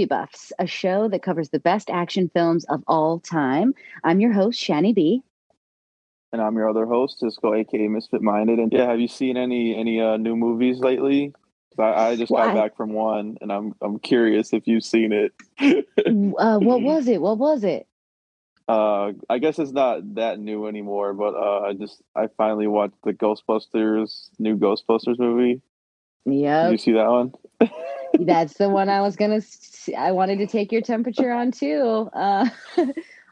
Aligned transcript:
Movie 0.00 0.08
Buffs, 0.08 0.50
a 0.58 0.66
show 0.66 1.08
that 1.08 1.22
covers 1.22 1.50
the 1.50 1.58
best 1.58 1.90
action 1.90 2.30
films 2.32 2.64
of 2.70 2.82
all 2.86 3.20
time. 3.20 3.74
I'm 4.02 4.18
your 4.18 4.32
host, 4.32 4.58
Shani 4.58 4.94
B. 4.94 5.22
And 6.32 6.40
I'm 6.40 6.56
your 6.56 6.70
other 6.70 6.86
host, 6.86 7.18
Cisco, 7.18 7.52
aka 7.52 7.86
Misfit 7.86 8.22
Minded. 8.22 8.58
And 8.60 8.72
yeah, 8.72 8.86
have 8.86 8.98
you 8.98 9.08
seen 9.08 9.36
any 9.36 9.76
any 9.76 10.00
uh, 10.00 10.16
new 10.16 10.36
movies 10.36 10.78
lately? 10.78 11.34
I, 11.78 11.82
I 11.82 12.16
just 12.16 12.32
got 12.32 12.54
back 12.54 12.78
from 12.78 12.94
one, 12.94 13.36
and 13.42 13.52
I'm 13.52 13.74
I'm 13.82 13.98
curious 13.98 14.54
if 14.54 14.66
you've 14.66 14.84
seen 14.84 15.12
it. 15.12 15.34
uh, 16.00 16.58
what 16.58 16.80
was 16.80 17.06
it? 17.06 17.20
What 17.20 17.36
was 17.36 17.62
it? 17.62 17.86
Uh, 18.68 19.12
I 19.28 19.36
guess 19.38 19.58
it's 19.58 19.72
not 19.72 20.14
that 20.14 20.38
new 20.38 20.66
anymore, 20.66 21.12
but 21.12 21.34
uh, 21.34 21.60
I 21.66 21.74
just 21.74 22.00
I 22.16 22.28
finally 22.38 22.68
watched 22.68 23.02
the 23.04 23.12
Ghostbusters 23.12 24.30
new 24.38 24.56
Ghostbusters 24.56 25.18
movie. 25.18 25.60
Yeah, 26.24 26.70
you 26.70 26.78
see 26.78 26.92
that 26.92 27.10
one? 27.10 27.34
That's 28.18 28.54
the 28.54 28.68
one 28.68 28.88
I 28.88 29.00
was 29.00 29.16
gonna. 29.16 29.40
I 29.96 30.12
wanted 30.12 30.38
to 30.38 30.46
take 30.46 30.72
your 30.72 30.82
temperature 30.82 31.30
on 31.30 31.52
too. 31.52 32.10
Uh, 32.12 32.48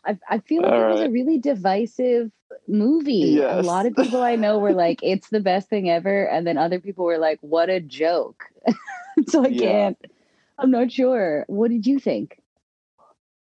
I, 0.04 0.18
I 0.28 0.38
feel 0.38 0.62
like 0.62 0.72
All 0.72 0.80
it 0.80 0.88
was 0.92 1.00
right. 1.00 1.08
a 1.08 1.12
really 1.12 1.38
divisive 1.38 2.30
movie. 2.66 3.36
Yes. 3.36 3.64
A 3.64 3.66
lot 3.66 3.86
of 3.86 3.94
people 3.94 4.22
I 4.22 4.36
know 4.36 4.58
were 4.58 4.72
like, 4.72 5.00
"It's 5.02 5.28
the 5.28 5.40
best 5.40 5.68
thing 5.68 5.90
ever," 5.90 6.24
and 6.24 6.46
then 6.46 6.58
other 6.58 6.80
people 6.80 7.04
were 7.04 7.18
like, 7.18 7.38
"What 7.40 7.70
a 7.70 7.80
joke." 7.80 8.44
so 9.28 9.44
I 9.44 9.48
yeah. 9.48 9.60
can't. 9.60 9.98
I'm 10.58 10.70
not 10.70 10.90
sure. 10.90 11.44
What 11.48 11.70
did 11.70 11.86
you 11.86 11.98
think? 11.98 12.40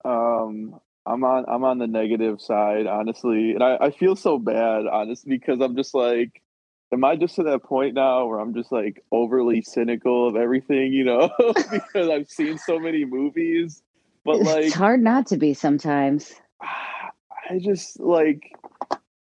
Um, 0.04 0.80
I'm 1.06 1.24
on 1.24 1.44
I'm 1.48 1.64
on 1.64 1.78
the 1.78 1.86
negative 1.86 2.40
side, 2.40 2.86
honestly, 2.86 3.52
and 3.52 3.62
I, 3.62 3.76
I 3.80 3.90
feel 3.90 4.16
so 4.16 4.38
bad, 4.38 4.86
honestly, 4.86 5.38
because 5.38 5.60
I'm 5.60 5.76
just 5.76 5.94
like, 5.94 6.42
am 6.92 7.04
I 7.04 7.16
just 7.16 7.36
to 7.36 7.42
that 7.44 7.62
point 7.62 7.94
now 7.94 8.26
where 8.26 8.38
I'm 8.38 8.54
just 8.54 8.72
like 8.72 9.02
overly 9.12 9.62
cynical 9.62 10.28
of 10.28 10.36
everything, 10.36 10.92
you 10.92 11.04
know, 11.04 11.30
because 11.70 12.08
I've 12.08 12.28
seen 12.28 12.58
so 12.58 12.78
many 12.78 13.04
movies, 13.04 13.82
but 14.24 14.40
like 14.40 14.64
it's 14.64 14.74
hard 14.74 15.02
not 15.02 15.26
to 15.28 15.36
be 15.36 15.54
sometimes. 15.54 16.34
I 17.50 17.58
just 17.58 17.98
like 17.98 18.52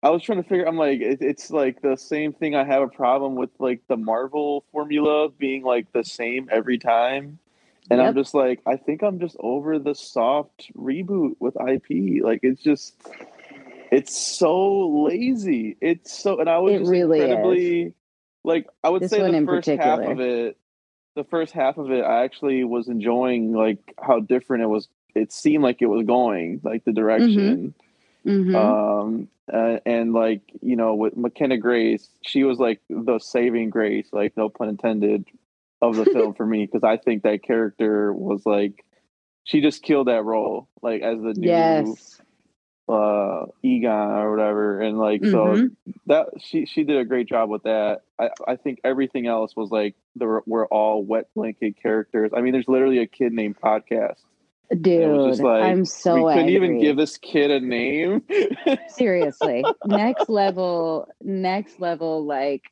I 0.03 0.11
was 0.11 0.23
trying 0.23 0.43
to 0.43 0.49
figure. 0.49 0.67
I'm 0.67 0.77
like, 0.77 1.01
it, 1.01 1.19
it's 1.21 1.51
like 1.51 1.83
the 1.83 1.97
same 1.97 2.33
thing. 2.33 2.55
I 2.55 2.65
have 2.65 2.83
a 2.83 2.89
problem 2.89 3.35
with 3.35 3.51
like 3.59 3.81
the 3.89 3.97
Marvel 3.97 4.65
formula 4.71 5.29
being 5.31 5.65
like 5.65 5.93
the 5.93 6.05
same 6.05 6.49
every 6.53 6.79
time. 6.79 7.39
And 7.91 7.99
yep. 7.99 8.09
I'm 8.09 8.15
just 8.15 8.35
like, 8.35 8.61
I 8.67 8.77
think 8.77 9.03
I'm 9.03 9.19
just 9.19 9.37
over 9.41 9.79
the 9.79 9.95
soft 9.95 10.71
reboot 10.77 11.37
with 11.41 11.57
IP. 11.57 12.23
Like 12.23 12.41
it's 12.43 12.63
just, 12.63 12.95
it's 13.91 14.17
so 14.17 14.89
lazy. 15.05 15.77
It's 15.81 16.13
so, 16.13 16.41
and 16.41 16.49
I 16.49 16.59
was 16.59 16.75
it 16.75 16.91
really 16.91 17.21
incredibly, 17.21 17.83
is. 17.83 17.93
like, 18.45 18.67
I 18.83 18.91
would 18.91 19.03
this 19.03 19.11
say 19.11 19.19
the 19.19 19.47
first 19.47 19.67
particular. 19.67 20.03
half 20.03 20.13
of 20.13 20.21
it, 20.21 20.57
the 21.15 21.25
first 21.25 21.53
half 21.53 21.79
of 21.79 21.91
it, 21.91 22.03
I 22.03 22.25
actually 22.25 22.65
was 22.65 22.89
enjoying 22.89 23.53
like 23.53 23.95
how 24.01 24.21
different 24.21 24.65
it 24.65 24.69
was. 24.69 24.89
It 25.15 25.33
seemed 25.33 25.63
like 25.63 25.81
it 25.81 25.87
was 25.87 26.07
going, 26.07 26.61
like 26.63 26.85
the 26.85 26.93
direction. 26.93 27.75
Mm-hmm. 28.27 28.51
Mm-hmm. 28.51 28.57
Um, 28.57 29.29
uh, 29.53 29.79
and 29.87 30.13
like 30.13 30.43
you 30.61 30.77
know, 30.77 30.95
with 30.95 31.17
McKenna 31.17 31.57
Grace, 31.57 32.09
she 32.23 32.45
was 32.45 32.59
like 32.59 32.81
the 32.91 33.19
saving 33.19 33.71
grace, 33.71 34.09
like 34.13 34.37
no 34.37 34.49
pun 34.49 34.69
intended, 34.69 35.25
of 35.81 35.97
the 35.97 36.05
film 36.05 36.35
for 36.37 36.47
me 36.47 36.67
because 36.67 36.85
I 36.85 36.97
think 36.97 37.23
that 37.23 37.43
character 37.43 38.13
was 38.13 38.45
like 38.47 38.85
she 39.45 39.61
just 39.61 39.83
killed 39.83 40.09
that 40.09 40.25
role 40.25 40.69
like 40.83 41.03
as 41.03 41.21
the 41.21 41.35
new 41.35 41.49
yes. 41.49 42.21
Uh 42.89 43.47
Egon 43.63 44.11
or 44.11 44.31
whatever 44.31 44.81
and 44.81 44.99
like 44.99 45.21
mm-hmm. 45.21 45.33
so 45.33 45.69
that 46.07 46.29
she 46.41 46.67
she 46.67 46.85
did 46.85 46.99
a 46.99 47.05
great 47.05 47.29
job 47.29 47.51
with 47.51 47.65
that. 47.65 48.03
I 48.19 48.31
I 48.47 48.57
think 48.57 48.81
everything 48.85 49.27
else 49.27 49.57
was 49.57 49.71
like 49.71 49.97
the 50.15 50.41
we're 50.47 50.67
all 50.67 51.03
wet 51.03 51.29
blanket 51.35 51.77
characters. 51.83 52.31
I 52.37 52.41
mean 52.41 52.53
there's 52.53 52.69
literally 52.69 52.99
a 52.99 53.07
kid 53.07 53.33
named 53.33 53.57
podcast. 53.61 54.19
Dude, 54.81 55.39
like, 55.39 55.63
I'm 55.63 55.85
so 55.85 56.27
we 56.27 56.33
couldn't 56.33 56.49
angry. 56.49 56.55
even 56.55 56.81
give 56.81 56.97
this 56.97 57.19
kid 57.19 57.53
a 57.53 57.61
name. 57.61 58.23
Seriously, 58.89 59.65
next 59.85 60.29
level, 60.29 61.09
next 61.23 61.79
level, 61.79 62.25
like 62.27 62.65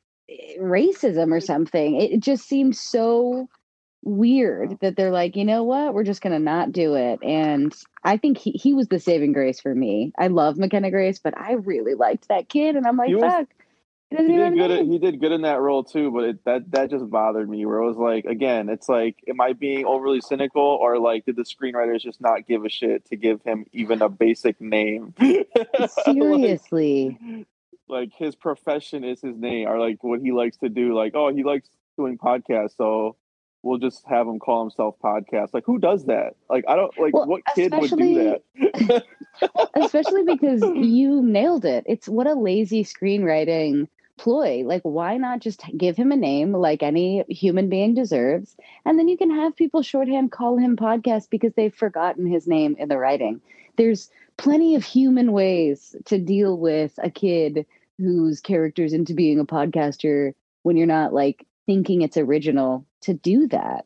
racism 0.59 1.31
or 1.31 1.39
something. 1.39 1.95
It 1.95 2.19
just 2.19 2.49
seems 2.49 2.81
so 2.81 3.47
weird 4.05 4.73
oh. 4.73 4.77
that 4.81 4.95
they're 4.95 5.11
like, 5.11 5.35
you 5.35 5.43
know 5.43 5.63
what, 5.63 5.93
we're 5.93 6.03
just 6.03 6.21
gonna 6.21 6.39
not 6.39 6.71
do 6.71 6.95
it. 6.95 7.19
And 7.23 7.73
I 8.03 8.17
think 8.17 8.37
he, 8.37 8.51
he 8.51 8.73
was 8.73 8.87
the 8.87 8.99
saving 8.99 9.33
grace 9.33 9.59
for 9.59 9.73
me. 9.73 10.13
I 10.17 10.27
love 10.27 10.57
McKenna 10.57 10.91
Grace, 10.91 11.19
but 11.19 11.37
I 11.37 11.53
really 11.53 11.95
liked 11.95 12.29
that 12.29 12.47
kid, 12.47 12.75
and 12.75 12.87
I'm 12.87 12.97
like, 12.97 13.09
he 13.09 13.19
fuck. 13.19 13.47
Was, 13.47 13.47
he, 14.11 14.17
he 14.17 14.37
did 14.37 14.53
good. 14.53 14.71
At, 14.71 14.85
he 14.85 14.99
did 14.99 15.19
good 15.19 15.31
in 15.31 15.41
that 15.41 15.59
role 15.59 15.83
too, 15.83 16.11
but 16.11 16.23
it, 16.23 16.45
that 16.45 16.71
that 16.71 16.91
just 16.91 17.09
bothered 17.09 17.49
me. 17.49 17.65
Where 17.65 17.79
it 17.79 17.87
was 17.87 17.97
like, 17.97 18.25
again, 18.25 18.69
it's 18.69 18.87
like, 18.87 19.17
am 19.27 19.41
I 19.41 19.53
being 19.53 19.85
overly 19.85 20.21
cynical, 20.21 20.61
or 20.61 20.99
like, 20.99 21.25
did 21.25 21.35
the 21.35 21.43
screenwriters 21.43 22.01
just 22.01 22.21
not 22.21 22.47
give 22.47 22.63
a 22.63 22.69
shit 22.69 23.05
to 23.05 23.17
give 23.17 23.41
him 23.41 23.65
even 23.73 24.01
a 24.01 24.07
basic 24.07 24.61
name? 24.61 25.13
Seriously, 26.05 27.17
like, 27.19 27.47
like 27.87 28.13
his 28.13 28.35
profession 28.35 29.03
is 29.03 29.21
his 29.21 29.35
name 29.35 29.67
or 29.67 29.79
like 29.79 30.03
what 30.03 30.19
he 30.19 30.31
likes 30.31 30.57
to 30.57 30.69
do 30.69 30.95
like 30.95 31.13
oh 31.15 31.33
he 31.33 31.43
likes 31.43 31.69
doing 31.97 32.17
podcasts 32.17 32.75
so 32.77 33.15
we'll 33.65 33.79
just 33.79 34.05
have 34.05 34.27
him 34.27 34.39
call 34.39 34.61
himself 34.61 34.95
podcast. 35.03 35.49
Like 35.53 35.65
who 35.65 35.79
does 35.79 36.05
that? 36.05 36.35
Like 36.49 36.65
i 36.69 36.75
don't 36.75 36.97
like 36.99 37.13
well, 37.13 37.25
what 37.25 37.41
kid 37.55 37.73
would 37.75 37.89
do 37.89 38.39
that? 38.55 39.03
especially 39.75 40.23
because 40.23 40.61
you 40.61 41.21
nailed 41.21 41.65
it. 41.65 41.83
It's 41.87 42.07
what 42.07 42.27
a 42.27 42.35
lazy 42.35 42.83
screenwriting 42.83 43.87
ploy. 44.17 44.63
Like 44.63 44.83
why 44.83 45.17
not 45.17 45.39
just 45.39 45.63
give 45.75 45.97
him 45.97 46.11
a 46.11 46.15
name 46.15 46.53
like 46.53 46.83
any 46.83 47.25
human 47.27 47.67
being 47.67 47.95
deserves? 47.95 48.55
And 48.85 48.99
then 48.99 49.07
you 49.07 49.17
can 49.17 49.31
have 49.31 49.55
people 49.55 49.81
shorthand 49.81 50.31
call 50.31 50.57
him 50.57 50.77
podcast 50.77 51.29
because 51.29 51.53
they've 51.55 51.73
forgotten 51.73 52.27
his 52.27 52.47
name 52.47 52.75
in 52.77 52.87
the 52.87 52.97
writing. 52.97 53.41
There's 53.77 54.09
plenty 54.37 54.75
of 54.75 54.83
human 54.83 55.31
ways 55.31 55.95
to 56.05 56.19
deal 56.19 56.57
with 56.57 56.97
a 57.01 57.09
kid 57.09 57.65
whose 57.97 58.41
character's 58.41 58.93
into 58.93 59.13
being 59.13 59.39
a 59.39 59.45
podcaster 59.45 60.33
when 60.63 60.77
you're 60.77 60.87
not 60.87 61.13
like 61.13 61.45
thinking 61.65 62.01
it's 62.01 62.17
original 62.17 62.85
to 63.01 63.13
do 63.13 63.47
that. 63.47 63.85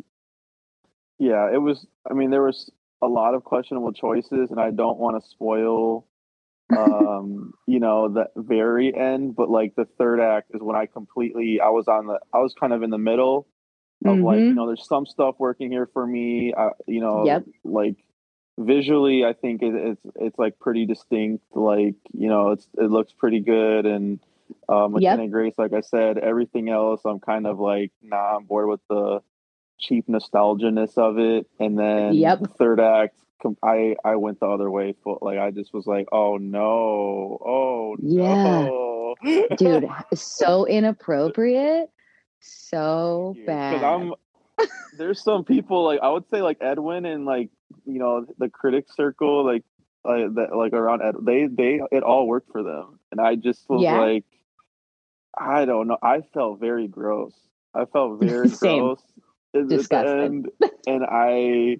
Yeah, 1.17 1.49
it 1.53 1.61
was 1.61 1.85
I 2.09 2.13
mean 2.13 2.31
there 2.31 2.43
was 2.43 2.69
a 3.01 3.07
lot 3.07 3.33
of 3.33 3.43
questionable 3.43 3.93
choices 3.93 4.51
and 4.51 4.59
I 4.59 4.71
don't 4.71 4.97
want 4.97 5.21
to 5.21 5.29
spoil 5.29 6.05
um 6.77 7.53
you 7.65 7.79
know 7.79 8.09
the 8.09 8.25
very 8.35 8.95
end 8.95 9.35
but 9.35 9.49
like 9.49 9.75
the 9.75 9.85
third 9.97 10.19
act 10.19 10.51
is 10.53 10.61
when 10.61 10.75
I 10.75 10.85
completely 10.85 11.59
I 11.59 11.69
was 11.69 11.87
on 11.87 12.07
the 12.07 12.19
I 12.33 12.39
was 12.39 12.53
kind 12.59 12.73
of 12.73 12.83
in 12.83 12.89
the 12.89 12.97
middle 12.97 13.47
of 14.05 14.15
mm-hmm. 14.15 14.23
like 14.23 14.39
you 14.39 14.53
know 14.53 14.67
there's 14.67 14.87
some 14.87 15.05
stuff 15.05 15.35
working 15.39 15.71
here 15.71 15.89
for 15.91 16.05
me 16.05 16.53
uh, 16.55 16.69
you 16.87 17.01
know 17.01 17.25
yep. 17.25 17.43
like 17.63 17.97
visually 18.57 19.23
i 19.25 19.33
think 19.33 19.61
it, 19.61 19.73
it's 19.73 20.01
it's 20.15 20.39
like 20.39 20.59
pretty 20.59 20.85
distinct 20.85 21.43
like 21.55 21.95
you 22.13 22.27
know 22.27 22.51
it's 22.51 22.67
it 22.77 22.89
looks 22.89 23.13
pretty 23.13 23.39
good 23.39 23.85
and 23.85 24.19
um 24.67 24.93
McKenna 24.93 25.23
yep. 25.23 25.31
grace 25.31 25.53
like 25.57 25.73
i 25.73 25.81
said 25.81 26.17
everything 26.17 26.69
else 26.69 27.01
i'm 27.05 27.19
kind 27.19 27.47
of 27.47 27.59
like 27.59 27.91
nah 28.01 28.37
i'm 28.37 28.45
bored 28.45 28.67
with 28.67 28.81
the 28.89 29.21
cheap 29.79 30.07
nostalgia-ness 30.07 30.97
of 30.97 31.17
it 31.17 31.47
and 31.59 31.77
then 31.79 32.13
yep. 32.13 32.41
the 32.41 32.47
third 32.47 32.79
act 32.79 33.15
i 33.63 33.95
i 34.03 34.15
went 34.15 34.39
the 34.39 34.45
other 34.45 34.69
way 34.69 34.93
like 35.21 35.39
i 35.39 35.51
just 35.51 35.73
was 35.73 35.87
like 35.87 36.07
oh 36.11 36.37
no 36.37 37.37
oh 37.45 37.95
yeah 38.01 38.63
no. 38.63 39.15
dude 39.57 39.87
so 40.13 40.65
inappropriate 40.65 41.89
so 42.41 43.35
bad 43.45 43.83
i'm 43.83 44.13
there's 44.97 45.23
some 45.23 45.43
people 45.43 45.83
like 45.83 45.99
I 46.01 46.09
would 46.09 46.29
say 46.29 46.41
like 46.41 46.57
Edwin 46.61 47.05
and 47.05 47.25
like 47.25 47.49
you 47.85 47.99
know 47.99 48.25
the 48.37 48.49
critic 48.49 48.85
circle 48.93 49.45
like 49.45 49.63
uh, 50.05 50.29
that 50.35 50.55
like 50.55 50.73
around 50.73 51.01
Ed, 51.01 51.15
they 51.21 51.47
they 51.47 51.81
it 51.91 52.03
all 52.03 52.27
worked 52.27 52.51
for 52.51 52.63
them 52.63 52.99
and 53.11 53.19
I 53.19 53.35
just 53.35 53.67
was 53.69 53.81
yeah. 53.81 53.99
like 53.99 54.25
I 55.37 55.65
don't 55.65 55.87
know 55.87 55.97
I 56.01 56.21
felt 56.33 56.59
very 56.59 56.87
gross 56.87 57.33
I 57.73 57.85
felt 57.85 58.19
very 58.21 58.49
gross 58.49 59.01
disgusting 59.53 60.47
and, 60.61 60.71
and 60.87 61.05
I 61.05 61.77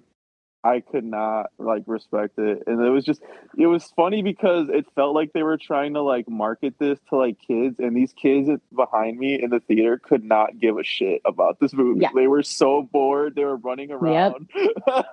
I 0.62 0.80
could 0.80 1.04
not 1.04 1.50
like 1.58 1.84
respect 1.86 2.38
it. 2.38 2.62
And 2.66 2.84
it 2.84 2.90
was 2.90 3.04
just 3.04 3.22
it 3.56 3.66
was 3.66 3.84
funny 3.96 4.22
because 4.22 4.68
it 4.68 4.86
felt 4.94 5.14
like 5.14 5.32
they 5.32 5.42
were 5.42 5.56
trying 5.56 5.94
to 5.94 6.02
like 6.02 6.28
market 6.28 6.74
this 6.78 6.98
to 7.08 7.16
like 7.16 7.38
kids 7.38 7.78
and 7.78 7.96
these 7.96 8.12
kids 8.12 8.50
behind 8.74 9.18
me 9.18 9.42
in 9.42 9.50
the 9.50 9.60
theater 9.60 9.98
could 9.98 10.22
not 10.22 10.58
give 10.58 10.76
a 10.76 10.84
shit 10.84 11.22
about 11.24 11.60
this 11.60 11.72
movie. 11.72 12.00
Yeah. 12.00 12.10
They 12.14 12.26
were 12.26 12.42
so 12.42 12.82
bored, 12.82 13.36
they 13.36 13.44
were 13.44 13.56
running 13.56 13.90
around. 13.90 14.50
Yep. 14.86 15.06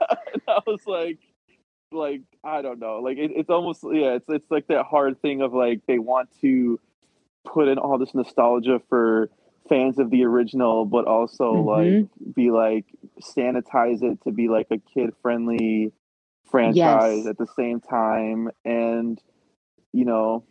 I 0.47 0.59
was 0.65 0.81
like 0.85 1.19
like 1.91 2.21
I 2.43 2.61
don't 2.61 2.79
know. 2.79 2.99
Like 2.99 3.17
it, 3.17 3.31
it's 3.33 3.49
almost 3.49 3.83
yeah, 3.83 4.15
it's 4.15 4.25
it's 4.27 4.51
like 4.51 4.67
that 4.67 4.85
hard 4.85 5.21
thing 5.21 5.41
of 5.41 5.53
like 5.53 5.81
they 5.87 5.99
want 5.99 6.29
to 6.41 6.79
put 7.53 7.67
in 7.67 7.77
all 7.77 7.97
this 7.97 8.13
nostalgia 8.13 8.81
for 8.89 9.29
fans 9.69 9.99
of 9.99 10.09
the 10.09 10.23
original, 10.23 10.85
but 10.85 11.05
also 11.05 11.53
mm-hmm. 11.53 11.67
like 11.67 12.35
be 12.35 12.51
like 12.51 12.85
sanitize 13.21 14.03
it 14.03 14.21
to 14.23 14.31
be 14.31 14.47
like 14.47 14.67
a 14.71 14.77
kid 14.93 15.11
friendly 15.21 15.91
franchise 16.49 17.23
yes. 17.23 17.27
at 17.27 17.37
the 17.37 17.47
same 17.55 17.79
time. 17.79 18.49
And 18.65 19.21
you 19.93 20.05
know, 20.05 20.43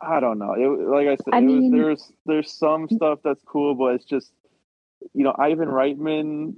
I 0.00 0.20
don't 0.20 0.38
know. 0.38 0.54
It 0.54 0.88
like 0.88 1.08
I 1.08 1.16
said, 1.16 1.34
I 1.34 1.40
mean, 1.40 1.72
was, 1.72 1.80
there's 1.80 2.12
there's 2.26 2.52
some 2.52 2.88
stuff 2.88 3.20
that's 3.22 3.42
cool, 3.44 3.74
but 3.74 3.94
it's 3.94 4.04
just 4.04 4.32
you 5.14 5.24
know 5.24 5.34
Ivan 5.38 5.68
Reitman 5.68 6.54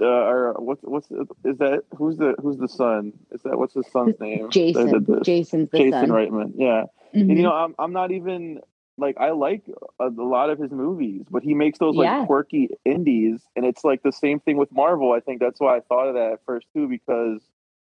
uh, 0.00 0.04
or 0.04 0.54
what's 0.58 0.82
what's 0.82 1.10
is 1.44 1.58
that? 1.58 1.82
Who's 1.96 2.16
the 2.16 2.34
who's 2.40 2.56
the 2.56 2.68
son? 2.68 3.12
Is 3.32 3.42
that 3.42 3.58
what's 3.58 3.74
his 3.74 3.86
son's 3.90 4.18
name? 4.20 4.50
Jason. 4.50 4.86
The- 4.86 5.00
the- 5.00 5.14
the- 5.16 5.20
Jason's 5.22 5.70
the 5.70 5.78
Jason 5.78 6.06
son. 6.06 6.08
Reitman. 6.10 6.52
Yeah, 6.56 6.84
Mhm. 7.14 7.20
and 7.20 7.36
you 7.36 7.42
know, 7.42 7.52
I'm 7.52 7.74
I'm 7.78 7.92
not 7.92 8.12
even 8.12 8.60
like 8.98 9.16
I 9.18 9.30
like 9.30 9.64
a, 9.98 10.08
a 10.08 10.10
lot 10.10 10.50
of 10.50 10.58
his 10.58 10.70
movies, 10.70 11.24
but 11.30 11.42
he 11.42 11.54
makes 11.54 11.78
those 11.78 11.96
like 11.96 12.08
Yeah. 12.08 12.26
quirky 12.26 12.70
indies, 12.84 13.40
and 13.56 13.64
it's 13.64 13.84
like 13.84 14.02
the 14.02 14.12
same 14.12 14.40
thing 14.40 14.56
with 14.56 14.70
Marvel. 14.72 15.12
I 15.12 15.20
think 15.20 15.40
that's 15.40 15.60
why 15.60 15.76
I 15.76 15.80
thought 15.80 16.08
of 16.08 16.14
that 16.14 16.32
at 16.32 16.44
first 16.46 16.66
too, 16.74 16.88
because 16.88 17.40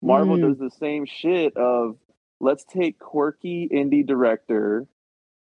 Marvel 0.02 0.36
Mm. 0.36 0.48
does 0.48 0.58
the 0.58 0.70
same 0.70 1.06
shit 1.06 1.56
of 1.56 1.96
let's 2.40 2.64
take 2.64 2.98
quirky 2.98 3.68
indie 3.72 4.06
director. 4.06 4.86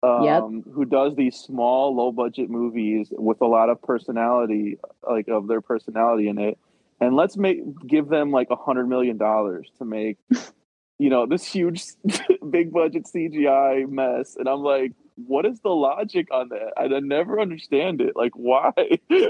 Um, 0.03 0.63
Yep. 0.63 0.75
who 0.75 0.85
does 0.85 1.15
these 1.15 1.35
small, 1.35 1.95
low 1.95 2.11
budget 2.11 2.51
movies 2.51 3.11
with 3.11 3.41
a 3.41 3.47
lot 3.47 3.69
of 3.71 3.81
personality, 3.81 4.77
like 5.09 5.27
of 5.27 5.47
their 5.47 5.59
personality 5.59 6.27
in 6.27 6.37
it, 6.37 6.59
and 7.01 7.15
let's 7.15 7.35
make 7.35 7.61
give 7.87 8.07
them 8.07 8.29
like 8.29 8.49
a 8.51 8.55
hundred 8.55 8.87
million 8.87 9.17
dollars 9.17 9.71
to 9.79 9.85
make 9.85 10.17
you 10.99 11.09
know 11.09 11.25
this 11.25 11.43
huge 11.43 11.83
big 12.49 12.71
budget 12.71 13.05
cgi 13.05 13.89
mess 13.89 14.35
and 14.37 14.47
i'm 14.47 14.61
like 14.61 14.91
what 15.27 15.45
is 15.45 15.59
the 15.61 15.69
logic 15.69 16.27
on 16.31 16.49
that 16.49 16.73
i 16.77 16.87
never 16.99 17.39
understand 17.39 18.01
it 18.01 18.15
like 18.15 18.33
why 18.35 18.71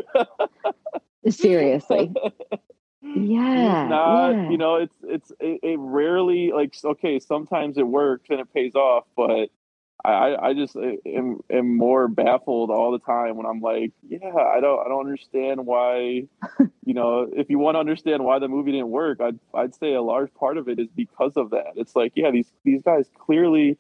Seriously. 1.30 2.14
Yeah. 3.16 3.88
Not 3.88 4.32
yeah. 4.32 4.50
you 4.50 4.58
know 4.58 4.76
it's 4.76 4.96
it's 5.04 5.32
it, 5.40 5.60
it 5.64 5.80
rarely 5.80 6.52
like 6.52 6.76
okay 6.84 7.20
sometimes 7.20 7.78
it 7.78 7.88
works 7.88 8.30
and 8.30 8.42
it 8.42 8.54
pays 8.54 8.76
off 8.76 9.06
but 9.16 9.50
I, 10.06 10.36
I 10.50 10.54
just 10.54 10.76
am, 10.76 11.40
am 11.50 11.76
more 11.76 12.08
baffled 12.08 12.70
all 12.70 12.92
the 12.92 13.00
time 13.00 13.36
when 13.36 13.46
I'm 13.46 13.60
like, 13.62 13.92
yeah, 14.08 14.34
I 14.34 14.60
don't 14.62 14.86
I 14.86 14.88
don't 14.88 15.06
understand 15.06 15.66
why, 15.66 16.24
you 16.86 16.94
know, 16.94 17.28
if 17.36 17.50
you 17.50 17.60
want 17.60 17.76
to 17.76 17.80
understand 17.80 18.24
why 18.24 18.40
the 18.40 18.48
movie 18.48 18.72
didn't 18.72 18.90
work, 18.90 19.20
I'd 19.20 19.40
I'd 19.54 19.76
say 19.76 19.94
a 19.94 20.02
large 20.02 20.34
part 20.36 20.58
of 20.58 20.70
it 20.70 20.80
is 20.80 20.88
because 20.96 21.36
of 21.36 21.50
that. 21.50 21.74
It's 21.76 21.96
like, 21.96 22.14
yeah, 22.16 22.32
these 22.32 22.52
these 22.64 22.82
guys 22.84 23.10
clearly, 23.18 23.78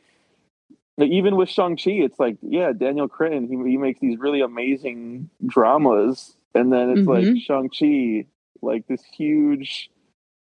even 0.99 1.35
with 1.35 1.49
Shang 1.49 1.77
Chi, 1.77 1.91
it's 1.91 2.19
like, 2.19 2.37
yeah, 2.41 2.71
Daniel 2.73 3.07
Cretton, 3.07 3.47
he 3.47 3.71
he 3.71 3.77
makes 3.77 3.99
these 3.99 4.17
really 4.17 4.41
amazing 4.41 5.29
dramas, 5.45 6.35
and 6.55 6.73
then 6.73 6.89
it's 6.89 7.05
like 7.07 7.27
Mhm. 7.27 7.41
Shang 7.41 7.69
Chi, 7.69 8.25
like 8.61 8.87
this 8.87 9.03
huge 9.03 9.91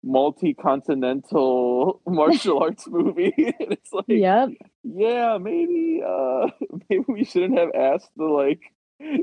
multi-continental 0.03 2.01
martial 2.07 2.59
arts 2.63 2.87
movie. 2.87 3.33
And 3.37 3.71
it's 3.71 3.91
like 3.93 4.05
Yep. 4.07 4.49
yeah 4.83 5.37
maybe 5.39 6.01
uh 6.05 6.47
maybe 6.89 7.03
we 7.07 7.23
shouldn't 7.23 7.57
have 7.57 7.69
asked 7.75 8.11
the 8.17 8.25
like 8.25 8.61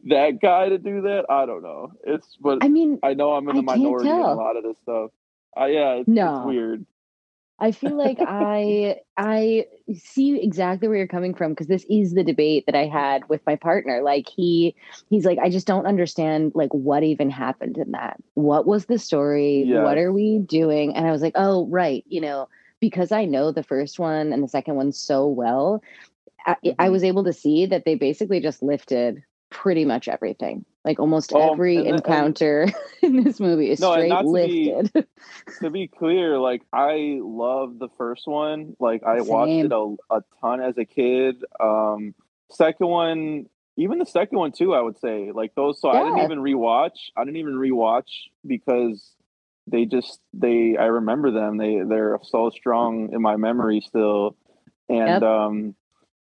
that 0.09 0.39
guy 0.43 0.69
to 0.69 0.79
do 0.79 1.03
that. 1.03 1.25
I 1.31 1.47
don't 1.47 1.63
know. 1.63 1.93
It's 2.05 2.37
but 2.41 2.59
I 2.63 2.69
mean, 2.69 2.99
i 3.03 3.15
know 3.15 3.33
i'm 3.33 3.49
in 3.49 3.57
the 3.57 3.63
minority 3.63 4.09
in 4.11 4.17
a 4.17 4.35
lot 4.35 4.57
of 4.57 4.63
this 4.65 4.77
stuff. 4.83 5.11
Uh, 5.59 5.67
yeah 5.67 5.93
it's, 5.95 6.09
No. 6.09 6.37
it's 6.39 6.47
weird 6.47 6.87
I 7.61 7.73
feel 7.73 7.97
like 7.97 8.19
I 8.21 8.97
I 9.17 9.67
see 9.95 10.41
exactly 10.43 10.89
where 10.89 10.97
you're 10.97 11.07
coming 11.07 11.35
from 11.35 11.53
because 11.53 11.67
this 11.67 11.85
is 11.91 12.15
the 12.15 12.25
debate 12.25 12.65
that 12.67 12.75
I 12.75 12.87
had 12.87 13.29
with 13.29 13.41
my 13.47 13.57
partner. 13.57 14.03
Like 14.03 14.29
he 14.29 14.75
he's 15.11 15.25
like, 15.25 15.39
I 15.39 15.51
just 15.51 15.67
don't 15.67 15.87
understand 15.87 16.53
like 16.55 16.73
what 16.73 17.03
even 17.03 17.31
happened 17.31 17.77
in 17.79 17.93
that. 17.93 18.17
What 18.35 18.67
was 18.67 18.87
the 18.87 18.99
story? 18.99 19.65
Yes. 19.67 19.83
What 19.83 19.99
are 19.99 20.13
we 20.13 20.39
doing? 20.39 20.95
And 20.97 21.07
I 21.07 21.11
was 21.13 21.23
like, 21.23 21.35
oh 21.37 21.67
right, 21.67 22.05
you 22.09 22.21
know, 22.21 22.49
because 22.81 23.13
I 23.13 23.25
know 23.27 23.53
the 23.53 23.63
first 23.63 23.99
one 23.99 24.33
and 24.33 24.43
the 24.43 24.49
second 24.49 24.77
one 24.77 24.93
so 24.93 25.27
well, 25.27 25.83
I, 26.47 26.57
I 26.79 26.89
Mhm. 26.89 26.93
was 26.93 27.05
able 27.05 27.25
to 27.25 27.33
see 27.33 27.67
that 27.67 27.85
they 27.85 27.95
basically 27.95 28.41
just 28.41 28.63
lifted 28.63 29.23
pretty 29.51 29.85
much 29.85 30.09
everything. 30.09 30.65
Like 30.85 30.99
almost 30.99 31.33
Oh, 31.35 31.53
every 31.53 31.77
and- 31.77 31.97
encounter 31.97 32.69
in 33.17 33.25
this 33.25 33.41
movie 33.41 33.71
is 33.71 33.81
No, 33.81 33.93
straight 33.93 34.09
to 34.11 34.23
be- 34.23 34.75
lifted. 34.75 35.07
to 35.61 35.71
be 35.71 35.87
clear 35.89 36.39
like 36.39 36.63
i 36.73 37.19
love 37.23 37.79
the 37.79 37.89
first 37.99 38.27
one. 38.27 38.77
Like 38.81 39.03
i 39.05 39.21
watched 39.21 39.51
it 39.67 39.73
a, 39.73 39.97
a 40.11 40.23
ton 40.41 40.61
as 40.61 40.77
a 40.79 40.85
kid. 40.85 41.43
Um 41.59 42.15
second 42.51 42.87
one 42.89 43.47
even 43.77 43.99
the 43.99 44.07
second 44.07 44.37
one 44.39 44.53
too 44.53 44.75
i 44.75 44.81
would 44.81 44.99
say. 44.99 45.31
Like 45.33 45.55
those 45.55 45.81
so 45.81 45.91
i 45.91 46.03
didn't 46.05 46.19
even 46.25 46.39
rewatch 46.39 47.11
i 47.17 47.25
didn't 47.25 47.37
even 47.37 47.55
rewatch 47.55 48.11
because 48.47 49.15
they 49.67 49.85
just 49.85 50.21
they 50.33 50.77
i 50.79 50.87
remember 50.87 51.31
them. 51.31 51.57
They 51.57 51.81
they're 51.87 52.19
so 52.23 52.51
strong 52.51 53.13
in 53.13 53.21
my 53.23 53.37
memory 53.37 53.81
still. 53.81 54.37
And 54.89 55.21
Yep. 55.21 55.23
um 55.23 55.75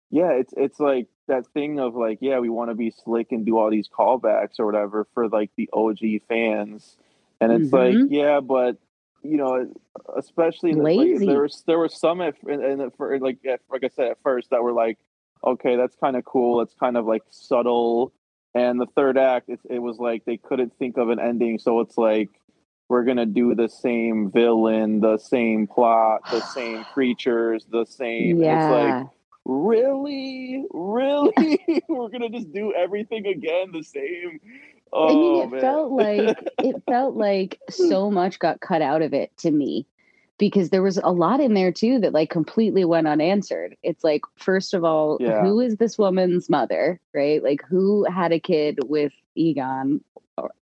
yeah 0.10 0.32
it's 0.32 0.54
it's 0.58 0.80
like 0.80 1.08
that 1.28 1.46
thing 1.48 1.80
of 1.80 1.96
like 1.96 2.18
yeah 2.22 2.40
we 2.40 2.50
want 2.50 2.70
to 2.70 2.76
be 2.76 2.92
slick 2.92 3.32
and 3.32 3.46
do 3.46 3.58
all 3.58 3.70
these 3.70 3.88
callbacks 3.90 4.60
or 4.60 4.66
whatever 4.66 5.08
for 5.14 5.28
like 5.30 5.52
the 5.56 5.70
og 5.74 6.00
fans 6.28 6.98
and 7.40 7.52
it's 7.52 7.72
like 7.72 7.96
Mhm. 7.96 8.08
yeah 8.10 8.40
but 8.40 8.78
you 9.24 9.38
know 9.38 9.70
especially 10.16 10.74
the, 10.74 10.82
like, 10.82 11.20
there 11.20 11.42
was 11.42 11.64
there 11.68 11.80
was 11.80 12.00
some 12.00 12.22
at, 12.22 12.36
and, 12.44 12.64
and 12.64 12.94
for 12.96 13.18
like 13.20 13.40
at, 13.46 13.62
like 13.70 13.84
I 13.84 13.90
said 13.90 14.12
at 14.12 14.18
first 14.24 14.50
that 14.52 14.64
were 14.64 14.74
like 14.74 14.98
okay 15.44 15.76
that's 15.76 15.96
kind 15.96 16.16
of 16.16 16.26
cool 16.26 16.62
it's 16.62 16.74
kind 16.74 16.98
of 16.98 17.06
like 17.06 17.24
subtle 17.30 18.14
and 18.56 18.80
the 18.80 18.88
third 18.96 19.18
act 19.18 19.50
it, 19.50 19.60
it 19.70 19.80
was 19.80 19.98
like 19.98 20.26
they 20.26 20.38
couldn't 20.38 20.74
think 20.80 20.98
of 20.98 21.10
an 21.10 21.20
ending 21.20 21.60
so 21.60 21.80
it's 21.82 21.98
like 21.98 22.30
we're 22.90 23.04
gonna 23.04 23.26
do 23.26 23.54
the 23.54 23.68
same 23.68 24.32
villain 24.32 25.00
the 25.02 25.18
same 25.18 25.68
plot 25.68 26.22
the 26.32 26.42
same 26.42 26.84
creatures 26.94 27.66
the 27.70 27.86
same 27.86 28.42
yeah. 28.42 28.64
it's 28.64 28.72
like 28.72 29.08
really 29.48 30.66
really 30.72 31.84
we're 31.88 32.10
gonna 32.10 32.30
just 32.30 32.52
do 32.52 32.74
everything 32.74 33.26
again 33.26 33.72
the 33.72 33.82
same 33.82 34.40
oh 34.92 35.08
I 35.08 35.14
mean, 35.14 35.42
it 35.42 35.46
oh, 35.46 35.50
man. 35.50 35.62
felt 35.62 35.92
like 35.92 36.50
it 36.60 36.84
felt 36.88 37.16
like 37.16 37.60
so 37.70 38.10
hmm. 38.10 38.16
much 38.16 38.40
got 38.40 38.60
cut 38.60 38.82
out 38.82 39.02
of 39.02 39.14
it 39.14 39.36
to 39.38 39.52
me 39.52 39.88
because 40.38 40.70
there 40.70 40.84
was 40.84 40.98
a 40.98 41.12
lot 41.12 41.40
in 41.40 41.54
there 41.54 41.72
too 41.72 42.00
that 42.00 42.14
like 42.14 42.30
completely 42.30 42.86
went 42.86 43.08
unanswered. 43.08 43.76
It's 43.84 44.04
like, 44.04 44.22
first 44.36 44.74
of 44.74 44.84
all, 44.84 45.18
Yeah. 45.20 45.42
who 45.42 45.60
is 45.60 45.78
this 45.78 45.98
woman's 45.98 46.50
mother, 46.50 47.00
right? 47.14 47.44
Like, 47.44 47.64
who 47.68 48.04
had 48.04 48.32
a 48.32 48.40
kid 48.40 48.80
with 48.86 49.14
Egon, 49.36 50.04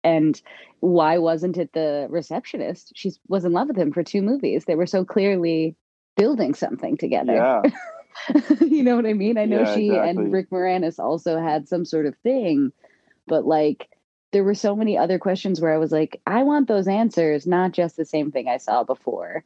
and 0.02 0.40
why 0.80 1.18
wasn't 1.18 1.56
it 1.56 1.72
the 1.72 2.08
receptionist? 2.10 2.92
She 2.96 3.12
was 3.28 3.44
in 3.44 3.52
love 3.52 3.68
with 3.68 3.78
him 3.78 3.92
for 3.92 4.02
two 4.02 4.22
movies. 4.22 4.64
They 4.64 4.74
were 4.74 4.86
so 4.86 5.04
clearly 5.04 5.76
building 6.16 6.54
something 6.54 6.96
together. 6.96 7.34
yeah 7.34 7.62
you 8.60 8.82
know 8.82 8.96
what 8.96 9.06
I 9.06 9.12
mean? 9.12 9.38
I 9.38 9.44
know 9.46 9.64
Yeah, 9.64 9.74
she 9.74 9.88
exactly. 9.90 10.24
and 10.24 10.32
Rick 10.32 10.50
Moranis 10.50 10.98
also 10.98 11.38
had 11.38 11.68
some 11.68 11.84
sort 11.84 12.06
of 12.06 12.16
thing, 12.18 12.72
but 13.26 13.46
like 13.46 13.88
there 14.32 14.44
were 14.44 14.54
so 14.54 14.76
many 14.76 14.96
other 14.96 15.18
questions 15.18 15.60
where 15.60 15.74
I 15.74 15.78
was 15.78 15.92
like, 15.92 16.20
I 16.26 16.42
want 16.42 16.68
those 16.68 16.86
answers, 16.86 17.46
not 17.46 17.72
just 17.72 17.96
the 17.96 18.04
same 18.04 18.30
thing 18.30 18.48
I 18.48 18.58
saw 18.58 18.84
before. 18.84 19.42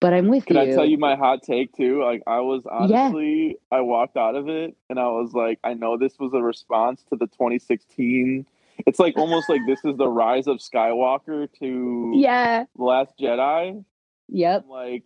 But 0.00 0.14
I'm 0.14 0.28
with 0.28 0.46
Can 0.46 0.56
you. 0.56 0.62
I 0.62 0.66
tell 0.74 0.86
you 0.86 0.96
my 0.96 1.14
hot 1.14 1.42
take 1.42 1.76
too? 1.76 2.02
Like 2.02 2.22
I 2.26 2.40
was 2.40 2.62
Yeah. 2.64 3.08
honestly, 3.10 3.58
I 3.70 3.82
walked 3.82 4.16
out 4.16 4.34
of 4.34 4.48
it 4.48 4.74
and 4.88 4.98
I 4.98 5.08
was 5.08 5.32
like, 5.34 5.58
I 5.62 5.74
know 5.74 5.98
this 5.98 6.18
was 6.18 6.32
a 6.32 6.40
response 6.42 7.02
to 7.10 7.16
the 7.16 7.26
2016. 7.26 8.46
It's 8.86 8.98
like 8.98 9.16
almost 9.18 9.50
like 9.50 9.60
this 9.66 9.84
is 9.84 9.98
the 9.98 10.08
rise 10.08 10.46
of 10.46 10.58
Skywalker 10.58 11.48
to 11.60 12.12
Yeah. 12.18 12.64
The 12.76 12.82
Last 12.82 13.18
Jedi. 13.18 13.84
Yep. 14.28 14.62
I'm 14.64 14.70
like 14.70 15.04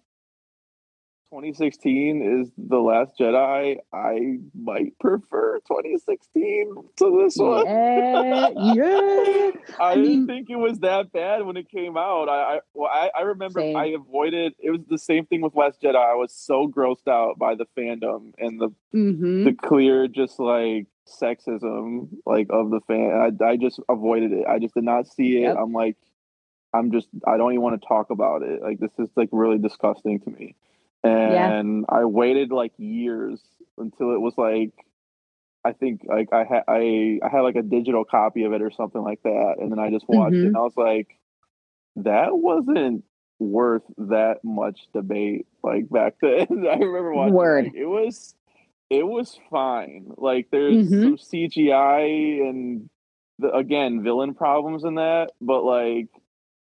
2016 1.31 2.41
is 2.41 2.51
the 2.57 2.79
Last 2.79 3.19
Jedi. 3.19 3.79
I 3.93 4.39
might 4.55 4.99
prefer 5.01 5.59
2016 5.67 6.75
to 6.97 7.23
this 7.23 7.37
one. 7.37 7.67
Yeah. 7.67 9.51
I, 9.81 9.93
I 9.93 9.95
didn't 9.97 10.27
think 10.27 10.49
it 10.51 10.57
was 10.57 10.79
that 10.81 11.13
bad 11.13 11.45
when 11.45 11.57
it 11.57 11.69
came 11.69 11.97
out. 11.97 12.29
I, 12.29 12.57
I 12.57 12.61
well, 12.73 12.91
I, 12.93 13.11
I 13.19 13.23
remember 13.23 13.61
Same. 13.61 13.77
I 13.77 13.87
avoided. 13.87 14.55
It 14.61 14.71
was 14.71 14.81
the 14.89 14.99
same 14.99 15.27
thing 15.27 15.41
with 15.41 15.55
Last 15.55 15.83
Jedi. 15.83 15.97
I 15.97 16.15
was 16.15 16.33
so 16.33 16.69
grossed 16.69 17.09
out 17.09 17.39
by 17.39 17.55
the 17.55 17.67
fandom 17.77 18.33
and 18.39 18.61
the 18.61 18.71
hmm 18.93 19.45
the 19.45 19.53
clear 19.53 20.07
just 20.07 20.39
like 20.39 20.87
sexism 21.07 22.09
like 22.25 22.47
of 22.51 22.71
the 22.71 22.81
fan. 22.87 23.11
I, 23.41 23.45
I 23.45 23.57
just 23.57 23.81
avoided 23.89 24.33
it. 24.33 24.47
I 24.47 24.59
just 24.59 24.75
did 24.75 24.85
not 24.85 25.09
see 25.09 25.39
it. 25.39 25.43
Yep. 25.43 25.57
I'm 25.59 25.73
like, 25.73 25.97
I'm 26.73 26.93
just. 26.93 27.09
I 27.27 27.37
don't 27.37 27.53
even 27.53 27.63
want 27.63 27.81
to 27.81 27.89
talk 27.89 28.11
about 28.11 28.43
it. 28.43 28.63
Like 28.63 28.79
this 28.79 28.93
is 28.99 29.09
like 29.17 29.31
really 29.33 29.59
disgusting 29.59 30.21
to 30.21 30.31
me. 30.31 30.55
And 31.05 31.85
I 31.89 32.05
waited 32.05 32.51
like 32.51 32.73
years 32.79 33.41
until 33.79 34.15
it 34.15 34.21
was 34.21 34.35
like 34.39 34.73
I 35.65 35.73
think 35.73 36.03
like 36.07 36.33
I 36.33 36.45
had 36.45 36.65
I 36.69 37.19
I 37.23 37.29
had 37.31 37.41
like 37.43 37.57
a 37.57 37.63
digital 37.63 38.05
copy 38.05 38.45
of 38.45 38.53
it 38.53 38.63
or 38.63 38.71
something 38.71 39.03
like 39.03 39.23
that, 39.25 39.57
and 39.61 39.71
then 39.73 39.79
I 39.79 39.91
just 39.91 40.09
watched 40.09 40.35
it, 40.37 40.43
Mhm. 40.43 40.47
and 40.49 40.57
I 40.57 40.61
was 40.61 40.77
like, 40.77 41.09
that 41.97 42.37
wasn't 42.37 43.05
worth 43.39 43.83
that 43.99 44.45
much 44.45 44.81
debate. 44.93 45.47
Like 45.63 45.89
back 45.91 46.15
then, 46.23 46.47
I 46.69 46.77
remember 46.77 47.13
watching. 47.15 47.33
it, 47.33 47.35
Word. 47.35 47.65
like, 47.67 47.75
it 47.75 47.87
was 47.87 48.35
it 48.91 49.07
was 49.07 49.39
fine. 49.51 50.13
Like 50.17 50.49
there's 50.51 50.77
Mhm. 50.77 51.03
some 51.03 51.17
CGI 51.19 52.49
and 52.49 52.89
the, 53.39 53.53
again 53.55 54.03
villain 54.03 54.35
problems 54.35 54.85
in 54.85 54.97
that, 54.97 55.33
but 55.41 55.65
like 55.65 56.09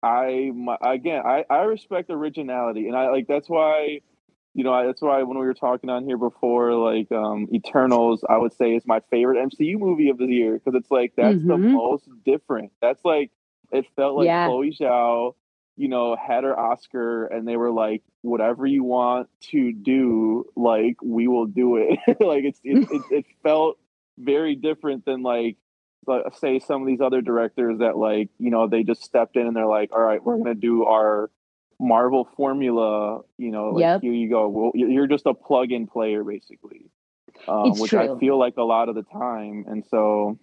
I 0.03 0.53
my, 0.55 0.77
again 0.83 1.23
I 1.25 1.45
I 1.51 1.63
respect 1.63 2.11
originality, 2.11 2.89
and 2.89 2.97
I 2.97 3.11
like 3.11 3.27
that's 3.29 3.49
why 3.49 4.01
you 4.55 4.65
know, 4.65 4.73
I, 4.73 4.87
that's 4.87 5.01
why 5.03 5.23
when 5.23 5.39
we 5.39 5.47
were 5.47 5.55
talking 5.55 5.91
on 5.91 6.05
here 6.05 6.19
before, 6.19 6.75
like 6.75 7.11
um, 7.13 7.49
Eternals, 7.55 8.25
I 8.29 8.37
would 8.39 8.53
say 8.53 8.75
is 8.75 8.87
my 8.87 9.01
favorite 9.11 9.39
MCU 9.39 9.79
movie 9.79 10.09
of 10.11 10.19
the 10.19 10.27
year 10.27 10.55
because 10.55 10.75
it's 10.75 10.91
like 10.91 11.13
that's 11.17 11.39
the 11.45 11.57
Mhm. 11.57 11.73
most 11.73 12.09
different. 12.25 12.73
That's 12.81 13.05
like 13.05 13.31
It 13.73 13.87
felt 13.97 14.17
like 14.17 14.27
Yeah. 14.27 14.47
Chloe 14.47 14.73
Zhao, 14.73 15.35
you 15.77 15.89
know, 15.89 16.17
had 16.17 16.43
her 16.45 16.59
Oscar, 16.59 17.27
and 17.27 17.47
they 17.47 17.57
were 17.57 17.71
like, 17.71 18.03
"Whatever 18.23 18.67
you 18.67 18.83
want 18.85 19.29
to 19.53 19.73
do, 19.73 20.45
like 20.57 20.97
we 21.03 21.29
will 21.29 21.47
do 21.47 21.77
it." 21.77 21.99
like 22.21 22.45
it's 22.45 22.61
it, 22.65 22.81
it, 22.91 23.03
it 23.11 23.27
felt 23.45 23.79
very 24.19 24.57
different 24.57 25.05
than 25.05 25.23
like 25.23 25.57
like, 26.07 26.25
say 26.35 26.59
some 26.59 26.83
of 26.83 26.89
these 26.89 27.01
other 27.01 27.21
directors 27.23 27.79
that 27.79 27.97
like 27.97 28.29
you 28.39 28.51
know 28.51 28.67
they 28.67 28.83
just 28.83 29.05
stepped 29.05 29.37
in 29.37 29.47
and 29.47 29.55
they're 29.57 29.67
like, 29.67 29.93
"All 29.93 30.01
right, 30.03 30.23
we're 30.25 30.39
gonna 30.39 30.55
do 30.57 30.85
our." 30.87 31.31
Marvel 31.81 32.29
formula, 32.37 33.23
you 33.39 33.51
know, 33.51 33.71
like 33.71 33.81
Yep. 33.81 34.03
here 34.03 34.13
you 34.13 34.29
go. 34.29 34.49
Well, 34.49 34.73
you're 34.75 35.07
just 35.07 35.25
a 35.27 35.33
plug-in 35.33 35.87
player, 35.87 36.23
basically, 36.23 36.91
um, 37.49 37.73
which 37.79 37.95
I 37.95 38.17
feel 38.19 38.39
like 38.39 38.59
a 38.59 38.63
lot 38.63 38.91
of 38.91 38.95
the 38.95 39.03
time. 39.03 39.65
And 39.67 39.85
so, 39.87 40.39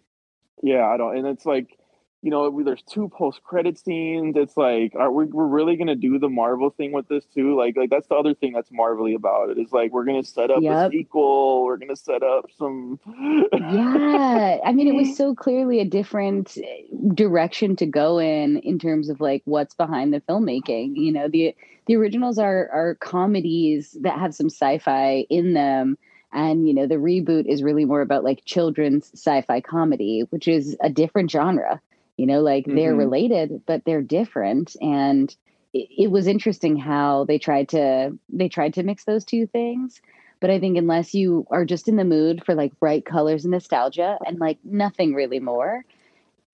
yeah, 0.63 0.85
I 0.87 0.97
don't. 0.97 1.15
And 1.15 1.27
it's 1.27 1.45
like, 1.45 1.77
you 2.21 2.31
know, 2.31 2.63
there's 2.63 2.81
two 2.81 3.09
post-credit 3.09 3.77
scenes. 3.77 4.35
It's 4.35 4.57
like, 4.57 4.93
are 4.95 5.11
we 5.11 5.25
we're 5.25 5.45
really 5.45 5.75
gonna 5.77 5.95
do 5.95 6.19
the 6.19 6.29
Marvel 6.29 6.69
thing 6.71 6.91
with 6.91 7.07
this 7.07 7.25
too? 7.25 7.55
Like, 7.57 7.77
like 7.77 7.89
that's 7.89 8.07
the 8.07 8.15
other 8.15 8.33
thing 8.33 8.53
that's 8.53 8.71
marvelly 8.71 9.13
about 9.13 9.49
it. 9.49 9.57
Is 9.57 9.71
like 9.71 9.91
we're 9.91 10.05
gonna 10.05 10.23
set 10.23 10.49
up 10.49 10.63
a 10.63 10.89
sequel. 10.91 11.63
We're 11.63 11.77
gonna 11.77 11.95
set 11.95 12.23
up 12.23 12.45
some. 12.57 12.99
yeah 13.53 14.57
i 14.63 14.71
mean 14.71 14.87
it 14.87 14.95
was 14.95 15.15
so 15.17 15.35
clearly 15.35 15.79
a 15.79 15.85
different 15.85 16.57
direction 17.13 17.75
to 17.75 17.85
go 17.85 18.19
in 18.19 18.57
in 18.59 18.79
terms 18.79 19.09
of 19.09 19.19
like 19.19 19.41
what's 19.45 19.75
behind 19.75 20.13
the 20.13 20.21
filmmaking 20.21 20.95
you 20.95 21.11
know 21.11 21.27
the 21.27 21.55
the 21.85 21.95
originals 21.95 22.37
are 22.37 22.69
are 22.69 22.95
comedies 22.95 23.97
that 24.01 24.19
have 24.19 24.33
some 24.33 24.49
sci-fi 24.49 25.25
in 25.29 25.53
them 25.53 25.97
and 26.33 26.67
you 26.67 26.73
know 26.73 26.87
the 26.87 26.95
reboot 26.95 27.45
is 27.45 27.63
really 27.63 27.85
more 27.85 28.01
about 28.01 28.23
like 28.23 28.43
children's 28.45 29.09
sci-fi 29.13 29.61
comedy 29.61 30.21
which 30.29 30.47
is 30.47 30.75
a 30.81 30.89
different 30.89 31.31
genre 31.31 31.81
you 32.17 32.25
know 32.25 32.41
like 32.41 32.65
they're 32.71 32.95
Mhm. 32.95 32.97
related 32.97 33.61
but 33.65 33.83
they're 33.85 34.01
different 34.01 34.75
and 34.81 35.35
it, 35.73 35.87
it 36.05 36.11
was 36.11 36.27
interesting 36.27 36.75
how 36.77 37.25
they 37.25 37.37
tried 37.39 37.69
to 37.69 38.17
they 38.29 38.49
tried 38.49 38.73
to 38.75 38.83
mix 38.83 39.05
those 39.05 39.25
two 39.25 39.47
things 39.47 40.01
but 40.39 40.49
I 40.51 40.59
think 40.59 40.77
unless 40.77 41.13
you 41.15 41.47
are 41.49 41.65
just 41.65 41.87
in 41.87 41.95
the 41.95 42.03
mood 42.05 42.43
for 42.45 42.53
like 42.55 42.79
bright 42.79 43.05
colors 43.05 43.43
and 43.43 43.51
nostalgia 43.51 44.19
and 44.25 44.39
like 44.39 44.59
nothing 44.63 45.15
really 45.15 45.39
more, 45.39 45.83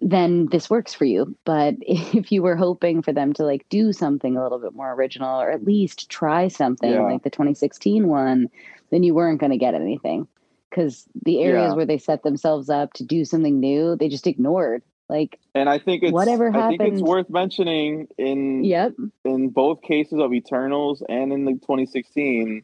then 0.02 0.48
this 0.52 0.70
works 0.70 0.94
for 0.94 1.06
you. 1.06 1.36
But 1.46 1.76
if 1.82 2.32
you 2.32 2.42
were 2.42 2.56
hoping 2.56 3.02
for 3.02 3.14
them 3.14 3.34
to 3.34 3.44
like 3.44 3.68
do 3.70 3.94
something 3.94 4.38
a 4.38 4.44
little 4.44 4.60
bit 4.60 4.74
more 4.74 4.94
original 4.94 5.42
or 5.42 5.52
at 5.52 5.64
least 5.66 6.10
try 6.10 6.48
something 6.48 6.92
Yeah. 6.92 7.02
like 7.04 7.24
the 7.24 7.30
2016 7.30 8.08
one, 8.08 8.50
then 8.92 9.04
you 9.04 9.14
weren't 9.14 9.40
going 9.40 9.52
to 9.52 9.58
get 9.58 9.76
anything 9.76 10.28
because 10.70 11.06
the 11.26 11.42
areas 11.42 11.74
Yeah. 11.74 11.76
where 11.76 11.86
they 11.86 11.98
set 11.98 12.24
themselves 12.24 12.70
up 12.70 12.94
to 12.94 13.04
do 13.06 13.26
something 13.26 13.60
new, 13.60 13.96
they 13.96 14.10
just 14.10 14.28
ignored. 14.28 14.82
Like, 15.14 15.40
And 15.54 15.70
I 15.70 15.78
think 15.78 16.02
it's 16.02 16.12
Whatever 16.12 16.50
I 16.56 16.70
think 16.70 16.82
it's 16.82 17.02
worth 17.04 17.30
mentioning 17.30 18.08
in 18.18 18.64
yep, 18.64 18.94
in 19.24 19.50
both 19.50 19.84
cases 19.84 20.20
of 20.20 20.34
Eternals 20.34 21.04
and 21.08 21.32
in 21.32 21.46
the 21.46 21.52
2016, 21.54 22.64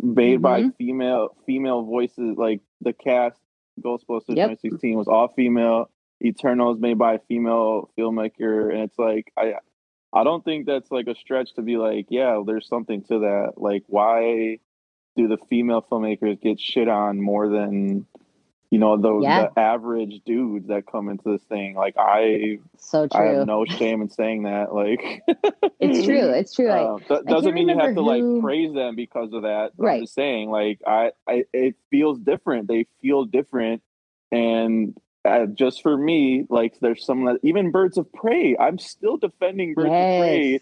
made 0.00 0.40
by 0.40 0.62
Mhm. 0.62 0.76
female 0.76 1.36
female 1.44 1.82
voices. 1.82 2.38
Like 2.38 2.60
the 2.80 2.92
cast, 2.92 3.36
Ghostbusters 3.80 4.36
Yep. 4.36 4.50
2016 4.60 4.96
was 4.96 5.08
all 5.08 5.26
female. 5.26 5.90
Eternals 6.24 6.78
made 6.78 6.98
by 6.98 7.14
a 7.14 7.18
female 7.18 7.90
filmmaker, 7.98 8.72
and 8.72 8.82
it's 8.84 8.98
like 8.98 9.32
I 9.36 9.54
I 10.12 10.22
don't 10.22 10.44
think 10.44 10.66
that's 10.66 10.92
like 10.92 11.08
a 11.08 11.16
stretch 11.16 11.52
to 11.54 11.62
be 11.62 11.78
like, 11.78 12.06
yeah, 12.10 12.40
there's 12.46 12.68
something 12.68 13.02
to 13.08 13.18
that. 13.20 13.54
Like, 13.56 13.82
why 13.88 14.60
do 15.16 15.26
the 15.26 15.36
female 15.50 15.82
filmmakers 15.82 16.40
get 16.40 16.60
shit 16.60 16.86
on 16.88 17.20
more 17.20 17.48
than 17.48 18.06
you 18.70 18.78
know 18.78 18.96
the, 18.96 19.22
Yeah. 19.22 19.48
the 19.54 19.60
average 19.60 20.20
dudes 20.26 20.68
that 20.68 20.84
come 20.90 21.08
into 21.08 21.32
this 21.32 21.42
thing? 21.44 21.74
Like, 21.74 21.94
I 21.98 22.58
so 22.76 23.06
true. 23.08 23.20
I 23.20 23.32
have 23.34 23.46
no 23.46 23.64
shame 23.64 24.02
in 24.02 24.10
saying 24.10 24.42
that. 24.44 24.74
Like, 24.74 25.22
it's 25.80 26.04
true. 26.04 26.30
It's 26.34 26.54
true. 26.54 26.70
I, 26.70 26.82
uh, 26.82 26.98
that 27.08 27.26
doesn't 27.26 27.54
mean 27.54 27.68
you 27.68 27.78
have 27.78 27.94
to 27.94 28.00
like 28.02 28.22
praise 28.42 28.74
them 28.74 28.94
because 28.96 29.32
of 29.32 29.42
that. 29.42 29.72
but 29.76 29.82
I'm 29.84 29.88
Right. 29.88 30.00
just 30.02 30.14
saying, 30.14 30.50
like, 30.50 30.80
I, 30.86 31.12
I, 31.26 31.44
it 31.52 31.76
feels 31.90 32.18
different. 32.18 32.68
They 32.68 32.86
feel 33.00 33.24
different, 33.24 33.82
and 34.30 34.96
uh, 35.24 35.46
just 35.46 35.82
for 35.82 35.96
me, 35.96 36.44
like, 36.48 36.78
there's 36.80 37.04
some 37.04 37.24
that 37.26 37.38
even 37.42 37.70
Birds 37.70 37.98
of 37.98 38.12
Prey. 38.12 38.56
I'm 38.58 38.78
still 38.78 39.16
defending 39.16 39.74
Birds 39.74 39.94
of 39.94 40.18
Prey 40.18 40.60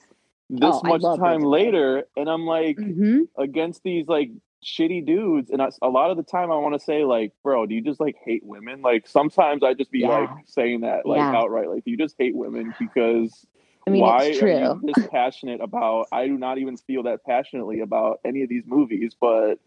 this 0.48 0.60
Oh, 0.62 0.80
much 0.84 1.02
time 1.02 1.18
Birds 1.18 1.18
of 1.18 1.40
Prey. 1.42 1.48
later, 1.48 2.04
and 2.16 2.28
I'm 2.28 2.46
like 2.46 2.76
hmm 2.76 3.22
against 3.38 3.82
these 3.82 4.06
like 4.06 4.30
shitty 4.64 5.06
dudes, 5.06 5.50
and 5.50 5.62
I, 5.62 5.68
a 5.82 5.88
lot 5.88 6.10
of 6.10 6.16
the 6.16 6.22
time 6.22 6.50
I 6.50 6.56
want 6.56 6.74
to 6.74 6.80
say 6.80 7.04
like, 7.04 7.32
bro, 7.42 7.66
do 7.66 7.74
you 7.74 7.80
just 7.82 8.00
like 8.00 8.16
hate 8.24 8.44
women? 8.44 8.82
Like 8.82 9.06
sometimes 9.06 9.62
I 9.62 9.74
just 9.74 9.90
be 9.90 10.00
Yeah. 10.00 10.08
like 10.08 10.30
saying 10.46 10.80
that 10.80 11.06
like 11.06 11.20
Yeah. 11.20 11.34
outright, 11.34 11.68
like, 11.68 11.84
do 11.84 11.90
you 11.90 11.96
just 11.96 12.16
hate 12.18 12.34
women 12.34 12.74
because 12.78 13.46
I 13.86 13.90
mean, 13.90 14.00
why 14.00 14.24
it's 14.24 14.42
are 14.42 14.48
you 14.48 14.80
this 14.82 14.98
passionate 15.10 15.60
about? 15.60 16.08
I 16.12 16.26
do 16.26 16.36
not 16.36 16.58
even 16.58 16.76
feel 16.76 17.04
that 17.04 17.24
passionately 17.24 17.80
about 17.80 18.20
any 18.24 18.42
of 18.42 18.48
these 18.48 18.64
movies, 18.66 19.14
but 19.20 19.58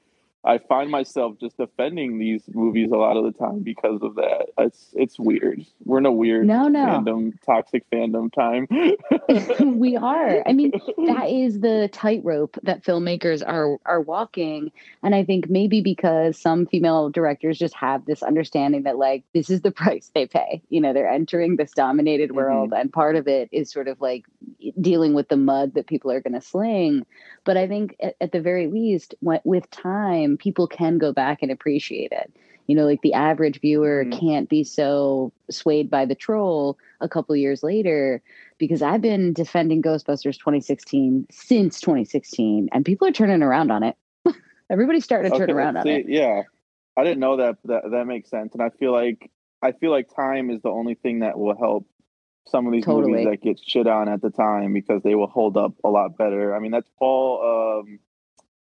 I 0.44 0.58
find 0.58 0.90
myself 0.90 1.36
just 1.40 1.58
defending 1.58 2.18
these 2.18 2.44
movies 2.54 2.92
a 2.92 2.96
lot 2.96 3.18
of 3.18 3.26
the 3.26 3.32
time 3.32 3.60
because 3.60 4.02
of 4.02 4.16
that. 4.16 4.48
It's 4.58 4.90
it's 4.94 5.20
weird. 5.20 5.66
We're 5.84 6.00
in 6.00 6.06
a 6.06 6.12
weird 6.12 6.48
No, 6.48 6.68
no. 6.68 6.86
fandom, 6.86 7.34
toxic 7.46 7.90
fandom 7.90 8.32
time. 8.34 8.68
we 9.78 9.98
are. 9.98 10.44
I 10.48 10.54
mean, 10.54 10.72
that 10.98 11.30
is 11.30 11.60
the 11.60 11.90
tightrope 11.92 12.58
that 12.64 12.84
filmmakers 12.84 13.44
are 13.46 13.78
are 13.86 14.02
walking 14.02 14.72
and 15.04 15.16
i 15.16 15.24
think 15.24 15.50
maybe 15.50 15.82
because 15.82 16.40
some 16.40 16.66
female 16.66 17.10
directors 17.10 17.58
just 17.58 17.76
have 17.76 18.06
this 18.06 18.24
understanding 18.24 18.84
that 18.84 18.98
like 18.98 19.24
this 19.34 19.50
is 19.50 19.62
the 19.62 19.72
price 19.80 20.12
they 20.14 20.26
pay 20.26 20.62
you 20.70 20.82
know 20.82 20.94
they're 20.94 21.10
entering 21.10 21.56
this 21.56 21.72
dominated 21.72 22.30
mm-hmm. 22.30 22.38
world 22.38 22.74
and 22.76 22.92
part 22.92 23.16
of 23.16 23.28
it 23.28 23.50
is 23.52 23.72
sort 23.72 23.88
of 23.88 24.00
like 24.02 24.26
dealing 24.80 25.14
with 25.14 25.28
the 25.30 25.38
mud 25.38 25.74
that 25.74 25.88
people 25.88 26.12
are 26.12 26.22
going 26.22 26.34
to 26.34 26.42
sling 26.42 27.06
but 27.50 27.58
i 27.58 27.68
think 27.68 27.96
at, 28.00 28.16
at 28.22 28.32
the 28.32 28.40
very 28.40 28.68
least 28.68 29.16
wh- 29.26 29.44
with 29.44 29.68
time 29.72 30.38
people 30.38 30.68
can 30.68 31.00
go 31.00 31.12
back 31.12 31.40
and 31.42 31.52
appreciate 31.52 32.12
it 32.12 32.32
you 32.68 32.76
know 32.76 32.86
like 32.86 33.02
the 33.02 33.14
average 33.14 33.60
viewer 33.60 34.06
Mhm. 34.06 34.20
can't 34.20 34.48
be 34.50 34.64
so 34.64 35.32
swayed 35.50 35.90
by 35.90 36.06
the 36.06 36.14
troll 36.14 36.78
a 37.02 37.10
couple 37.10 37.36
years 37.36 37.64
later 37.64 38.22
because 38.60 38.82
I've 38.84 39.02
been 39.02 39.34
defending 39.34 39.82
Ghostbusters 39.82 40.38
2016 40.38 41.26
since 41.32 41.80
2016, 41.82 42.70
and 42.72 42.86
people 42.86 43.08
are 43.08 43.12
turning 43.12 43.42
around 43.42 43.72
on 43.72 43.84
it. 43.84 43.96
Everybody's 44.70 45.06
starting 45.06 45.32
to 45.32 45.38
turn 45.38 45.50
Okay, 45.50 45.54
around 45.58 45.78
on 45.78 45.88
see, 45.88 45.96
it. 45.96 46.06
Yeah, 46.08 46.44
I 46.98 47.04
didn't 47.04 47.20
know 47.22 47.38
that. 47.38 47.58
That 47.66 47.84
that 47.90 48.06
makes 48.06 48.30
sense, 48.30 48.54
and 48.54 48.62
I 48.62 48.70
feel 48.70 48.92
like 48.92 49.32
I 49.64 49.72
feel 49.72 49.92
like 49.92 50.14
time 50.16 50.52
is 50.52 50.62
the 50.62 50.70
only 50.70 50.96
thing 50.96 51.20
that 51.20 51.40
will 51.40 51.58
help 51.58 51.88
some 52.50 52.66
of 52.68 52.74
these 52.74 52.86
Totally. 52.86 53.12
movies 53.12 53.28
that 53.28 53.42
get 53.42 53.60
shit 53.60 53.88
on 53.88 54.10
at 54.10 54.22
the 54.22 54.30
time 54.30 54.74
because 54.74 55.02
they 55.04 55.16
will 55.16 55.28
hold 55.28 55.58
up 55.58 55.74
a 55.84 55.90
lot 55.90 56.18
better. 56.18 56.56
I 56.56 56.60
mean, 56.60 56.72
that's 56.72 56.90
Paul. 56.98 57.82
Um, 57.86 58.00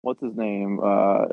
what's 0.02 0.20
his 0.22 0.34
name? 0.36 0.80
Uh, 0.82 1.26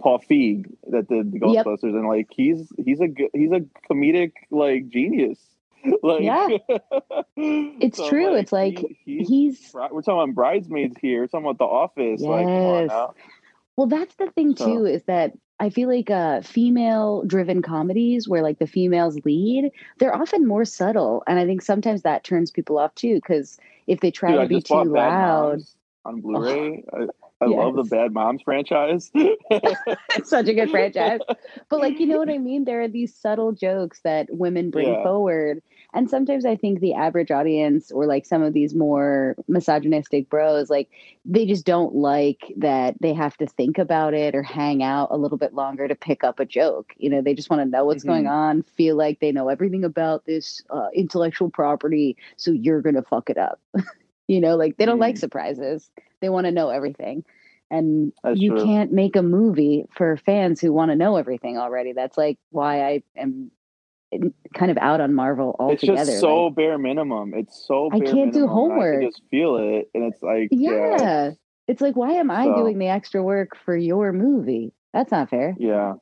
Paul 0.00 0.18
Feig 0.30 0.66
that 0.90 1.08
did 1.08 1.32
the 1.32 1.48
Yep. 1.48 1.64
Ghostbusters, 1.66 1.94
and 1.96 2.06
like 2.06 2.28
he's 2.30 2.70
he's 2.84 3.00
a 3.00 3.08
good- 3.08 3.30
he's 3.32 3.52
a 3.52 3.60
comedic 3.90 4.32
like 4.50 4.88
genius. 4.88 5.38
Like, 6.02 6.22
Yeah. 6.22 6.46
it's 7.36 7.98
true. 8.08 8.34
It's 8.36 8.52
like 8.52 8.78
he's 9.04 9.28
He's 9.28 9.70
We're 9.74 10.02
talking 10.02 10.22
about 10.22 10.34
bridesmaids 10.34 10.96
here. 11.00 11.22
We're 11.22 11.26
talking 11.26 11.46
about 11.46 11.58
The 11.58 11.64
Office. 11.64 12.20
Like, 12.20 12.46
Yes. 12.46 12.88
now. 12.88 13.14
well, 13.76 13.86
that's 13.88 14.14
the 14.14 14.30
thing 14.30 14.54
So- 14.54 14.66
too, 14.66 14.86
is 14.86 15.02
that 15.04 15.32
I 15.60 15.70
feel 15.70 15.88
like 15.88 16.10
uh, 16.10 16.40
female 16.40 17.22
driven 17.24 17.62
comedies 17.62 18.28
where 18.28 18.42
like 18.42 18.58
the 18.58 18.66
females 18.66 19.18
lead, 19.24 19.70
they're 19.98 20.14
often 20.14 20.46
more 20.46 20.64
subtle. 20.64 21.22
And 21.26 21.38
I 21.38 21.46
think 21.46 21.62
sometimes 21.62 22.02
that 22.02 22.24
turns 22.24 22.50
people 22.50 22.78
off 22.78 22.94
too, 22.96 23.14
because 23.14 23.58
if 23.86 24.00
they 24.00 24.10
try 24.10 24.32
Dude, 24.32 24.38
to 24.38 24.44
I 24.44 24.46
be 24.48 24.60
too 24.62 24.84
loud, 24.84 25.60
on 26.04 26.20
Blu-ray. 26.20 26.84
I, 27.42 27.46
I 27.46 27.64
love 27.64 27.74
the 27.76 27.84
Bad 27.84 28.12
Moms 28.12 28.42
franchise. 28.42 29.10
it's 29.14 30.30
such 30.30 30.48
a 30.48 30.54
good 30.54 30.70
franchise. 30.70 31.20
But 31.68 31.80
like, 31.80 31.98
you 32.00 32.06
know 32.06 32.18
what 32.18 32.30
I 32.30 32.38
mean? 32.38 32.64
There 32.64 32.82
are 32.82 32.88
these 32.88 33.14
subtle 33.14 33.52
jokes 33.52 34.00
that 34.04 34.28
women 34.30 34.70
bring 34.70 34.94
Yeah. 34.94 35.02
forward. 35.02 35.62
And 35.94 36.08
sometimes 36.08 36.46
I 36.46 36.56
think 36.56 36.80
the 36.80 36.94
average 36.94 37.30
audience 37.30 37.90
or 37.90 38.06
like 38.06 38.24
some 38.24 38.42
of 38.42 38.52
these 38.54 38.74
more 38.74 39.36
misogynistic 39.48 40.30
bros, 40.30 40.70
like 40.70 40.88
they 41.24 41.44
just 41.46 41.66
don't 41.66 41.94
like 41.94 42.52
that 42.58 42.94
they 43.00 43.12
have 43.12 43.36
to 43.38 43.46
think 43.46 43.78
about 43.78 44.14
it 44.14 44.34
or 44.34 44.42
hang 44.42 44.82
out 44.82 45.08
a 45.10 45.18
little 45.18 45.38
bit 45.38 45.54
longer 45.54 45.88
to 45.88 45.94
pick 45.94 46.24
up 46.24 46.40
a 46.40 46.46
joke. 46.46 46.94
You 46.96 47.10
know, 47.10 47.20
they 47.22 47.34
just 47.34 47.50
want 47.50 47.60
to 47.62 47.68
know 47.68 47.84
what's 47.84 48.04
going 48.04 48.24
Mhm. 48.24 48.30
on, 48.30 48.62
feel 48.62 48.96
like 48.96 49.20
they 49.20 49.32
know 49.32 49.48
everything 49.48 49.84
about 49.84 50.24
this 50.26 50.62
uh, 50.70 50.88
intellectual 50.94 51.50
property. 51.50 52.16
So 52.36 52.52
you're 52.52 52.80
going 52.82 52.94
to 52.94 53.02
fuck 53.02 53.28
it 53.30 53.38
up. 53.38 53.60
you 54.28 54.40
know, 54.40 54.56
like 54.56 54.76
they 54.76 54.84
don't 54.86 54.98
like 55.00 55.16
Mm. 55.16 55.20
surprises. 55.20 55.90
They 56.20 56.28
want 56.28 56.46
to 56.46 56.52
know 56.52 56.68
everything. 56.70 57.24
And 57.70 58.12
That's 58.22 58.38
you 58.38 58.50
true. 58.56 58.64
can't 58.64 58.92
make 58.92 59.16
a 59.16 59.22
movie 59.22 59.86
for 59.96 60.16
fans 60.18 60.60
who 60.60 60.72
want 60.72 60.90
to 60.90 60.96
know 60.96 61.16
everything 61.16 61.56
already. 61.56 61.92
That's 61.92 62.18
like 62.18 62.38
why 62.50 62.84
I 62.84 63.02
am 63.16 63.50
kind 64.54 64.70
of 64.70 64.76
out 64.78 65.00
on 65.00 65.14
Marvel 65.14 65.56
altogether. 65.58 66.00
it's 66.02 66.10
just 66.10 66.20
so 66.20 66.46
like, 66.46 66.54
bare 66.56 66.76
minimum. 66.78 67.32
It's 67.34 67.64
so 67.66 67.88
I 67.90 67.98
can't 68.00 68.30
do 68.32 68.40
minimum, 68.40 68.48
I 68.50 68.52
homework. 68.52 69.00
can 69.00 69.10
just 69.10 69.22
feel 69.30 69.56
it, 69.56 69.88
and 69.94 70.04
it's 70.12 70.22
like, 70.22 70.48
yeah. 70.50 70.96
yeah, 71.00 71.30
It's 71.66 71.80
like, 71.80 71.96
why 71.96 72.12
am 72.12 72.30
I 72.30 72.44
So- 72.44 72.56
doing 72.56 72.78
the 72.78 72.88
extra 72.88 73.22
work 73.22 73.56
for 73.56 73.74
your 73.74 74.12
movie? 74.12 74.74
That's 74.92 75.10
not 75.10 75.30
fair. 75.30 75.56
yeah. 75.58 75.94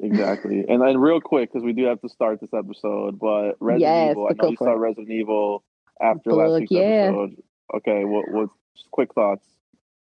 exactly. 0.00 0.64
And 0.66 0.80
then 0.80 0.96
real 0.98 1.20
quick, 1.20 1.52
because 1.52 1.62
we 1.64 1.74
do 1.74 1.84
have 1.84 2.00
to 2.00 2.08
start 2.08 2.40
this 2.40 2.54
episode, 2.54 3.18
but 3.18 3.52
Resident 3.60 3.80
Yes, 3.82 4.10
Evil. 4.12 4.28
I 4.30 4.34
know 4.42 4.48
you 4.50 4.56
saw 4.56 4.72
it. 4.72 4.76
Resident 4.78 5.10
Evil 5.10 5.62
after 6.00 6.32
last 6.32 6.60
week's 6.60 6.72
yeah. 6.72 6.80
episode. 7.12 7.36
Okay, 7.74 8.04
what 8.04 8.30
what 8.30 8.50
quick 8.90 9.14
thoughts? 9.14 9.46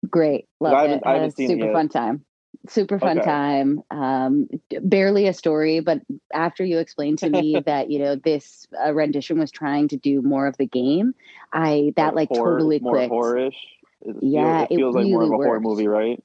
Great. 0.09 0.47
Love 0.61 0.75
I 0.75 0.83
haven't- 0.83 0.97
it. 0.99 1.03
I 1.07 1.13
haven't 1.15 1.37
seen 1.37 1.51
it 1.51 1.55
super 1.55 1.65
yet. 1.67 1.73
fun 1.75 1.89
time. 1.89 2.25
Super 2.69 2.99
fun 2.99 3.19
Okay. 3.19 3.27
time. 3.29 3.83
Um, 3.91 4.49
barely 4.83 5.27
a 5.29 5.33
story, 5.33 5.81
but 5.81 6.01
after 6.33 6.65
you 6.65 6.79
explained 6.79 7.19
to 7.21 7.31
me 7.31 7.61
that 7.67 7.91
you 7.91 7.99
know 7.99 8.17
this 8.17 8.67
uh, 8.85 8.93
rendition 8.93 9.39
was 9.39 9.51
trying 9.51 9.89
to 9.89 9.97
do 9.97 10.23
more 10.23 10.47
of 10.47 10.57
the 10.57 10.67
game, 10.67 11.15
I 11.53 11.93
that 11.97 12.15
like 12.15 12.29
horror, 12.29 12.53
totally 12.59 12.79
more 12.81 12.95
clicked. 12.95 13.11
horror-ish. 13.11 13.57
It 14.03 14.13
feels- 14.13 14.19
Yeah, 14.23 14.63
it 14.63 14.69
it 14.73 14.77
feels 14.77 14.95
like 14.95 15.07
more 15.07 15.23
of 15.23 15.31
a 15.31 15.35
horror 15.35 15.61
movie, 15.61 15.89
right? 15.89 16.23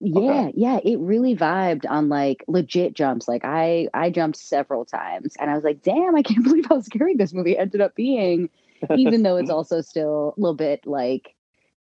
Yeah, 0.00 0.50
yeah, 0.54 0.78
it 0.84 0.98
really 1.00 1.34
vibed 1.34 1.84
on 1.88 2.08
like 2.08 2.44
legit 2.46 2.94
jumps. 2.94 3.26
Like 3.26 3.44
I 3.44 3.88
I 3.92 4.10
jumped 4.10 4.38
several 4.38 4.84
times 4.84 5.34
and 5.40 5.50
I 5.50 5.54
was 5.54 5.64
like, 5.64 5.82
"Damn, 5.82 6.14
I 6.14 6.22
can't 6.22 6.44
believe 6.44 6.66
how 6.66 6.80
scary 6.80 7.14
this 7.16 7.32
movie 7.34 7.58
ended 7.58 7.80
up 7.80 7.94
being." 7.94 8.48
Even 8.94 9.22
though 9.22 9.36
it's 9.36 9.50
also 9.58 9.80
still 9.80 10.34
a 10.36 10.40
little 10.40 10.56
bit 10.56 10.86
like, 10.86 11.34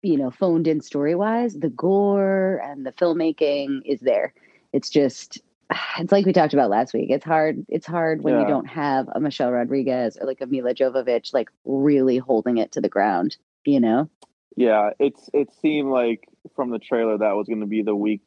you 0.03 0.17
know, 0.17 0.31
phoned 0.31 0.67
in 0.67 0.81
story-wise, 0.81 1.55
the 1.55 1.71
gore 1.71 2.61
and 2.65 2.85
the 2.85 2.93
filmmaking 2.93 3.81
is 3.85 4.01
there. 4.01 4.35
It's 4.73 4.91
just 4.91 5.41
it's 5.99 6.13
like 6.13 6.27
we 6.27 6.33
talked 6.33 6.55
about 6.55 6.71
last 6.71 6.95
week. 6.95 7.11
It's 7.11 7.25
hard 7.25 7.65
it's 7.69 7.87
hard 7.87 8.23
when 8.23 8.39
you 8.39 8.47
don't 8.47 8.67
have 8.67 9.09
a 9.15 9.21
Michelle 9.21 9.53
Rodriguez 9.53 10.17
or 10.21 10.27
like 10.27 10.41
a 10.41 10.47
Milla 10.47 10.75
Jovovich 10.75 11.33
like 11.33 11.51
really 11.65 12.19
holding 12.19 12.59
it 12.59 12.73
to 12.73 12.81
the 12.81 12.89
ground, 12.89 13.37
you 13.65 13.81
know? 13.81 14.09
Yeah, 14.57 14.91
it's 14.99 15.31
it 15.33 15.49
seemed 15.61 15.91
like 15.91 16.29
from 16.55 16.71
the 16.71 16.79
trailer 16.79 17.19
that 17.19 17.37
was 17.37 17.47
going 17.47 17.61
to 17.61 17.67
be 17.67 17.83
the 17.83 17.97
week. 17.97 18.23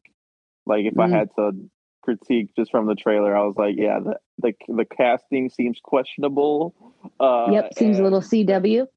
Like 0.66 0.86
if 0.86 0.98
I 0.98 1.08
Mm. 1.08 1.12
had 1.12 1.30
to 1.36 1.52
critique 2.02 2.52
just 2.56 2.72
from 2.72 2.88
the 2.88 2.96
trailer, 2.96 3.36
I 3.36 3.42
was 3.46 3.56
like, 3.58 3.76
yeah, 3.78 4.00
the 4.00 4.20
the, 4.40 4.54
the 4.68 4.86
casting 4.86 5.50
seems 5.50 5.80
questionable. 5.84 6.85
Uh, 7.20 7.48
yep, 7.52 7.74
seems 7.78 8.00
a 8.00 8.04
little 8.04 8.20
and- 8.20 8.28
CW. 8.30 8.88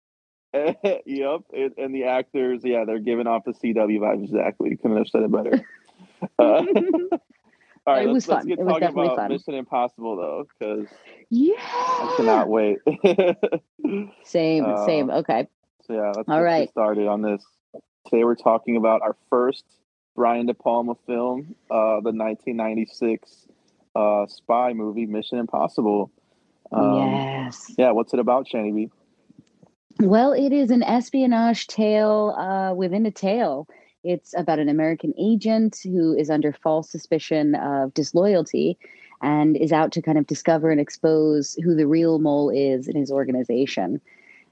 yep, 0.54 1.40
and, 1.52 1.72
and 1.78 1.94
the 1.94 2.04
actors, 2.04 2.62
yeah, 2.64 2.84
they're 2.84 2.98
giving 2.98 3.26
off 3.26 3.44
the 3.44 3.52
CW 3.52 3.98
vibe. 4.00 4.24
Exactly, 4.24 4.76
couldn't 4.76 4.96
have 4.96 5.08
said 5.08 5.22
it 5.22 5.32
better. 5.32 5.60
Uh, 6.36 6.42
all 7.86 7.94
right, 7.94 8.02
It 8.02 8.10
let's, 8.10 8.26
was 8.26 8.28
let's 8.28 8.46
get 8.46 8.58
It 8.58 8.64
talking 8.64 8.88
about 8.88 9.14
fun. 9.16 9.28
Mission 9.30 9.54
Impossible 9.54 10.16
though, 10.16 10.46
because 10.58 10.88
Yeah. 11.30 11.54
I 11.60 12.14
cannot 12.16 12.48
wait. 12.48 12.78
Same, 14.24 14.64
Uh, 14.64 14.84
same. 14.84 15.10
Okay. 15.10 15.46
So 15.86 15.94
yeah, 15.94 16.12
let's, 16.16 16.28
All 16.28 16.34
let's 16.36 16.44
right. 16.44 16.60
get 16.62 16.70
started 16.70 17.06
on 17.06 17.22
this. 17.22 17.44
Today 18.08 18.24
we're 18.24 18.34
talking 18.34 18.76
about 18.76 19.02
our 19.02 19.16
first 19.30 19.62
Brian 20.16 20.46
De 20.46 20.54
Palma 20.54 20.96
film, 21.06 21.54
uh, 21.70 22.00
the 22.00 22.10
1996 22.10 23.46
uh, 23.94 24.26
spy 24.26 24.72
movie, 24.72 25.06
Mission 25.06 25.38
Impossible. 25.38 26.10
Um, 26.72 26.96
yes. 26.96 27.72
Yeah, 27.78 27.90
what's 27.92 28.12
it 28.12 28.20
about, 28.20 28.46
Shani 28.46 28.74
B? 28.74 28.90
Well, 30.00 30.32
it 30.32 30.52
is 30.52 30.70
an 30.70 30.82
espionage 30.82 31.66
tale 31.66 32.34
uh, 32.38 32.74
within 32.74 33.04
a 33.06 33.10
tale. 33.10 33.66
It's 34.04 34.32
about 34.36 34.60
an 34.60 34.68
American 34.68 35.12
agent 35.18 35.78
who 35.82 36.14
is 36.14 36.30
under 36.30 36.52
false 36.52 36.90
suspicion 36.90 37.56
of 37.56 37.92
disloyalty 37.94 38.78
and 39.20 39.56
is 39.56 39.72
out 39.72 39.90
to 39.92 40.02
kind 40.02 40.18
of 40.18 40.26
discover 40.26 40.70
and 40.70 40.80
expose 40.80 41.54
who 41.64 41.74
the 41.74 41.86
real 41.86 42.20
mole 42.20 42.50
is 42.50 42.86
in 42.86 42.96
his 42.96 43.10
organization. 43.10 44.00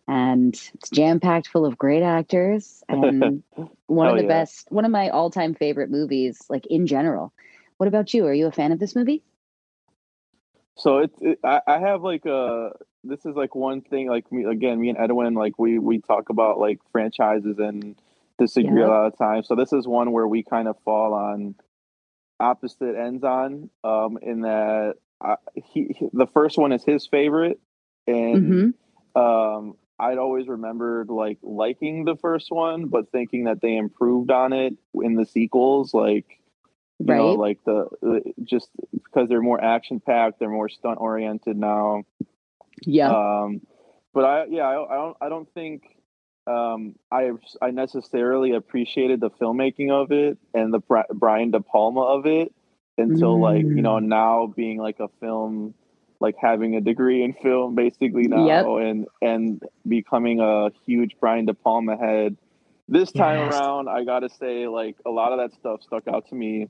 And 0.09 0.55
it's 0.75 0.91
jam 0.91 1.21
packed 1.21 1.49
full 1.49 1.65
of 1.65 1.79
great 1.79 2.03
actors 2.03 2.83
and 2.89 3.43
one 3.87 4.09
of 4.09 4.17
the 4.17 4.23
yeah. 4.23 4.29
best, 4.29 4.67
one 4.71 4.85
of 4.85 4.91
my 4.91 5.11
all 5.11 5.31
time 5.31 5.55
favorite 5.55 5.91
movies, 5.91 6.43
like 6.49 6.67
in 6.67 6.87
general. 6.87 7.33
What 7.77 7.89
about 7.89 8.15
you? 8.15 8.27
Are 8.27 8.35
you 8.35 8.47
a 8.47 8.53
fan 8.53 8.73
of 8.73 8.79
this 8.79 8.97
movie? 8.97 9.23
So 10.77 10.99
it's 10.99 11.17
it, 11.21 11.39
I, 11.45 11.61
I 11.67 11.79
have 11.79 12.03
like 12.03 12.27
a 12.27 12.73
this 13.05 13.25
is 13.27 13.37
like 13.37 13.55
one 13.55 13.83
thing 13.83 14.09
like 14.09 14.31
me 14.33 14.45
again 14.45 14.81
me 14.81 14.91
and 14.91 14.99
Edwin 14.99 15.35
like 15.35 15.59
we 15.59 15.79
we 15.79 16.01
talk 16.01 16.29
about 16.31 16.59
like 16.59 16.81
franchises 16.93 17.59
and 17.59 17.97
disagree 18.39 18.83
Yeah. 18.83 18.87
a 18.87 18.89
lot 18.89 19.07
of 19.07 19.19
times. 19.19 19.49
So 19.49 19.55
this 19.55 19.73
is 19.73 19.87
one 19.89 20.13
where 20.13 20.27
we 20.29 20.43
kind 20.43 20.69
of 20.69 20.77
fall 20.85 21.15
on 21.15 21.55
opposite 22.41 22.97
ends 22.97 23.25
on 23.25 23.71
um 23.85 24.19
in 24.23 24.43
that 24.43 24.97
I, 25.23 25.37
he, 25.55 25.95
he- 25.99 26.09
the 26.13 26.27
first 26.27 26.59
one 26.59 26.73
is 26.73 26.85
his 26.85 27.07
favorite 27.07 27.59
and 28.07 28.75
hmm 29.17 29.21
um 29.21 29.77
I'd 29.99 30.19
always 30.19 30.47
remembered 30.47 31.09
like 31.09 31.39
liking 31.43 32.05
the 32.05 32.17
first 32.17 32.49
one 32.51 32.87
but 32.89 33.11
thinking 33.13 33.45
that 33.45 33.63
they 33.63 33.77
improved 33.77 34.31
on 34.31 34.53
it 34.53 34.75
in 34.95 35.15
the 35.15 35.25
sequels 35.25 35.95
like 35.95 36.36
you 36.99 37.07
know 37.07 37.33
like 37.35 37.59
the, 37.65 37.89
the 38.03 38.23
just 38.45 38.69
because 38.93 39.29
they're 39.29 39.43
more 39.43 39.63
action 39.63 40.01
packed 40.01 40.39
they're 40.39 40.49
more 40.51 40.69
stunt 40.69 40.99
oriented 41.01 41.57
now 41.57 42.05
Yeah. 42.83 43.11
um 43.11 43.61
but 44.15 44.25
i 44.25 44.45
yeah 44.47 44.63
I, 44.65 44.93
I 44.93 44.95
don't 44.97 45.17
i 45.23 45.29
don't 45.29 45.49
think 45.55 45.83
um 46.47 46.95
i 47.11 47.31
i 47.61 47.71
necessarily 47.71 48.53
appreciated 48.53 49.21
the 49.21 49.31
filmmaking 49.31 49.91
of 49.91 50.11
it 50.13 50.39
and 50.55 50.73
the 50.73 50.79
Bri- 50.79 51.03
brian 51.13 51.51
de 51.51 51.61
palma 51.61 52.03
of 52.03 52.27
it 52.27 52.53
until 52.99 53.41
like 53.41 53.65
you 53.65 53.83
know 53.83 53.97
Mm. 53.97 54.07
now 54.07 54.47
being 54.47 54.79
like 54.79 55.01
a 55.01 55.09
film 55.21 55.75
like 56.19 56.37
having 56.41 56.77
a 56.77 56.81
degree 56.81 57.23
in 57.23 57.35
film 57.35 57.75
basically 57.75 58.27
now 58.27 58.47
Yep. 58.47 58.67
and 58.87 59.07
and 59.21 59.63
becoming 59.87 60.41
a 60.41 60.71
huge 60.87 61.17
brian 61.21 61.45
de 61.45 61.53
palma 61.53 61.97
head 61.99 62.37
this 62.89 63.13
time 63.13 63.39
Yes. 63.41 63.53
around 63.53 63.89
i 63.91 64.05
gotta 64.05 64.31
say 64.31 64.67
like 64.69 64.97
a 65.05 65.11
lot 65.11 65.33
of 65.33 65.39
that 65.41 65.53
stuff 65.59 65.83
stuck 65.83 66.09
out 66.09 66.29
to 66.29 66.35
me 66.35 66.69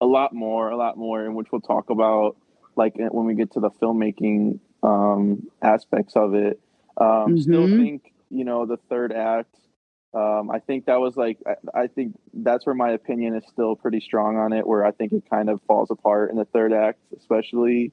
a 0.00 0.06
lot 0.06 0.34
more 0.34 0.70
a 0.70 0.76
lot 0.76 0.96
more 0.96 1.24
in 1.24 1.34
which 1.34 1.48
we'll 1.52 1.60
talk 1.60 1.90
about 1.90 2.36
like 2.76 2.94
when 2.96 3.26
we 3.26 3.34
get 3.34 3.52
to 3.52 3.60
the 3.60 3.70
filmmaking 3.70 4.58
um 4.82 5.46
aspects 5.62 6.16
of 6.16 6.34
it 6.34 6.60
um 6.98 7.36
still 7.36 7.68
Mhm. 7.68 7.76
think 7.76 8.12
you 8.30 8.44
know 8.44 8.66
the 8.66 8.78
third 8.88 9.12
act 9.12 9.54
um 10.14 10.50
i 10.50 10.58
think 10.58 10.86
that 10.86 11.00
was 11.00 11.16
like 11.16 11.38
I, 11.46 11.82
I 11.82 11.86
think 11.88 12.18
that's 12.32 12.66
where 12.66 12.74
my 12.74 12.90
opinion 12.90 13.34
is 13.36 13.44
still 13.46 13.76
pretty 13.76 14.00
strong 14.00 14.36
on 14.36 14.52
it 14.52 14.66
where 14.66 14.84
i 14.84 14.90
think 14.90 15.12
it 15.12 15.24
kind 15.28 15.50
of 15.50 15.60
falls 15.66 15.90
apart 15.90 16.30
in 16.30 16.36
the 16.36 16.46
third 16.46 16.72
act 16.72 16.98
especially 17.16 17.92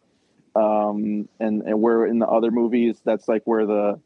um 0.55 1.27
and 1.39 1.61
and 1.63 1.81
where 1.81 2.05
in 2.05 2.19
the 2.19 2.27
other 2.27 2.51
movies 2.51 3.01
that's 3.03 3.27
like 3.27 3.43
where 3.45 3.65
the 3.65 3.99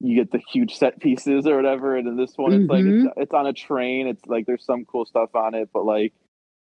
you 0.00 0.16
get 0.16 0.30
the 0.30 0.40
huge 0.52 0.76
set 0.76 1.00
pieces 1.00 1.46
or 1.46 1.56
whatever 1.56 1.96
and 1.96 2.06
in 2.08 2.16
this 2.16 2.32
one 2.36 2.52
it's 2.52 2.68
like 2.68 2.84
Mm-hmm. 2.84 3.06
it's, 3.06 3.14
it's 3.16 3.34
on 3.34 3.46
a 3.46 3.52
train 3.52 4.06
it's 4.06 4.24
like 4.26 4.46
there's 4.46 4.64
some 4.64 4.84
cool 4.84 5.04
stuff 5.06 5.34
on 5.34 5.54
it 5.54 5.68
but 5.72 5.84
like 5.84 6.12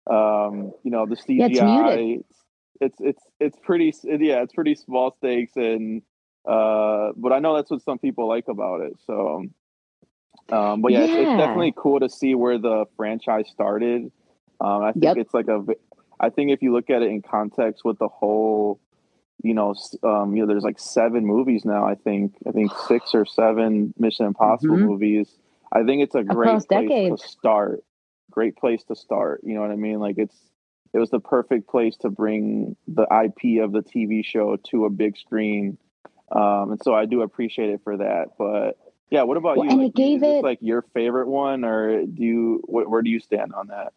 um 0.09 0.71
you 0.83 0.91
know 0.91 1.05
the 1.05 1.15
cgi 1.15 1.49
Yeah, 1.49 2.11
it's 2.21 2.37
it's 2.81 3.01
it's 3.01 3.23
it's 3.39 3.57
pretty 3.63 3.93
yeah 4.03 4.41
it's 4.43 4.53
pretty 4.53 4.75
small 4.75 5.15
stakes 5.17 5.55
and 5.55 6.01
uh 6.47 7.11
but 7.15 7.31
i 7.31 7.39
know 7.39 7.55
that's 7.55 7.71
what 7.71 7.81
some 7.81 7.97
people 7.97 8.27
like 8.27 8.47
about 8.47 8.81
it 8.81 8.93
so 9.07 9.45
um 10.51 10.81
but 10.81 10.91
yeah, 10.91 10.99
It's, 11.05 11.13
it's 11.15 11.31
definitely 11.37 11.73
cool 11.75 11.99
to 12.01 12.09
see 12.09 12.35
where 12.35 12.57
the 12.59 12.85
franchise 12.95 13.47
started 13.49 14.11
um 14.61 14.83
i 14.83 14.91
think 14.91 15.03
Yep. 15.03 15.17
it's 15.17 15.33
like 15.33 15.47
a 15.47 15.65
i 16.19 16.29
think 16.29 16.51
if 16.51 16.61
you 16.61 16.71
look 16.71 16.89
at 16.89 17.01
it 17.01 17.09
in 17.09 17.21
context 17.21 17.83
with 17.83 17.97
the 17.97 18.07
whole 18.07 18.79
you 19.43 19.53
know 19.53 19.73
um 20.03 20.35
you 20.35 20.41
know 20.41 20.47
there's 20.47 20.63
like 20.63 20.79
seven 20.79 21.25
movies 21.25 21.65
now 21.65 21.85
i 21.85 21.95
think 21.95 22.35
i 22.47 22.51
think 22.51 22.71
six 22.87 23.15
or 23.15 23.25
seven 23.25 23.93
mission 23.97 24.25
impossible 24.25 24.77
Mhm. 24.77 24.87
movies 24.87 25.35
i 25.71 25.83
think 25.83 26.03
it's 26.03 26.15
a 26.15 26.23
great 26.23 26.67
place 26.67 26.89
decades. 26.89 27.21
to 27.21 27.27
start 27.27 27.83
great 28.36 28.56
place 28.58 28.84
to 28.84 28.95
start 28.95 29.41
you 29.43 29.54
know 29.56 29.62
what 29.62 29.71
i 29.71 29.76
mean? 29.76 30.00
Like 30.00 30.17
it's 30.17 30.38
it 30.93 31.00
was 31.00 31.10
the 31.10 31.19
perfect 31.19 31.67
place 31.69 31.95
to 32.04 32.10
bring 32.10 32.76
the 32.88 33.04
ip 33.26 33.41
of 33.63 33.71
the 33.71 33.82
tv 33.82 34.24
show 34.24 34.58
to 34.69 34.86
a 34.86 34.89
big 34.89 35.17
screen. 35.17 35.78
Um 36.32 36.71
and 36.74 36.82
so 36.84 36.93
i 36.93 37.06
do 37.06 37.21
appreciate 37.21 37.69
it 37.69 37.82
for 37.84 37.95
that 37.98 38.26
but 38.38 38.78
yeah 39.10 39.24
what 39.24 39.38
about 39.38 39.58
Well, 39.58 39.63
you? 39.65 39.71
and 39.71 39.80
Like, 39.80 39.88
it 39.89 39.95
gave 39.95 40.24
it- 40.24 40.43
like 40.43 40.60
your 40.62 40.82
favorite 40.93 41.28
one 41.28 41.63
or 41.63 42.06
do 42.06 42.24
you 42.24 42.62
wh- 42.67 42.89
where 42.91 43.02
do 43.02 43.10
you 43.10 43.19
stand 43.19 43.54
on 43.54 43.67
that? 43.67 43.93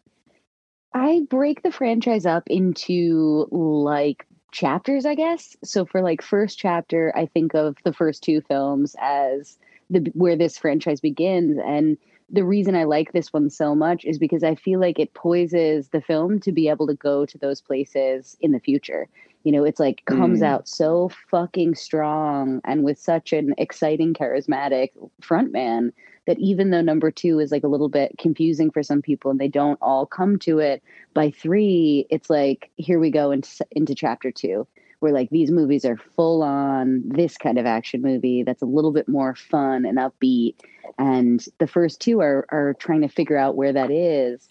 I 0.93 1.21
break 1.29 1.61
the 1.61 1.71
franchise 1.71 2.25
up 2.25 2.43
into 2.47 3.47
like 3.51 4.25
chapters, 4.51 5.05
I 5.05 5.15
guess. 5.15 5.55
So 5.63 5.85
for 5.85 6.01
like 6.01 6.21
first 6.23 6.57
chapter, 6.57 7.13
I 7.15 7.27
think 7.27 7.53
of 7.53 7.77
the 7.83 7.93
first 7.93 8.23
two 8.23 8.41
films 8.41 8.95
as 8.99 9.57
the 9.91 9.99
where 10.13 10.35
this 10.35 10.57
franchise 10.57 10.99
begins 11.01 11.57
and 11.63 11.97
the 12.31 12.43
reason 12.43 12.75
I 12.75 12.83
like 12.83 13.11
this 13.11 13.33
one 13.33 13.49
so 13.49 13.75
much 13.75 14.05
is 14.05 14.17
because 14.19 14.43
I 14.43 14.55
feel 14.55 14.79
like 14.79 14.99
it 14.99 15.13
poises 15.13 15.89
the 15.89 16.01
film 16.01 16.39
to 16.41 16.51
be 16.51 16.69
able 16.69 16.87
to 16.87 16.93
go 16.93 17.25
to 17.25 17.37
those 17.37 17.61
places 17.61 18.37
in 18.41 18.51
the 18.51 18.59
future. 18.59 19.07
You 19.43 19.51
know, 19.51 19.63
it's 19.63 19.79
like 19.79 20.03
comes 20.05 20.41
Mm. 20.41 20.45
out 20.45 20.67
so 20.67 21.09
fucking 21.31 21.75
strong 21.75 22.61
and 22.65 22.83
with 22.83 22.99
such 22.99 23.33
an 23.33 23.53
exciting, 23.57 24.13
charismatic 24.13 24.89
frontman 25.21 25.91
that 26.27 26.37
even 26.39 26.69
though 26.69 26.81
number 26.81 27.09
two 27.09 27.39
is 27.39 27.51
like 27.51 27.63
a 27.63 27.67
little 27.67 27.89
bit 27.89 28.15
confusing 28.19 28.69
for 28.69 28.83
some 28.83 29.01
people 29.01 29.31
and 29.31 29.39
they 29.39 29.47
don't 29.47 29.79
all 29.81 30.05
come 30.05 30.37
to 30.39 30.59
it 30.59 30.83
by 31.13 31.31
three, 31.31 32.05
it's 32.09 32.29
like 32.29 32.69
here 32.75 32.99
we 32.99 33.09
go 33.09 33.31
into 33.31 33.49
into 33.71 33.95
chapter 33.95 34.29
two, 34.31 34.67
where 34.99 35.11
like 35.13 35.29
these 35.29 35.51
movies 35.51 35.85
are 35.85 35.97
full 35.97 36.43
on 36.43 37.03
this 37.05 37.37
kind 37.37 37.57
of 37.57 37.65
action 37.65 38.01
movie 38.01 38.43
that's 38.43 38.61
a 38.61 38.65
little 38.65 38.91
bit 38.91 39.07
more 39.07 39.35
fun 39.35 39.85
and 39.85 39.97
upbeat, 39.97 40.55
and 40.97 41.45
the 41.59 41.67
first 41.67 41.99
two 42.01 42.21
are 42.21 42.45
are 42.49 42.73
trying 42.79 43.01
to 43.01 43.07
figure 43.09 43.37
out 43.37 43.55
where 43.55 43.73
that 43.73 43.91
is. 43.91 44.47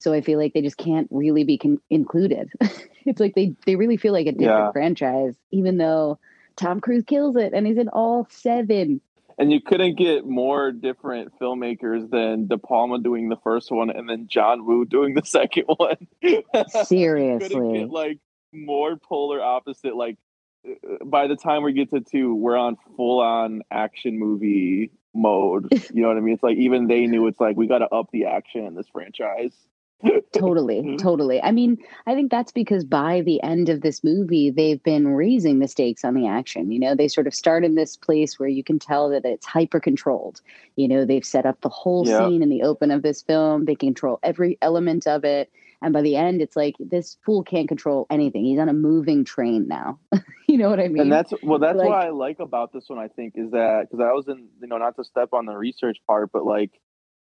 So 0.00 0.12
I 0.12 0.20
feel 0.20 0.38
like 0.38 0.54
they 0.54 0.62
just 0.62 0.76
can't 0.78 1.08
really 1.10 1.42
be 1.42 1.58
con- 1.58 1.80
included 1.90 2.50
it's 3.04 3.18
like 3.20 3.34
they 3.34 3.56
they 3.66 3.74
really 3.74 3.96
feel 3.96 4.12
like 4.12 4.26
a 4.28 4.32
different 4.32 4.66
Yeah. 4.66 4.72
franchise, 4.72 5.34
even 5.50 5.76
though 5.78 6.18
Tom 6.56 6.80
Cruise 6.80 7.04
kills 7.04 7.34
it 7.36 7.52
and 7.52 7.66
he's 7.66 7.78
in 7.78 7.88
all 7.88 8.26
seven. 8.30 9.00
And 9.40 9.52
you 9.52 9.60
couldn't 9.60 9.96
get 9.96 10.26
more 10.26 10.72
different 10.72 11.32
filmmakers 11.40 12.10
than 12.10 12.48
De 12.48 12.58
Palma 12.58 12.98
doing 12.98 13.28
the 13.28 13.36
first 13.36 13.70
one 13.70 13.88
and 13.88 14.08
then 14.08 14.26
John 14.28 14.66
Woo 14.66 14.84
doing 14.84 15.14
the 15.14 15.22
second 15.24 15.64
one. 15.66 15.96
Seriously. 16.84 17.78
get 17.78 17.90
like 17.90 18.18
more 18.52 18.96
polar 18.96 19.42
opposite. 19.42 19.96
Like 19.96 20.16
uh, 20.66 21.04
by 21.04 21.26
the 21.26 21.36
time 21.36 21.62
we 21.62 21.72
get 21.72 21.90
to 21.90 22.00
two, 22.00 22.34
we're 22.34 22.56
on 22.56 22.76
full 22.96 23.20
on 23.20 23.62
action 23.70 24.18
movie 24.18 24.90
mode. 25.14 25.72
You 25.92 26.02
know 26.02 26.08
what 26.08 26.16
I 26.16 26.20
mean? 26.20 26.34
It's 26.34 26.42
like 26.42 26.58
even 26.58 26.86
they 26.86 27.06
knew 27.06 27.26
it's 27.26 27.40
like 27.40 27.56
we 27.56 27.66
got 27.66 27.78
to 27.78 27.88
up 27.88 28.10
the 28.12 28.26
action 28.26 28.64
in 28.64 28.74
this 28.74 28.86
franchise. 28.92 29.52
totally 30.32 30.96
totally 30.96 31.42
i 31.42 31.50
mean 31.50 31.76
i 32.06 32.14
think 32.14 32.30
that's 32.30 32.52
because 32.52 32.84
by 32.84 33.20
the 33.22 33.42
end 33.42 33.68
of 33.68 33.80
this 33.80 34.04
movie 34.04 34.48
they've 34.48 34.80
been 34.84 35.08
raising 35.08 35.58
the 35.58 35.66
stakes 35.66 36.04
on 36.04 36.14
the 36.14 36.24
action 36.24 36.70
you 36.70 36.78
know 36.78 36.94
they 36.94 37.08
sort 37.08 37.26
of 37.26 37.34
start 37.34 37.64
in 37.64 37.74
this 37.74 37.96
place 37.96 38.38
where 38.38 38.48
you 38.48 38.62
can 38.62 38.78
tell 38.78 39.08
that 39.08 39.24
it's 39.24 39.44
hyper 39.44 39.80
controlled 39.80 40.40
you 40.76 40.86
know 40.86 41.04
they've 41.04 41.24
set 41.24 41.44
up 41.46 41.60
the 41.62 41.68
whole 41.68 42.04
Yeah. 42.04 42.28
scene 42.28 42.44
in 42.44 42.48
the 42.48 42.62
open 42.62 42.92
of 42.92 43.02
this 43.02 43.22
film 43.22 43.64
they 43.64 43.74
control 43.74 44.20
every 44.22 44.56
element 44.62 45.08
of 45.08 45.24
it 45.24 45.50
and 45.82 45.92
by 45.92 46.02
the 46.02 46.16
end 46.16 46.40
it's 46.42 46.56
like 46.56 46.74
this 46.78 47.16
fool 47.24 47.42
can't 47.42 47.68
control 47.68 48.06
anything. 48.10 48.44
He's 48.44 48.58
on 48.58 48.68
a 48.68 48.72
moving 48.72 49.24
train 49.24 49.68
now. 49.68 49.98
You 50.50 50.56
know 50.56 50.70
what 50.70 50.80
i 50.80 50.88
mean? 50.88 51.02
and 51.02 51.12
that's 51.12 51.30
well 51.42 51.58
that's 51.58 51.76
like- 51.76 51.86
what 51.90 51.98
i 51.98 52.08
like 52.08 52.40
about 52.40 52.72
this 52.72 52.84
one 52.88 52.98
i 52.98 53.08
think 53.08 53.34
is 53.36 53.50
that 53.50 53.82
because 53.82 54.00
i 54.02 54.12
was 54.14 54.28
in 54.28 54.48
you 54.62 54.66
know 54.66 54.78
not 54.78 54.96
to 54.96 55.04
step 55.04 55.34
on 55.34 55.44
the 55.44 55.54
research 55.54 55.98
part 56.06 56.32
but 56.32 56.46
like 56.46 56.70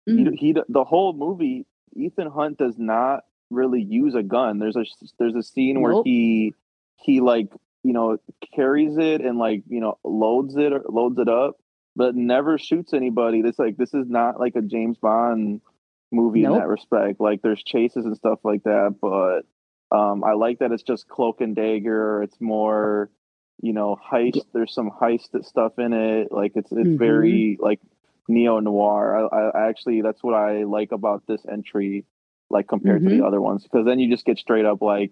Mm, 0.09 0.31
he, 0.37 0.47
he 0.49 0.55
the 0.69 0.83
whole 0.83 1.13
movie 1.13 1.67
ethan 1.95 2.29
hunt 2.31 2.57
does 2.57 2.79
not 2.79 3.25
really 3.51 3.83
use 3.83 4.15
a 4.15 4.23
gun. 4.23 4.59
There's 4.59 4.77
a 4.77 4.85
there's 5.19 5.37
a 5.37 5.43
scene 5.43 5.81
where 5.83 5.93
Nope. 5.93 6.07
he 6.07 6.55
he 6.97 7.21
like 7.21 7.53
you 7.85 7.93
know 7.93 8.17
carries 8.55 8.97
it 8.97 9.21
and 9.21 9.39
like 9.39 9.63
you 9.69 9.79
know 9.81 9.99
loads 10.05 10.57
it 10.57 10.73
or 10.73 10.83
loads 10.89 11.19
it 11.19 11.29
up 11.29 11.59
but 11.95 12.17
never 12.17 12.57
shoots 12.59 12.95
anybody. 12.95 13.43
This 13.43 13.59
like 13.59 13.77
this 13.77 13.93
is 13.95 14.09
not 14.09 14.41
like 14.41 14.57
a 14.57 14.63
james 14.63 14.97
bond 14.97 15.61
movie 16.13 16.45
in 16.45 16.53
that 16.53 16.69
respect. 16.69 17.21
Like 17.21 17.43
there's 17.43 17.63
chases 17.63 18.05
and 18.05 18.17
stuff 18.17 18.41
like 18.45 18.63
that 18.65 18.97
but 19.01 19.43
um 19.97 20.25
i 20.25 20.33
like 20.33 20.59
that 20.61 20.73
it's 20.73 20.83
just 20.83 21.09
cloak 21.09 21.41
and 21.41 21.55
dagger. 21.57 22.23
It's 22.23 22.41
more 22.41 23.11
you 23.61 23.73
know 23.73 23.97
heist. 24.11 24.43
There's 24.53 24.73
some 24.75 24.91
heist 24.91 25.45
stuff 25.45 25.79
in 25.79 25.93
it. 25.93 26.33
Like 26.33 26.53
it's 26.55 26.71
it's 26.73 26.89
Mhm. 26.91 26.99
very 26.99 27.59
like 27.61 27.81
neo 28.29 28.61
noir 28.61 29.29
I, 29.35 29.49
I 29.49 29.69
actually 29.69 30.01
that's 30.03 30.23
what 30.23 30.35
i 30.35 30.63
like 30.63 30.93
about 30.93 31.25
this 31.27 31.45
entry 31.51 32.05
like 32.51 32.69
compared 32.69 33.03
to 33.03 33.11
Mhm. 33.11 33.19
the 33.19 33.25
other 33.27 33.41
ones. 33.41 33.65
Because 33.65 33.85
then 33.85 33.99
you 33.99 34.09
just 34.11 34.25
get 34.25 34.39
straight 34.39 34.65
up 34.65 34.81
like 34.81 35.11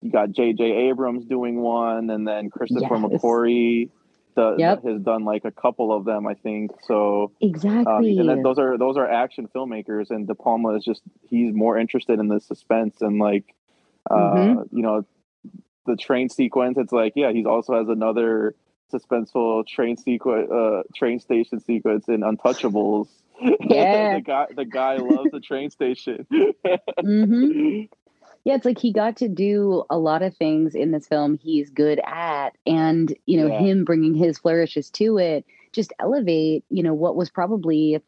you 0.00 0.10
got 0.10 0.30
jj 0.30 0.60
abrams 0.90 1.24
doing 1.26 1.60
one 1.60 2.10
and 2.10 2.26
then 2.26 2.50
christopher 2.50 2.96
Yes. 2.96 3.02
mcquarrie 3.02 3.90
the, 4.34 4.56
Yep. 4.58 4.84
has 4.84 5.00
done 5.02 5.24
like 5.24 5.44
a 5.44 5.50
couple 5.50 5.92
of 5.92 6.04
them 6.04 6.26
i 6.26 6.34
think 6.34 6.70
so 6.84 7.32
um, 7.44 7.50
exactly 7.50 8.18
and 8.18 8.44
those 8.44 8.58
are 8.58 8.78
those 8.78 8.96
are 8.96 9.08
action 9.08 9.48
filmmakers 9.54 10.10
and 10.10 10.26
de 10.26 10.34
palma 10.34 10.70
is 10.76 10.84
just 10.84 11.02
he's 11.28 11.52
more 11.54 11.78
interested 11.78 12.18
in 12.18 12.28
the 12.28 12.40
suspense 12.40 13.00
and 13.00 13.18
like 13.18 13.54
uh 14.10 14.14
Mhm. 14.16 14.68
you 14.72 14.82
know 14.82 15.04
the 15.86 15.96
train 15.96 16.28
sequence 16.28 16.78
it's 16.78 16.92
like 16.92 17.12
yeah 17.16 17.32
he 17.32 17.44
also 17.44 17.74
has 17.74 17.88
another 17.88 18.54
suspenseful 18.92 19.66
train 19.66 19.96
sequence 19.96 20.50
uh 20.50 20.82
train 20.94 21.18
station 21.18 21.58
sequence 21.60 22.08
in 22.08 22.20
untouchables 22.20 23.08
Yeah. 23.60 24.14
the 24.14 24.20
guy 24.20 24.46
the 24.54 24.64
guy 24.64 24.98
loves 24.98 25.30
the 25.32 25.40
train 25.40 25.70
station 25.70 26.26
hmm 27.00 27.82
Yeah, 28.44 28.54
it's 28.54 28.64
like 28.64 28.78
he 28.78 28.92
got 28.92 29.16
to 29.18 29.28
do 29.28 29.84
a 29.88 29.98
lot 29.98 30.22
of 30.22 30.36
things 30.36 30.74
in 30.74 30.90
this 30.90 31.06
film 31.06 31.38
he's 31.40 31.70
good 31.70 32.00
at. 32.04 32.56
And, 32.66 33.14
you 33.26 33.38
know, 33.40 33.48
Yeah. 33.48 33.56
him 33.56 33.84
bringing 33.84 34.14
his 34.14 34.38
flourishes 34.38 34.90
to 34.92 35.18
it 35.18 35.44
just 35.72 35.92
elevate, 36.00 36.64
you 36.68 36.82
know, 36.82 36.92
what 36.92 37.16
was 37.16 37.30
probably 37.30 38.00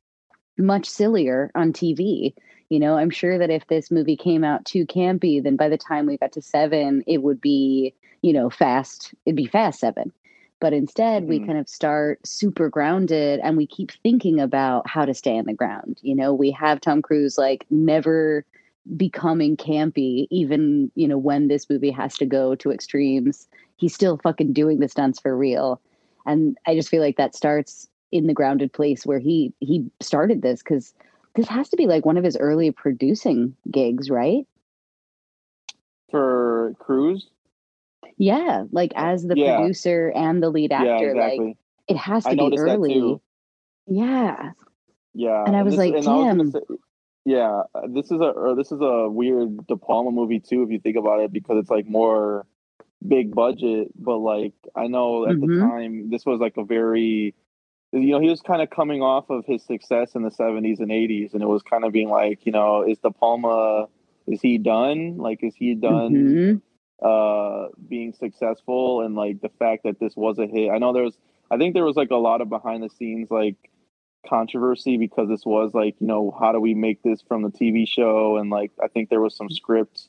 much 0.59 0.89
sillier 0.89 1.51
on 1.55 1.73
TV. 1.73 2.35
You 2.71 2.81
know, 2.81 2.97
I'm 2.97 3.11
sure 3.11 3.39
that 3.39 3.51
if 3.51 3.67
this 3.69 3.91
movie 3.91 4.17
came 4.17 4.45
out 4.45 4.65
too 4.65 4.87
campy, 4.87 5.43
then 5.43 5.57
by 5.57 5.69
the 5.69 5.79
time 5.79 6.07
we 6.07 6.19
got 6.19 6.33
to 6.33 6.43
seven, 6.43 7.03
it 7.07 7.23
would 7.23 7.41
be, 7.41 7.95
you 8.23 8.33
know, 8.33 8.51
fast, 8.51 9.15
it'd 9.27 9.37
be 9.37 9.47
fast 9.47 9.81
seven. 9.81 10.13
But 10.61 10.73
instead, 10.73 11.29
we 11.29 11.41
Mhm. 11.41 11.47
kind 11.47 11.59
of 11.59 11.69
start 11.69 12.27
super 12.27 12.69
grounded 12.71 13.41
and 13.43 13.57
we 13.57 13.67
keep 13.67 13.93
thinking 14.03 14.41
about 14.41 14.89
how 14.89 15.05
to 15.05 15.15
stay 15.15 15.39
on 15.39 15.45
the 15.47 15.53
ground. 15.55 15.99
You 16.03 16.15
know, 16.15 16.33
we 16.35 16.51
have 16.53 16.81
Tom 16.81 17.03
Cruise 17.03 17.37
like 17.39 17.67
never 17.71 18.45
becoming 18.97 19.57
campy 19.57 20.27
even 20.31 20.91
you 20.95 21.09
know 21.09 21.17
when 21.17 21.49
this 21.49 21.71
movie 21.71 21.91
has 21.91 22.17
to 22.19 22.27
go 22.27 22.55
to 22.55 22.71
extremes 22.71 23.49
he's 23.77 23.95
still 23.95 24.19
fucking 24.23 24.53
doing 24.53 24.79
the 24.79 24.89
stunts 24.89 25.19
for 25.19 25.35
real 25.37 25.81
and 26.27 26.59
i 26.67 26.75
just 26.75 26.91
feel 26.91 27.01
like 27.01 27.17
that 27.17 27.35
starts 27.35 27.89
in 28.13 28.27
the 28.27 28.35
grounded 28.35 28.71
place 28.73 29.07
where 29.07 29.19
he 29.19 29.53
he 29.61 29.87
started 30.01 30.43
this 30.43 30.63
because 30.63 30.93
this 31.35 31.49
has 31.49 31.69
to 31.71 31.77
be 31.79 31.87
like 31.87 32.05
one 32.05 32.19
of 32.19 32.25
his 32.25 32.37
early 32.37 32.71
producing 32.71 33.57
gigs 33.71 34.11
right 34.11 34.47
for 36.11 36.75
Cruise. 36.79 37.29
yeah 38.19 38.65
like 38.71 38.93
as 38.97 39.23
the 39.25 39.35
Yeah. 39.37 39.57
producer 39.57 40.13
and 40.15 40.43
the 40.43 40.51
lead 40.51 40.73
actor 40.73 41.15
yeah, 41.15 41.25
exactly. 41.25 41.47
like 41.47 41.57
it 41.89 41.97
has 41.97 42.25
to 42.25 42.31
I 42.31 42.35
be 42.51 42.59
early 42.59 43.19
yeah 43.87 44.51
Yeah, 45.15 45.45
And 45.47 45.57
I 45.57 45.63
was 45.63 45.73
this- 45.77 45.79
like, 45.79 45.95
and 45.95 46.07
I 46.09 46.35
was 46.35 46.53
damn. 46.53 46.77
Yeah, 47.25 47.63
uh, 47.75 47.83
this 47.89 48.07
is 48.11 48.21
a 48.21 48.25
or 48.31 48.55
this 48.55 48.73
is 48.73 48.81
a 48.81 49.09
weird 49.09 49.67
De 49.67 49.77
Palma 49.77 50.11
movie 50.11 50.41
too, 50.41 50.63
if 50.63 50.71
you 50.71 50.81
think 50.81 50.97
about 50.97 51.21
it, 51.21 51.33
because 51.33 51.59
it's 51.59 51.71
like 51.71 51.87
more 51.87 52.47
big 53.07 53.35
budget. 53.35 53.89
But 53.97 54.19
like, 54.19 54.55
I 54.77 54.89
know 54.89 55.27
at 55.29 55.35
Mhm. 55.37 55.41
the 55.41 55.49
time 55.49 56.11
this 56.11 56.27
was 56.27 56.41
like 56.41 56.57
a 56.59 56.65
very, 56.65 57.35
you 57.93 58.01
know, 58.13 58.21
he 58.21 58.29
was 58.31 58.43
kind 58.43 58.63
of 58.63 58.71
coming 58.71 59.03
off 59.03 59.31
of 59.31 59.47
his 59.47 59.63
success 59.65 60.15
in 60.15 60.23
the 60.23 60.31
seventies 60.31 60.81
and 60.81 60.93
eighties, 60.93 61.35
and 61.35 61.43
it 61.43 61.47
was 61.49 61.63
kind 61.63 61.85
of 61.85 61.93
being 61.93 62.11
like, 62.11 62.47
you 62.47 62.53
know, 62.53 62.83
is 62.83 62.99
De 62.99 63.11
Palma, 63.11 63.89
is 64.27 64.41
he 64.43 64.59
done? 64.59 65.17
Like, 65.19 65.43
is 65.45 65.55
he 65.57 65.75
done? 65.75 66.29
Mhm. 66.29 66.63
uh 67.03 67.69
being 67.89 68.13
successful 68.13 69.03
and 69.03 69.17
like 69.17 69.41
the 69.41 69.49
fact 69.59 69.83
that 69.85 69.99
this 70.01 70.17
was 70.17 70.39
a 70.39 70.47
hit. 70.47 70.71
I 70.71 70.79
know 70.79 70.93
there 70.93 71.03
was 71.03 71.19
I 71.51 71.57
think 71.59 71.75
there 71.75 71.85
was 71.85 71.97
like 71.97 72.11
a 72.11 72.17
lot 72.17 72.41
of 72.41 72.49
behind 72.49 72.83
the 72.83 72.89
scenes 72.91 73.31
like 73.31 73.57
controversy 74.29 74.97
because 74.97 75.29
this 75.29 75.45
was 75.45 75.73
like, 75.75 75.97
you 76.01 76.07
know, 76.07 76.37
how 76.39 76.53
do 76.53 76.61
we 76.61 76.75
make 76.75 77.03
this 77.03 77.23
from 77.23 77.43
the 77.43 77.51
TV 77.51 77.87
show 77.89 78.37
and 78.37 78.51
like 78.51 78.73
I 78.83 78.89
think 78.89 79.09
there 79.11 79.21
was 79.21 79.37
some 79.37 79.51
script 79.51 80.09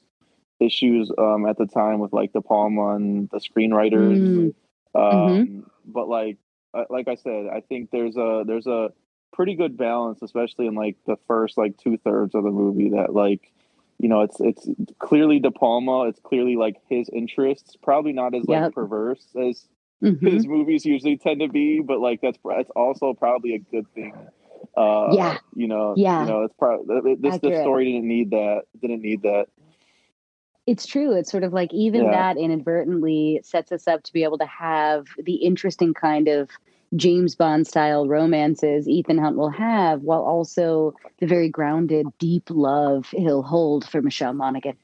issues 0.60 1.12
um 1.18 1.46
at 1.46 1.58
the 1.58 1.66
time 1.66 2.00
with 2.00 2.14
like 2.14 2.32
the 2.34 2.42
Palma 2.42 2.96
and 2.96 3.30
the 3.30 3.40
screenwriters. 3.40 4.54
Mm. 4.96 5.34
Um 5.40 5.66
but 5.86 6.08
like 6.08 6.38
uh, 6.74 6.86
like 6.90 7.08
I 7.08 7.16
said, 7.16 7.48
I 7.48 7.62
think 7.62 7.92
there's 7.92 8.18
a 8.18 8.44
there's 8.46 8.68
a 8.68 8.90
pretty 9.34 9.56
good 9.56 9.78
balance 9.78 10.22
especially 10.22 10.68
in 10.68 10.76
like 10.76 10.98
the 11.06 11.18
first 11.28 11.58
like 11.58 11.78
two 11.78 11.98
thirds 11.98 12.36
of 12.36 12.44
the 12.44 12.52
movie 12.52 12.90
that 12.92 13.14
like 13.14 13.52
you 13.98 14.10
know, 14.10 14.22
it's 14.22 14.38
it's 14.40 14.68
clearly 15.00 15.40
De 15.40 15.52
Palma. 15.52 16.08
It's 16.10 16.20
clearly 16.20 16.58
like 16.58 16.76
his 16.90 17.10
interests, 17.14 17.78
probably 17.82 18.12
not 18.12 18.36
as 18.36 18.44
like 18.46 18.64
Yep. 18.64 18.74
perverse 18.74 19.26
as 19.42 19.68
Mhm. 20.04 20.22
his 20.32 20.46
movies 20.48 20.86
usually 20.86 21.18
tend 21.18 21.40
to 21.40 21.48
be, 21.48 21.80
but 21.80 22.00
like 22.00 22.22
that's 22.22 22.38
that's 22.44 22.70
also 22.72 23.14
probably 23.14 23.56
a 23.56 23.60
good 23.60 23.88
thing. 23.94 24.14
Uh, 24.76 25.10
Yeah. 25.14 25.38
you 25.56 25.68
know, 25.68 25.94
Yeah. 25.96 26.24
you 26.26 26.30
know, 26.30 26.44
it's 26.44 26.54
probably 26.58 27.16
this 27.16 27.40
this 27.40 27.60
story 27.62 27.92
didn't 27.94 28.08
need 28.08 28.32
that. 28.32 28.64
Didn't 28.82 29.02
need 29.02 29.22
that. 29.24 29.48
It's 30.68 30.86
true. 30.86 31.12
It's 31.14 31.30
sort 31.32 31.44
of 31.44 31.54
like 31.54 31.74
even 31.74 32.04
Yeah. 32.04 32.12
that 32.12 32.38
inadvertently 32.38 33.40
sets 33.44 33.72
us 33.72 33.88
up 33.88 34.04
to 34.04 34.14
be 34.14 34.24
able 34.24 34.40
to 34.40 34.46
have 34.48 35.06
the 35.18 35.36
interesting 35.36 35.94
kind 35.94 36.28
of 36.28 36.50
James 36.96 37.36
Bond 37.36 37.68
style 37.68 38.08
romances 38.08 38.88
Ethan 38.88 39.18
Hunt 39.18 39.38
will 39.38 39.50
have, 39.50 40.02
while 40.04 40.22
also 40.24 40.94
the 41.20 41.28
very 41.28 41.50
grounded, 41.50 42.08
deep 42.20 42.50
love 42.50 43.08
he'll 43.12 43.44
hold 43.44 43.88
for 43.88 44.02
Michelle 44.02 44.34
Monaghan. 44.34 44.76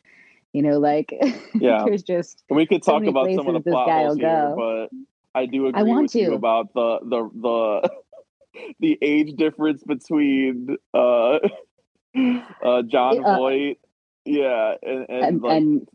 You 0.53 0.61
know, 0.61 0.79
like 0.79 1.13
Yeah. 1.55 1.83
there's 1.85 2.03
just 2.03 2.43
we 2.49 2.65
could 2.65 2.83
talk 2.83 3.01
many 3.01 3.09
about 3.09 3.33
some 3.35 3.47
of 3.47 3.63
the 3.63 3.69
plot 3.69 3.89
holes 3.89 4.17
here, 4.17 4.53
but 4.55 4.87
I 5.33 5.45
do 5.45 5.67
agree 5.67 5.83
want 5.83 6.03
with 6.03 6.15
you 6.15 6.33
about 6.33 6.73
the 6.73 6.99
the 7.03 7.29
the 7.33 7.91
the 8.79 8.97
age 9.01 9.35
difference 9.37 9.83
between 9.83 10.75
uh 10.93 11.39
uh 12.63 12.81
Jon 12.83 13.25
Uh, 13.25 13.35
Voight, 13.35 13.79
yeah, 14.25 14.75
and, 14.83 15.05
and, 15.09 15.25
and, 15.25 15.41
like 15.41 15.57
and 15.57 15.87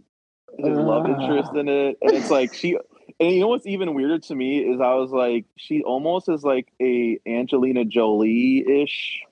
his 0.59 0.79
love 0.79 1.07
interest 1.07 1.53
in 1.55 1.69
it, 1.69 1.99
and 2.01 2.13
it's 2.13 2.31
like 2.31 2.55
she. 2.55 2.79
And 3.19 3.33
you 3.33 3.41
know 3.41 3.49
what's 3.49 3.67
even 3.67 3.95
weirder 3.95 4.19
to 4.19 4.35
me 4.35 4.59
is 4.59 4.81
I 4.81 4.95
was 4.95 5.11
like, 5.11 5.47
she 5.57 5.83
almost 5.83 6.29
is 6.29 6.43
like 6.43 6.71
a 6.83 7.19
Angelina 7.27 7.85
Jolie 7.85 8.83
ish 8.83 9.23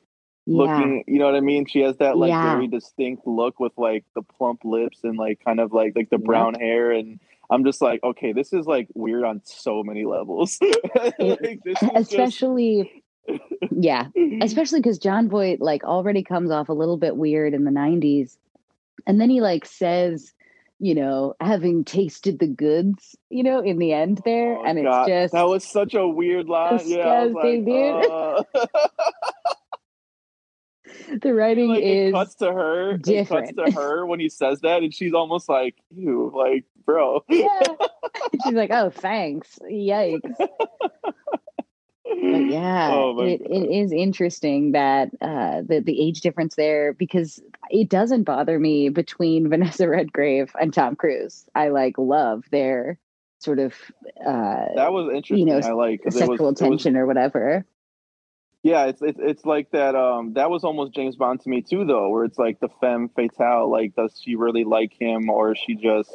yeah, 0.47 0.57
looking. 0.59 1.05
You 1.07 1.19
know 1.19 1.27
what 1.27 1.35
I 1.35 1.41
mean? 1.41 1.67
She 1.67 1.81
has 1.81 1.97
that 1.99 2.17
like 2.17 2.29
Yeah. 2.31 2.43
very 2.43 2.67
distinct 2.67 3.27
look 3.27 3.59
with 3.61 3.73
like 3.77 4.05
the 4.15 4.23
plump 4.23 4.65
lips 4.65 4.99
and 5.05 5.17
like 5.19 5.41
kind 5.45 5.61
of 5.61 5.73
like 5.73 5.95
like 5.97 6.11
the 6.11 6.19
Yep. 6.19 6.25
brown 6.27 6.55
hair, 6.55 6.91
and 6.91 7.19
I'm 7.51 7.65
just 7.65 7.81
like, 7.83 8.03
okay, 8.03 8.33
this 8.33 8.53
is 8.53 8.67
like 8.67 8.89
weird 8.95 9.25
on 9.25 9.41
so 9.45 9.83
many 9.83 10.05
levels. 10.05 10.59
like, 11.19 11.61
is 11.67 11.79
just- 11.81 11.93
especially 11.95 13.03
yeah, 13.71 14.09
especially 14.43 14.81
because 14.81 14.99
Jon 14.99 15.29
Voight 15.31 15.61
like 15.61 15.83
already 15.85 16.23
comes 16.23 16.51
off 16.51 16.69
a 16.69 16.75
little 16.75 16.99
bit 16.99 17.17
weird 17.17 17.55
in 17.55 17.65
the 17.65 17.71
'90s, 17.71 18.37
and 19.07 19.21
then 19.21 19.31
he 19.31 19.41
like 19.41 19.65
says 19.65 20.33
you 20.81 20.95
know, 20.95 21.35
having 21.41 21.85
tasted 21.85 22.41
the 22.41 22.49
goods, 22.49 23.17
you 23.31 23.45
know, 23.45 23.61
in 23.61 23.79
the 23.79 23.93
end 23.93 24.21
there. 24.25 24.59
Oh, 24.59 24.65
and 24.65 24.77
it's 24.79 24.85
God, 24.85 25.07
just 25.09 25.33
that 25.33 25.47
was 25.47 25.65
such 25.65 25.95
a 25.95 26.07
weird 26.07 26.47
line. 26.49 26.81
Yeah, 26.85 27.09
I 27.09 27.27
was 27.27 27.33
like, 27.33 27.65
dude. 27.65 28.11
uh, 28.11 28.43
the 31.23 31.35
writing 31.35 31.69
like 31.71 31.83
it 31.83 31.85
is 32.09 32.13
cuts 32.13 32.35
to 32.37 32.53
her. 32.53 32.97
different. 32.99 33.51
It 33.51 33.57
cuts 33.57 33.75
to 33.75 33.81
her 33.81 34.07
when 34.07 34.21
he 34.21 34.29
says 34.29 34.61
that, 34.61 34.83
and 34.83 34.93
she's 34.95 35.15
almost 35.15 35.49
like, 35.49 35.77
"You, 35.95 36.33
like, 36.35 36.65
bro." 36.85 37.25
yeah. 37.29 37.61
She's 38.45 38.53
like, 38.55 38.71
oh, 38.73 38.91
thanks. 38.91 39.59
Yikes. 39.71 40.35
But 42.07 42.47
yeah, 42.51 42.91
Oh, 42.93 43.19
it, 43.21 43.41
it 43.41 43.71
is 43.71 43.91
interesting 43.91 44.73
that 44.73 45.09
uh, 45.21 45.63
the 45.67 45.81
the 45.81 46.01
age 46.07 46.21
difference 46.21 46.55
there 46.55 46.93
because 46.93 47.41
it 47.71 47.89
doesn't 47.89 48.25
bother 48.25 48.59
me 48.59 48.89
between 48.91 49.49
Vanessa 49.51 49.89
Redgrave 49.89 50.53
and 50.61 50.73
Tom 50.73 50.97
Cruise. 50.97 51.47
I 51.55 51.69
like 51.69 51.97
love 51.99 52.45
their 52.51 52.99
sort 53.39 53.59
of 53.59 53.73
uh, 54.25 54.67
That 54.77 54.93
was 54.93 55.07
interesting. 55.15 55.39
You 55.49 55.59
know, 55.61 55.67
I 55.67 55.73
like 55.73 56.01
it 56.01 56.07
was- 56.07 56.19
sexual 56.19 56.49
it 56.49 56.51
was- 56.53 56.59
tension 56.59 56.97
or 56.97 57.07
whatever. 57.07 57.65
Yeah, 58.65 58.87
it's 58.87 59.03
it's 59.03 59.21
it's 59.23 59.45
like 59.45 59.71
that. 59.73 59.95
Um, 59.95 60.33
that 60.33 60.49
was 60.49 60.65
almost 60.65 60.95
James 60.95 61.17
Bond 61.17 61.39
to 61.43 61.51
me 61.51 61.61
too, 61.61 61.85
though, 61.85 62.09
where 62.09 62.25
it's 62.25 62.39
like 62.39 62.61
the 62.61 62.71
femme 62.81 63.11
fatale. 63.11 63.71
Like, 63.71 63.95
does 63.95 64.19
she 64.21 64.37
really 64.37 64.65
like 64.65 64.95
him, 64.99 65.29
or 65.29 65.53
is 65.53 65.59
she 65.59 65.75
just 65.77 66.11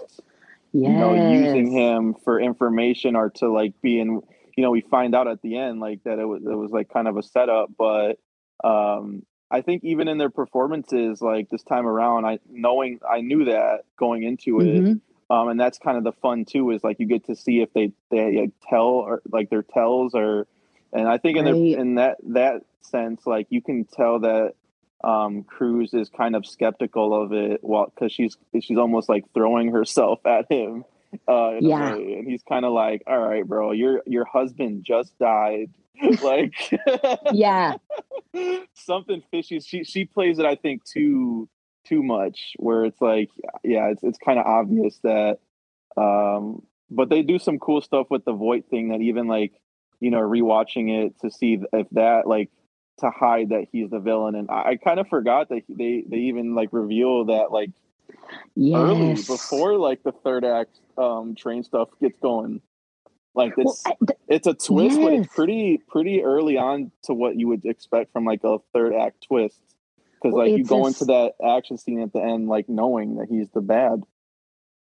Yes. 0.71 0.89
you 0.89 0.97
know 0.97 1.31
using 1.31 1.71
him 1.71 2.15
for 2.23 2.39
information 2.39 3.15
or 3.15 3.29
to 3.35 3.49
like 3.51 3.79
be 3.81 3.99
in? 3.99 4.21
You 4.57 4.63
know, 4.63 4.71
we 4.71 4.81
find 4.81 5.13
out 5.13 5.27
at 5.27 5.43
the 5.43 5.57
end 5.57 5.79
like 5.79 6.03
that 6.05 6.17
it 6.17 6.25
was 6.25 6.41
it 6.43 6.55
was 6.57 6.71
like 6.71 6.89
kind 6.89 7.07
of 7.07 7.17
a 7.17 7.23
setup, 7.23 7.69
but 7.77 8.17
um, 8.63 9.21
I 9.51 9.61
think 9.61 9.83
even 9.83 10.07
in 10.07 10.17
their 10.17 10.31
performances, 10.31 11.21
like 11.21 11.49
this 11.49 11.61
time 11.63 11.85
around, 11.85 12.25
I 12.25 12.39
knowing 12.49 12.99
I 13.07 13.21
knew 13.21 13.45
that 13.45 13.81
going 13.95 14.23
into 14.23 14.59
it. 14.59 14.83
Mhm. 14.83 15.01
um, 15.29 15.49
and 15.49 15.59
that's 15.59 15.77
kind 15.77 15.99
of 15.99 16.03
the 16.03 16.13
fun 16.13 16.45
too 16.45 16.71
is 16.71 16.83
like 16.83 16.99
you 16.99 17.05
get 17.05 17.25
to 17.25 17.35
see 17.35 17.61
if 17.61 17.71
they 17.73 17.91
they 18.09 18.37
like, 18.41 18.51
tell 18.67 18.87
or 18.87 19.21
like 19.31 19.51
their 19.51 19.61
tells 19.63 20.15
or 20.15 20.47
and 20.93 21.07
i 21.07 21.17
think 21.17 21.37
in 21.37 21.45
the, 21.45 21.73
in 21.73 21.95
that 21.95 22.17
that 22.23 22.61
sense 22.81 23.25
like 23.25 23.47
you 23.49 23.61
can 23.61 23.85
tell 23.85 24.19
that 24.19 24.53
um 25.03 25.43
cruise 25.43 25.93
is 25.93 26.09
kind 26.09 26.35
of 26.35 26.45
skeptical 26.45 27.13
of 27.23 27.31
it 27.33 27.59
well 27.63 27.91
because 27.93 28.11
she's 28.11 28.37
she's 28.61 28.77
almost 28.77 29.07
like 29.09 29.23
throwing 29.33 29.71
herself 29.71 30.19
at 30.25 30.45
him 30.51 30.83
uh 31.27 31.53
Yeah. 31.59 31.93
and 31.95 32.27
he's 32.27 32.43
kind 32.43 32.65
of 32.65 32.73
like 32.73 33.03
all 33.07 33.19
right 33.19 33.45
bro 33.45 33.71
your 33.71 34.01
your 34.05 34.25
husband 34.25 34.83
just 34.83 35.17
died 35.19 35.69
like 36.23 36.53
Yeah. 37.31 37.75
something 38.73 39.21
fishy. 39.31 39.59
She 39.59 39.83
she 39.83 40.05
plays 40.05 40.39
it, 40.39 40.45
I 40.45 40.55
think, 40.55 40.85
too 40.85 41.49
too 41.85 42.03
much. 42.03 42.53
Where 42.57 42.85
it's 42.85 43.01
like, 43.01 43.29
yeah, 43.63 43.87
it's 43.89 44.03
it's 44.03 44.17
kind 44.17 44.39
of 44.39 44.45
obvious 44.45 44.99
that. 45.03 45.39
Um, 45.97 46.61
but 46.89 47.09
they 47.09 47.21
do 47.21 47.39
some 47.39 47.59
cool 47.59 47.81
stuff 47.81 48.07
with 48.09 48.23
the 48.25 48.33
Voight 48.33 48.69
thing. 48.69 48.89
That 48.89 49.01
even 49.01 49.27
like, 49.27 49.53
you 49.99 50.11
know, 50.11 50.19
rewatching 50.19 51.05
it 51.05 51.19
to 51.21 51.31
see 51.31 51.59
if 51.73 51.87
that 51.91 52.27
like 52.27 52.49
to 52.99 53.09
hide 53.09 53.49
that 53.49 53.67
he's 53.71 53.89
the 53.89 53.99
villain. 53.99 54.35
And 54.35 54.49
I, 54.49 54.71
I 54.71 54.75
kind 54.75 54.99
of 54.99 55.07
forgot 55.07 55.49
that 55.49 55.63
they 55.69 56.03
they 56.07 56.17
even 56.17 56.55
like 56.55 56.69
reveal 56.71 57.25
that 57.25 57.51
like 57.51 57.71
early 58.75 59.13
before 59.15 59.77
like 59.77 60.03
the 60.03 60.11
third 60.11 60.43
act 60.45 60.79
um 60.97 61.35
train 61.35 61.63
stuff 61.63 61.89
gets 62.01 62.19
going. 62.19 62.61
Like 63.35 63.55
Well, 63.57 63.71
it's 63.71 63.85
I- 63.85 63.95
th- 64.05 64.19
it's 64.27 64.47
a 64.47 64.53
twist, 64.53 64.99
but 64.99 65.13
it's 65.13 65.33
pretty 65.33 65.79
pretty 65.87 66.23
early 66.23 66.57
on 66.57 66.91
to 67.03 67.13
what 67.13 67.35
you 67.35 67.47
would 67.47 67.65
expect 67.65 68.11
from 68.11 68.25
like 68.25 68.43
a 68.43 68.57
third 68.73 68.93
act 68.93 69.25
twist. 69.27 69.61
Because 70.15 70.33
Well, 70.33 70.45
like 70.47 70.57
you 70.57 70.65
go 70.65 70.83
a 70.83 70.87
into 70.87 71.05
that 71.05 71.33
action 71.45 71.77
scene 71.77 72.01
at 72.01 72.11
the 72.11 72.19
end, 72.21 72.49
like 72.49 72.67
knowing 72.67 73.15
that 73.17 73.27
he's 73.29 73.49
the 73.51 73.61
bad. 73.61 74.03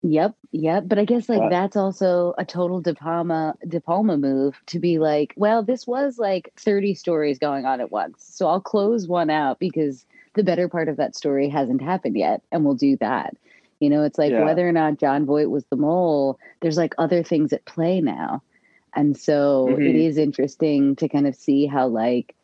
Yep, 0.07 0.35
yep. 0.51 0.83
But 0.87 0.99
I 0.99 1.05
guess 1.05 1.27
like 1.29 1.39
But- 1.39 1.49
that's 1.49 1.75
also 1.75 2.33
a 2.37 2.45
total 2.45 2.79
De 2.79 2.93
Palma 2.93 3.55
De 3.67 3.81
Palma 3.81 4.17
move 4.17 4.55
to 4.67 4.79
be 4.79 4.99
like, 4.99 5.33
well, 5.35 5.63
this 5.63 5.87
was 5.87 6.19
like 6.19 6.51
30 6.57 6.93
stories 6.93 7.39
going 7.39 7.65
on 7.65 7.81
at 7.81 7.91
once. 7.91 8.23
So 8.23 8.47
I'll 8.47 8.61
close 8.61 9.07
one 9.07 9.29
out 9.31 9.57
because 9.57 10.05
the 10.35 10.43
better 10.43 10.69
part 10.69 10.89
of 10.89 10.97
that 10.97 11.15
story 11.15 11.49
hasn't 11.49 11.81
happened 11.81 12.17
yet, 12.17 12.41
and 12.51 12.63
we'll 12.65 12.75
do 12.75 12.97
that. 12.97 13.35
You 13.79 13.89
know, 13.89 14.03
it's 14.03 14.17
like 14.19 14.31
Yeah. 14.31 14.43
whether 14.45 14.67
or 14.67 14.71
not 14.71 14.99
Jon 14.99 15.25
Voight 15.25 15.49
was 15.49 15.65
the 15.65 15.75
mole, 15.75 16.37
there's 16.61 16.77
like 16.77 16.93
other 16.97 17.23
things 17.23 17.51
at 17.51 17.65
play 17.65 17.99
now. 17.99 18.43
And 18.95 19.17
so 19.17 19.69
it 19.69 19.79
Mhm. 19.79 19.95
is 19.95 20.17
interesting 20.17 20.95
to 20.97 21.09
kind 21.09 21.25
of 21.27 21.35
see 21.35 21.65
how 21.65 21.87
like 21.87 22.35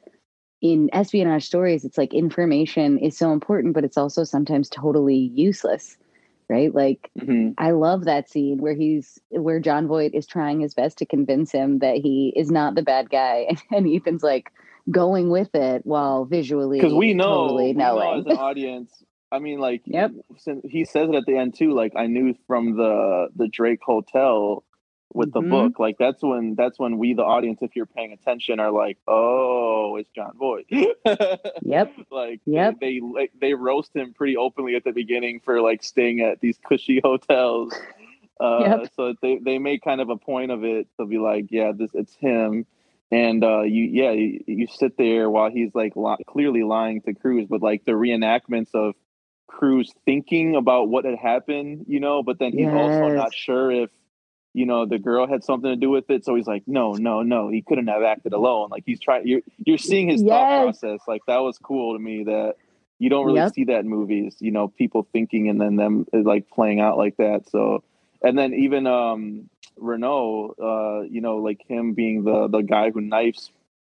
in 0.61 0.89
espionage 0.93 1.45
stories, 1.45 1.85
it's 1.85 1.97
like 1.97 2.13
information 2.13 2.97
is 2.99 3.17
so 3.17 3.31
important, 3.33 3.73
but 3.73 3.83
it's 3.83 3.97
also 3.97 4.23
sometimes 4.23 4.69
totally 4.69 5.15
useless. 5.33 5.97
Right? 6.51 6.75
Like 6.75 7.09
Mhm. 7.17 7.55
I 7.57 7.71
love 7.71 8.03
that 8.03 8.29
scene 8.29 8.57
where 8.57 8.73
he's 8.73 9.17
where 9.29 9.59
Jon 9.61 9.87
Voight 9.87 10.13
is 10.13 10.27
trying 10.27 10.59
his 10.59 10.73
best 10.73 10.97
to 10.97 11.05
convince 11.05 11.51
him 11.51 11.79
that 11.79 11.95
he 11.95 12.33
is 12.35 12.51
not 12.51 12.75
the 12.75 12.81
bad 12.83 13.09
guy, 13.09 13.47
and 13.71 13.87
Ethan's 13.87 14.21
like 14.21 14.51
going 14.89 15.29
with 15.29 15.55
it 15.55 15.85
while 15.85 16.25
visually 16.25 16.79
Because 16.79 16.93
we 16.93 17.13
know, 17.13 17.27
totally 17.27 17.67
we 17.67 17.73
know 17.73 17.99
as 17.99 18.25
an 18.25 18.33
audience. 18.33 19.03
I 19.31 19.39
mean, 19.39 19.59
like, 19.59 19.81
Yep. 19.85 20.11
since 20.37 20.61
he 20.69 20.83
says 20.83 21.07
it 21.07 21.15
at 21.15 21.25
the 21.25 21.37
end 21.37 21.55
too. 21.57 21.71
Like, 21.73 21.93
I 21.95 22.07
knew 22.07 22.35
from 22.47 22.75
the 22.75 23.29
the 23.35 23.47
Drake 23.47 23.79
Hotel 23.81 24.63
with 25.13 25.33
the 25.33 25.41
Mhm. 25.41 25.49
book. 25.49 25.79
Like, 25.79 25.97
that's 25.97 26.21
when 26.23 26.55
that's 26.55 26.79
when 26.79 26.97
we, 26.97 27.13
the 27.13 27.23
audience, 27.23 27.61
if 27.61 27.75
you're 27.75 27.85
paying 27.85 28.11
attention, 28.13 28.59
are 28.59 28.71
like, 28.71 28.97
oh, 29.07 29.95
it's 29.97 30.09
Jon 30.11 30.33
Voight. 30.37 30.65
Yep. 30.69 31.93
like 32.11 32.41
Yep. 32.45 32.79
they, 32.79 32.99
they 32.99 32.99
like 33.01 33.31
they 33.39 33.53
roast 33.53 33.95
him 33.95 34.13
pretty 34.13 34.37
openly 34.37 34.75
at 34.75 34.83
the 34.83 34.91
beginning 34.91 35.39
for 35.39 35.61
like 35.61 35.83
staying 35.83 36.21
at 36.21 36.39
these 36.41 36.57
cushy 36.67 36.99
hotels. 37.03 37.73
Uh, 38.39 38.59
Yep. 38.61 38.91
So 38.95 39.13
they 39.21 39.37
they 39.37 39.57
make 39.59 39.83
kind 39.83 40.01
of 40.01 40.09
a 40.09 40.17
point 40.17 40.51
of 40.51 40.63
it 40.63 40.87
to 40.99 41.05
be 41.05 41.17
like, 41.17 41.47
yeah, 41.51 41.71
this 41.75 41.91
it's 41.93 42.15
him, 42.15 42.65
and 43.11 43.43
uh, 43.43 43.61
you 43.61 43.83
yeah 43.83 44.11
you, 44.11 44.43
you 44.47 44.67
sit 44.67 44.97
there 44.97 45.29
while 45.29 45.51
he's 45.51 45.75
like 45.75 45.95
li- 45.95 46.23
clearly 46.27 46.63
lying 46.63 47.01
to 47.01 47.13
Cruise, 47.13 47.47
but 47.49 47.61
like 47.61 47.85
the 47.85 47.91
reenactments 47.91 48.73
of 48.73 48.95
Cruise 49.47 49.91
thinking 50.05 50.55
about 50.55 50.87
what 50.89 51.05
had 51.05 51.17
happened, 51.19 51.85
you 51.87 51.99
know, 51.99 52.23
but 52.23 52.39
then 52.39 52.53
he's 52.53 52.71
also 52.73 53.09
not 53.09 53.33
sure 53.33 53.69
if 53.71 53.89
you 54.53 54.65
know 54.65 54.85
the 54.85 54.99
girl 54.99 55.27
had 55.27 55.43
something 55.43 55.69
to 55.69 55.75
do 55.75 55.89
with 55.89 56.09
it. 56.09 56.25
So 56.25 56.35
he's 56.35 56.47
like 56.47 56.63
no 56.67 56.95
no 56.95 57.21
no 57.23 57.49
he 57.49 57.61
couldn't 57.61 57.87
have 57.87 58.03
acted 58.03 58.33
alone. 58.33 58.69
Like 58.69 58.83
he's 58.85 58.99
trying 58.99 59.27
you're 59.27 59.41
you're 59.65 59.77
seeing 59.77 60.09
his 60.09 60.23
thought 60.23 60.51
process. 60.53 60.99
Like 61.07 61.21
that 61.27 61.37
was 61.39 61.57
cool 61.57 61.93
to 61.95 61.99
me 61.99 62.23
that 62.25 62.55
you 62.99 63.09
don't 63.09 63.25
really 63.25 63.41
Yep. 63.41 63.53
see 63.53 63.65
that 63.65 63.79
in 63.81 63.89
movies 63.89 64.35
you 64.39 64.51
know 64.51 64.67
people 64.67 65.07
thinking 65.11 65.49
and 65.49 65.59
then 65.59 65.75
them 65.75 66.05
uh, 66.13 66.19
like 66.23 66.49
playing 66.49 66.79
out 66.79 66.97
like 66.97 67.17
that. 67.17 67.49
So 67.49 67.83
and 68.21 68.37
then 68.37 68.53
even 68.53 68.87
um 68.87 69.49
reno 69.77 70.53
uh 70.61 71.01
you 71.03 71.21
know 71.21 71.37
like 71.37 71.61
him 71.67 71.93
being 71.93 72.23
the 72.23 72.47
the 72.47 72.61
guy 72.61 72.91
who 72.91 73.01
knifes 73.01 73.51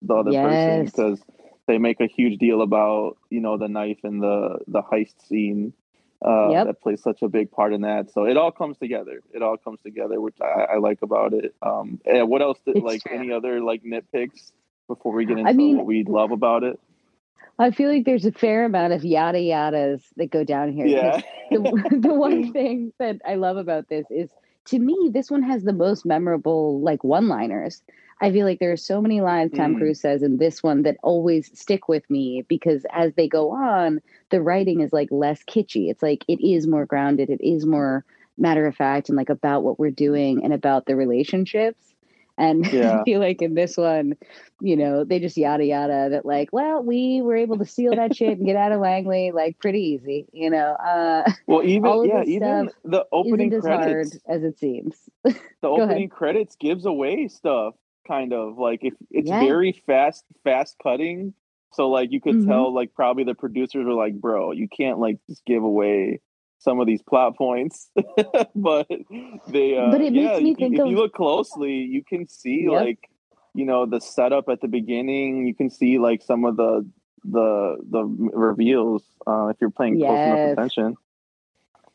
the 0.02 0.14
other 0.14 0.34
person 0.34 0.84
because 0.84 1.20
they 1.66 1.78
make 1.78 2.00
a 2.00 2.06
huge 2.06 2.38
deal 2.38 2.62
about 2.62 3.16
you 3.30 3.40
know 3.40 3.56
the 3.56 3.68
knife 3.68 3.98
and 4.04 4.22
the 4.22 4.58
the 4.66 4.82
heist 4.82 5.26
scene 5.26 5.72
uh, 6.24 6.50
Yep. 6.50 6.66
that 6.66 6.80
plays 6.80 7.02
such 7.02 7.22
a 7.22 7.28
big 7.28 7.50
part 7.50 7.72
in 7.72 7.82
that. 7.82 8.12
So 8.12 8.24
it 8.24 8.36
all 8.36 8.52
comes 8.52 8.78
together. 8.78 9.20
It 9.32 9.42
all 9.42 9.56
comes 9.56 9.80
together, 9.82 10.20
which 10.20 10.36
I, 10.40 10.74
I 10.74 10.76
like 10.78 11.02
about 11.02 11.32
it. 11.32 11.54
Um, 11.62 12.00
and 12.04 12.28
what 12.28 12.42
else? 12.42 12.58
Did, 12.64 12.82
like 12.82 13.02
true. 13.02 13.16
any 13.16 13.32
other 13.32 13.60
like 13.60 13.82
nitpicks 13.82 14.52
before 14.88 15.12
we 15.12 15.24
get 15.26 15.38
into 15.38 15.52
mean- 15.54 15.76
what 15.78 15.86
we 15.86 16.04
love 16.04 16.30
about 16.30 16.62
it? 16.62 16.78
I 17.58 17.70
feel 17.70 17.90
like 17.90 18.04
there's 18.06 18.24
a 18.24 18.32
fair 18.32 18.64
amount 18.64 18.92
of 18.94 19.04
yada 19.04 19.38
yadas 19.38 20.02
that 20.16 20.30
go 20.30 20.42
down 20.42 20.72
here. 20.72 20.86
Yeah, 20.86 21.20
the, 21.50 21.98
the 22.00 22.14
one 22.14 22.52
thing 22.52 22.92
that 22.98 23.20
I 23.26 23.34
love 23.34 23.56
about 23.56 23.88
this 23.88 24.06
is 24.10 24.30
to 24.66 24.78
me, 24.78 25.10
this 25.12 25.30
one 25.30 25.42
has 25.42 25.62
the 25.62 25.72
most 25.72 26.06
memorable 26.06 26.80
like 26.80 27.04
one 27.04 27.28
liners. 27.28 27.82
I 28.22 28.30
feel 28.30 28.46
like 28.46 28.60
there 28.60 28.72
are 28.72 28.76
so 28.76 29.02
many 29.02 29.20
lines 29.20 29.52
Tom 29.52 29.74
Mm. 29.74 29.78
Cruise 29.78 30.00
says 30.00 30.22
in 30.22 30.36
this 30.38 30.62
one 30.62 30.82
that 30.82 30.96
always 31.02 31.50
stick 31.58 31.88
with 31.88 32.08
me 32.08 32.44
because 32.48 32.86
as 32.92 33.12
they 33.14 33.28
go 33.28 33.50
on, 33.50 34.00
the 34.30 34.40
writing 34.40 34.80
is 34.80 34.92
like 34.92 35.08
less 35.10 35.42
kitschy. 35.42 35.90
It's 35.90 36.02
like 36.02 36.24
it 36.28 36.40
is 36.40 36.66
more 36.68 36.86
grounded, 36.86 37.30
it 37.30 37.40
is 37.42 37.66
more 37.66 38.04
matter 38.38 38.66
of 38.66 38.74
fact 38.76 39.08
and 39.08 39.16
like 39.18 39.28
about 39.28 39.62
what 39.64 39.78
we're 39.78 39.90
doing 39.90 40.44
and 40.44 40.52
about 40.54 40.86
the 40.86 40.94
relationships. 40.96 41.92
And 42.38 42.64
Yeah. 42.72 43.00
I 43.00 43.04
feel 43.04 43.20
like 43.20 43.42
in 43.42 43.54
this 43.54 43.76
one, 43.76 44.14
you 44.60 44.76
know, 44.76 45.04
they 45.04 45.18
just 45.18 45.36
yada 45.36 45.64
yada 45.64 46.08
that 46.10 46.24
like, 46.24 46.48
well, 46.52 46.82
we 46.82 47.20
were 47.22 47.36
able 47.36 47.58
to 47.58 47.66
seal 47.66 47.94
that 47.96 48.14
shit 48.16 48.38
and 48.38 48.46
get 48.46 48.56
out 48.56 48.72
of 48.72 48.80
Langley 48.80 49.32
like 49.32 49.58
pretty 49.58 49.80
easy, 49.80 50.26
you 50.32 50.48
know. 50.48 50.72
Uh 50.74 51.30
well, 51.46 51.64
even 51.64 52.04
yeah, 52.04 52.22
even 52.22 52.70
the 52.84 53.04
opening 53.12 53.48
isn't 53.48 53.58
as 53.58 53.66
hard 53.66 53.82
credits. 53.84 54.18
as 54.28 54.44
it 54.44 54.58
seems. 54.60 54.96
The 55.24 55.30
ahead. 55.62 55.90
opening 55.90 56.08
credits 56.08 56.56
gives 56.56 56.86
away 56.86 57.28
stuff, 57.28 57.74
kind 58.06 58.32
of 58.32 58.58
like 58.58 58.80
if 58.82 58.94
it's 59.10 59.28
Yeah. 59.30 59.40
very 59.40 59.72
fast, 59.86 60.24
fast 60.44 60.76
cutting. 60.82 61.34
So 61.72 61.88
like 61.88 62.12
you 62.12 62.20
could 62.20 62.36
Mhm. 62.36 62.46
tell, 62.46 62.72
like 62.74 62.94
probably 62.94 63.24
the 63.24 63.34
producers 63.34 63.86
were 63.86 63.94
like, 63.94 64.14
"Bro, 64.20 64.52
you 64.52 64.68
can't 64.68 64.98
like 64.98 65.18
just 65.28 65.44
give 65.44 65.62
away." 65.62 66.20
Some 66.58 66.78
of 66.78 66.86
these 66.86 67.02
plot 67.02 67.36
points, 67.36 67.90
but 68.54 68.86
they, 69.48 69.76
uh, 69.76 69.90
But 69.90 70.00
it 70.00 70.12
yeah, 70.12 70.28
makes 70.38 70.42
me 70.42 70.54
think 70.54 70.74
if 70.74 70.80
of- 70.80 70.86
you 70.86 70.96
look 70.96 71.12
closely, 71.12 71.72
you 71.72 72.04
can 72.04 72.28
see 72.28 72.68
Yep. 72.70 72.72
like, 72.72 73.10
you 73.52 73.64
know, 73.64 73.84
the 73.84 74.00
setup 74.00 74.48
at 74.48 74.60
the 74.60 74.68
beginning. 74.68 75.44
You 75.44 75.56
can 75.56 75.70
see 75.70 75.98
like 75.98 76.22
some 76.22 76.44
of 76.44 76.56
the 76.56 76.88
the 77.24 77.78
the 77.90 78.04
reveals 78.04 79.02
uh, 79.26 79.46
if 79.48 79.56
you're 79.60 79.70
paying 79.70 79.98
close 79.98 80.24
enough 80.24 80.38
attention. 80.52 80.96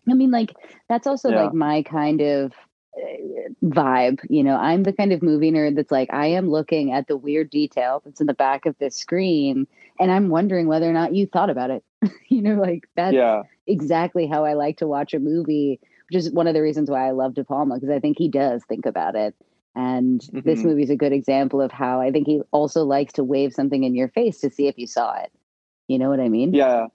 I 0.09 0.13
mean, 0.15 0.31
like 0.31 0.53
that's 0.89 1.07
also 1.07 1.29
Yeah. 1.29 1.43
like 1.43 1.53
my 1.53 1.81
kind 1.83 2.19
of 2.21 2.51
vibe. 3.63 4.19
You 4.29 4.43
know, 4.43 4.55
I'm 4.57 4.83
the 4.83 4.93
kind 4.93 5.11
of 5.13 5.21
movie 5.21 5.51
nerd 5.51 5.75
that's 5.75 5.91
like, 5.91 6.13
I 6.13 6.27
am 6.27 6.49
looking 6.49 6.91
at 6.91 7.07
the 7.07 7.17
weird 7.17 7.49
detail 7.49 8.01
that's 8.03 8.21
in 8.21 8.27
the 8.27 8.33
back 8.33 8.65
of 8.65 8.77
this 8.77 8.95
screen, 8.95 9.67
and 9.99 10.11
I'm 10.11 10.29
wondering 10.29 10.67
whether 10.67 10.89
or 10.89 10.93
not 10.93 11.13
you 11.15 11.25
thought 11.25 11.49
about 11.49 11.71
it. 11.71 11.83
you 12.29 12.41
know, 12.41 12.55
like 12.55 12.87
that's 12.95 13.17
yeah, 13.17 13.43
exactly 13.65 14.27
how 14.27 14.45
I 14.45 14.53
like 14.53 14.77
to 14.77 14.87
watch 14.87 15.13
a 15.13 15.19
movie, 15.19 15.79
which 16.09 16.17
is 16.17 16.31
one 16.31 16.47
of 16.47 16.53
the 16.53 16.61
reasons 16.61 16.89
why 16.89 17.07
I 17.07 17.11
love 17.11 17.33
De 17.33 17.43
Palma 17.43 17.75
because 17.75 17.89
I 17.89 17.99
think 17.99 18.17
he 18.17 18.29
does 18.29 18.63
think 18.65 18.85
about 18.85 19.15
it. 19.15 19.35
And 19.75 20.21
this 20.43 20.63
Mhm. 20.63 20.65
movie 20.65 20.83
is 20.83 20.89
a 20.89 20.95
good 20.95 21.13
example 21.13 21.61
of 21.61 21.71
how 21.71 22.01
I 22.01 22.11
think 22.11 22.25
he 22.27 22.41
also 22.51 22.83
likes 22.83 23.13
to 23.13 23.23
wave 23.23 23.53
something 23.53 23.83
in 23.83 23.95
your 23.95 24.09
face 24.09 24.39
to 24.41 24.49
see 24.49 24.67
if 24.67 24.77
you 24.77 24.87
saw 24.87 25.15
it. 25.21 25.31
You 25.87 25.99
know 25.99 26.09
what 26.09 26.19
I 26.19 26.29
mean? 26.29 26.57
yeah. 26.57 26.87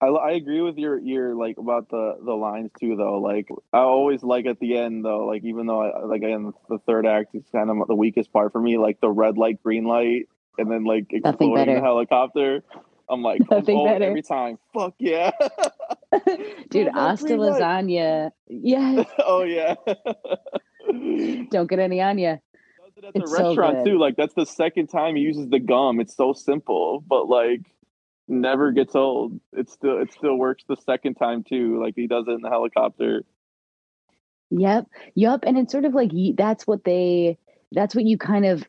I, 0.00 0.06
I 0.06 0.30
agree 0.32 0.62
with 0.62 0.78
your 0.78 0.98
your 0.98 1.34
like 1.34 1.58
about 1.58 1.90
the 1.90 2.16
the 2.24 2.32
lines 2.32 2.70
too 2.78 2.96
though. 2.96 3.18
Like 3.18 3.48
I 3.72 3.78
always 3.78 4.22
like 4.22 4.46
at 4.46 4.58
the 4.58 4.78
end 4.78 5.04
though. 5.04 5.26
Like 5.26 5.44
even 5.44 5.66
though 5.66 5.82
I, 5.82 6.04
like 6.04 6.22
in 6.22 6.52
the 6.68 6.78
third 6.86 7.06
act 7.06 7.34
is 7.34 7.44
kind 7.52 7.68
of 7.70 7.86
the 7.86 7.94
weakest 7.94 8.32
part 8.32 8.52
for 8.52 8.60
me. 8.60 8.78
Like 8.78 9.00
the 9.00 9.10
red 9.10 9.36
light, 9.36 9.62
green 9.62 9.84
light, 9.84 10.28
and 10.56 10.70
then 10.70 10.84
like 10.84 11.06
exploding 11.10 11.74
the 11.74 11.80
helicopter. 11.80 12.62
I'm 13.10 13.22
like, 13.22 13.42
oh, 13.50 13.86
every 13.86 14.22
time. 14.22 14.58
Fuck 14.72 14.94
yeah. 14.98 15.32
Dude, 16.70 16.88
Asta 16.94 17.28
lasagna. 17.28 18.30
Yes. 18.48 19.06
oh 19.18 19.42
yeah. 19.42 19.74
Don't 21.50 21.68
get 21.68 21.78
any 21.78 22.00
on 22.00 22.18
you. 22.18 22.30
it 22.30 23.04
at 23.04 23.14
the 23.14 23.20
It's 23.20 23.30
so 23.30 23.48
restaurant 23.48 23.84
good. 23.84 23.90
too. 23.90 23.98
Like 23.98 24.16
that's 24.16 24.34
the 24.34 24.46
second 24.46 24.86
time 24.88 25.16
he 25.16 25.22
uses 25.22 25.48
the 25.50 25.58
gum. 25.58 26.00
It's 26.00 26.16
so 26.16 26.32
simple, 26.32 27.04
but 27.06 27.28
like 27.28 27.60
never 28.28 28.72
gets 28.72 28.94
old. 28.94 29.40
It 29.52 29.68
still 29.70 29.98
it 30.00 30.12
still 30.12 30.36
works 30.36 30.64
the 30.68 30.76
second 30.76 31.14
time 31.14 31.44
too. 31.44 31.82
Like 31.82 31.94
he 31.96 32.06
does 32.06 32.26
it 32.28 32.32
in 32.32 32.40
the 32.42 32.50
helicopter. 32.50 33.24
Yep. 34.50 34.88
Yep. 35.14 35.44
And 35.46 35.58
it's 35.58 35.72
sort 35.72 35.84
of 35.84 35.94
like 35.94 36.10
that's 36.34 36.66
what 36.66 36.84
they, 36.84 37.38
that's 37.72 37.94
what 37.94 38.04
you 38.04 38.18
kind 38.18 38.44
of 38.44 38.64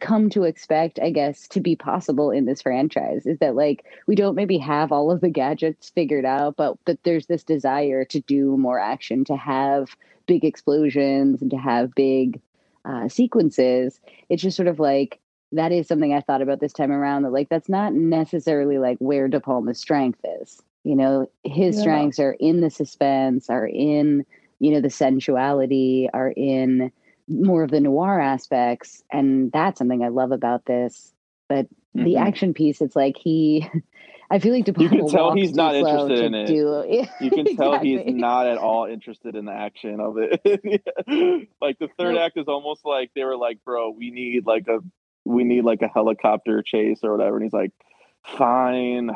come 0.00 0.30
to 0.30 0.44
expect, 0.44 0.98
I 1.00 1.10
guess, 1.10 1.48
to 1.48 1.60
be 1.60 1.76
possible 1.76 2.30
in 2.30 2.46
this 2.46 2.62
franchise 2.62 3.26
is 3.26 3.38
that 3.40 3.54
like 3.54 3.84
we 4.06 4.14
don't 4.14 4.36
maybe 4.36 4.58
have 4.58 4.92
all 4.92 5.10
of 5.10 5.20
the 5.20 5.28
gadgets 5.28 5.90
figured 5.90 6.24
out, 6.24 6.56
but 6.56 6.78
that 6.86 7.02
there's 7.02 7.26
this 7.26 7.44
desire 7.44 8.04
to 8.06 8.20
do 8.20 8.56
more 8.56 8.78
action, 8.78 9.24
to 9.24 9.36
have 9.36 9.88
big 10.26 10.44
explosions 10.44 11.42
and 11.42 11.50
to 11.50 11.56
have 11.56 11.94
big 11.94 12.40
uh, 12.84 13.08
sequences. 13.08 14.00
It's 14.28 14.42
just 14.42 14.56
sort 14.56 14.68
of 14.68 14.78
like 14.78 15.20
that 15.52 15.72
is 15.72 15.86
something 15.88 16.12
I 16.12 16.20
thought 16.20 16.42
about 16.42 16.60
this 16.60 16.72
time 16.72 16.92
around 16.92 17.22
that 17.22 17.32
like 17.32 17.48
that's 17.48 17.68
not 17.68 17.94
necessarily 17.94 18.78
like 18.78 18.98
where 18.98 19.28
De 19.28 19.40
Palma's 19.40 19.80
strength 19.80 20.20
is. 20.42 20.60
You 20.84 20.94
know, 20.96 21.30
his 21.44 21.76
Yeah. 21.76 21.80
strengths 21.80 22.18
are 22.18 22.32
in 22.38 22.60
the 22.60 22.70
suspense, 22.70 23.48
are 23.50 23.66
in 23.66 24.24
you 24.60 24.72
know 24.72 24.80
the 24.80 24.90
sensuality 24.90 26.08
are 26.12 26.30
in 26.36 26.90
more 27.28 27.62
of 27.62 27.70
the 27.70 27.80
noir 27.80 28.18
aspects 28.20 29.04
and 29.12 29.52
that's 29.52 29.78
something 29.78 30.02
i 30.02 30.08
love 30.08 30.32
about 30.32 30.64
this 30.64 31.12
but 31.48 31.66
the 31.94 32.14
Mhm. 32.14 32.26
action 32.26 32.54
piece 32.54 32.80
it's 32.80 32.96
like 32.96 33.16
he 33.16 33.68
i 34.30 34.38
feel 34.40 34.52
like 34.52 34.64
De 34.64 34.74
You 34.80 34.88
can 34.88 35.06
tell 35.06 35.32
he's 35.34 35.54
not 35.54 35.74
interested 35.76 36.20
in 36.24 36.34
it. 36.34 36.46
do- 36.46 37.06
You 37.20 37.30
can 37.30 37.44
tell 37.46 37.74
Exactly. 37.74 38.02
he's 38.04 38.14
not 38.14 38.46
at 38.46 38.58
all 38.58 38.86
interested 38.86 39.36
in 39.36 39.44
the 39.44 39.52
action 39.52 40.00
of 40.00 40.16
it. 40.18 40.40
like 41.60 41.78
the 41.78 41.88
third 41.98 42.16
act 42.16 42.36
is 42.36 42.46
almost 42.48 42.84
like 42.84 43.10
they 43.14 43.24
were 43.24 43.36
like, 43.36 43.62
"Bro, 43.64 43.90
we 43.90 44.10
need 44.10 44.46
like 44.46 44.68
a 44.68 44.78
we 45.28 45.44
need 45.44 45.64
like 45.64 45.82
a 45.82 45.88
helicopter 45.88 46.62
chase 46.62 47.00
or 47.02 47.12
whatever," 47.12 47.36
and 47.36 47.44
he's 47.44 47.52
like, 47.52 47.72
"Fine, 48.24 49.10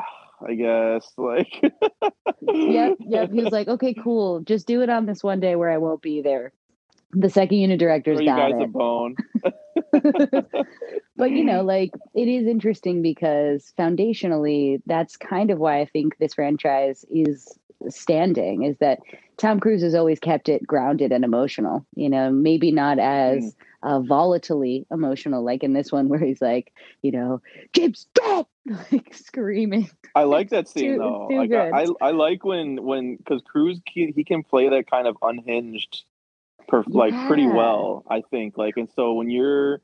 I 0.47 0.53
guess." 0.55 1.11
Like, 1.17 1.61
yep 2.41 2.97
yep 2.99 3.31
he 3.31 3.41
was 3.41 3.51
like 3.51 3.67
okay 3.67 3.93
cool 3.93 4.41
just 4.41 4.67
do 4.67 4.81
it 4.81 4.89
on 4.89 5.05
this 5.05 5.23
one 5.23 5.39
day 5.39 5.55
where 5.55 5.71
i 5.71 5.77
won't 5.77 6.01
be 6.01 6.21
there 6.21 6.51
the 7.11 7.29
second 7.29 7.57
unit 7.57 7.79
director's 7.79 8.17
Throw 8.17 8.25
you 8.25 8.29
got 8.29 8.51
guys 8.51 8.59
a 8.59 8.63
it 8.63 8.73
bone. 8.73 9.15
but 11.15 11.31
you 11.31 11.43
know 11.43 11.61
like 11.63 11.91
it 12.13 12.27
is 12.27 12.47
interesting 12.47 13.01
because 13.01 13.73
foundationally 13.77 14.81
that's 14.85 15.15
kind 15.17 15.51
of 15.51 15.59
why 15.59 15.79
i 15.79 15.85
think 15.85 16.17
this 16.17 16.33
franchise 16.33 17.05
is 17.09 17.57
standing 17.89 18.63
is 18.63 18.77
that 18.79 18.99
tom 19.37 19.59
cruise 19.59 19.81
has 19.81 19.95
always 19.95 20.19
kept 20.19 20.49
it 20.49 20.65
grounded 20.65 21.11
and 21.11 21.23
emotional 21.23 21.85
you 21.95 22.09
know 22.09 22.31
maybe 22.31 22.71
not 22.71 22.99
as 22.99 23.55
uh, 23.83 23.99
volatilely 23.99 24.85
emotional 24.91 25.43
like 25.43 25.63
in 25.63 25.73
this 25.73 25.91
one 25.91 26.07
where 26.07 26.19
he's 26.19 26.41
like 26.41 26.71
you 27.01 27.11
know 27.11 27.41
james 27.73 28.07
dead 28.13 28.45
like 28.91 29.13
screaming 29.13 29.89
I 30.15 30.23
like 30.25 30.49
that 30.51 30.67
scene 30.69 30.93
too- 30.93 30.99
though. 30.99 31.27
Like. 31.31 31.51
I, 31.51 31.87
I 31.99 32.11
like 32.11 32.43
when 32.45 32.83
when 32.83 33.15
because 33.15 33.41
Cruise 33.41 33.81
he, 33.87 34.13
he 34.15 34.23
can 34.23 34.43
play 34.43 34.69
that 34.69 34.85
kind 34.89 35.07
of 35.07 35.17
unhinged, 35.23 36.03
perf- 36.69 36.85
like 36.87 37.15
pretty 37.27 37.47
well. 37.47 38.05
I 38.07 38.21
think 38.21 38.55
like 38.55 38.77
and 38.77 38.87
so 38.95 39.13
when 39.13 39.31
you're 39.31 39.81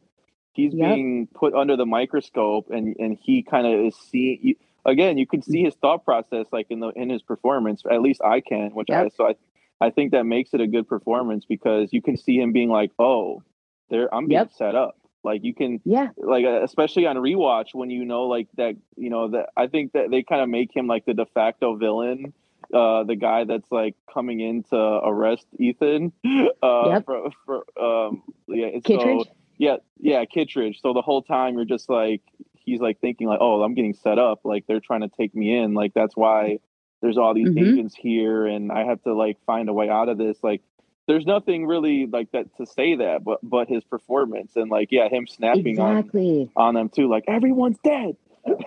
he's 0.53 0.71
Yep. 0.73 0.93
being 0.93 1.27
put 1.33 1.55
under 1.55 1.75
the 1.77 1.87
microscope 1.87 2.69
and 2.69 2.95
and 2.99 3.17
he 3.19 3.41
kind 3.41 3.65
of 3.65 3.85
is 3.87 3.95
seeing 3.95 4.39
you, 4.43 4.55
again. 4.85 5.17
You 5.17 5.27
can 5.27 5.41
see 5.41 5.63
his 5.63 5.75
thought 5.75 6.05
process 6.05 6.47
like 6.51 6.67
in 6.69 6.79
the 6.79 6.89
in 6.89 7.09
his 7.09 7.21
performance. 7.21 7.83
At 7.89 8.01
least 8.01 8.21
I 8.23 8.41
can, 8.41 8.69
which 8.71 8.89
I 8.89 9.09
so 9.09 9.27
I 9.29 9.35
I 9.81 9.89
think 9.89 10.11
that 10.11 10.25
makes 10.25 10.53
it 10.53 10.61
a 10.61 10.67
good 10.67 10.87
performance 10.87 11.45
because 11.45 11.93
you 11.93 12.01
can 12.01 12.17
see 12.17 12.37
him 12.37 12.51
being 12.51 12.69
like, 12.69 12.91
oh, 12.99 13.43
there 13.89 14.13
I'm 14.13 14.27
being 14.27 14.39
Yep. 14.39 14.51
set 14.53 14.75
up. 14.75 14.95
Like 15.23 15.43
you 15.43 15.53
can 15.53 15.81
yeah 15.85 16.09
like 16.17 16.45
uh, 16.45 16.63
especially 16.63 17.05
on 17.05 17.17
rewatch 17.17 17.73
when 17.73 17.89
you 17.89 18.05
know 18.05 18.23
like 18.23 18.47
that 18.57 18.75
you 18.95 19.09
know 19.09 19.27
that 19.29 19.49
I 19.57 19.67
think 19.67 19.91
that 19.93 20.09
they 20.11 20.23
kind 20.23 20.41
of 20.41 20.49
make 20.49 20.75
him 20.75 20.87
like 20.87 21.05
the 21.05 21.13
de 21.13 21.25
facto 21.25 21.75
villain 21.75 22.33
uh 22.73 23.03
the 23.03 23.15
guy 23.15 23.43
that's 23.45 23.69
like 23.71 23.95
coming 24.13 24.39
in 24.41 24.63
to 24.63 24.75
arrest 24.77 25.45
Ethan 25.57 26.11
uh 26.61 26.85
Yep. 26.87 27.05
for, 27.05 27.29
for 27.45 27.57
um 27.81 28.23
yeah 28.47 28.79
Kittredge? 28.83 29.25
so 29.25 29.31
yeah 29.57 29.77
yeah 29.99 30.23
Kittredge 30.25 30.79
so 30.81 30.93
the 30.93 31.01
whole 31.01 31.21
time 31.23 31.55
you're 31.55 31.65
just 31.65 31.89
like 31.89 32.21
he's 32.69 32.79
like 32.79 32.99
thinking 32.99 33.27
like 33.27 33.39
oh 33.41 33.61
I'm 33.63 33.73
getting 33.73 33.93
set 33.93 34.19
up 34.19 34.41
like 34.43 34.65
they're 34.67 34.79
trying 34.79 35.01
to 35.01 35.09
take 35.09 35.33
me 35.35 35.57
in 35.57 35.73
like 35.73 35.93
that's 35.93 36.15
why 36.15 36.59
there's 37.01 37.17
all 37.17 37.33
these 37.33 37.49
Mhm. 37.49 37.59
agents 37.67 37.95
here 37.95 38.45
and 38.45 38.71
I 38.71 38.83
have 38.85 39.01
to 39.03 39.13
like 39.13 39.37
find 39.45 39.69
a 39.69 39.73
way 39.73 39.89
out 39.89 40.09
of 40.09 40.17
this 40.17 40.37
like 40.43 40.61
there's 41.07 41.25
nothing 41.25 41.65
really 41.65 42.05
like 42.05 42.31
that 42.33 42.55
to 42.57 42.65
say 42.65 42.95
that 42.95 43.23
but 43.23 43.39
but 43.41 43.67
his 43.67 43.83
performance 43.83 44.55
and 44.55 44.69
like 44.69 44.89
yeah 44.91 45.09
him 45.09 45.25
snapping 45.27 45.79
on 45.79 45.97
exactly 45.97 46.49
on 46.55 46.75
them 46.75 46.89
too 46.89 47.09
like 47.09 47.23
everyone's 47.27 47.79
dead 47.83 48.15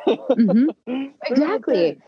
Mhm. 0.07 0.69
Exactly. 1.27 1.99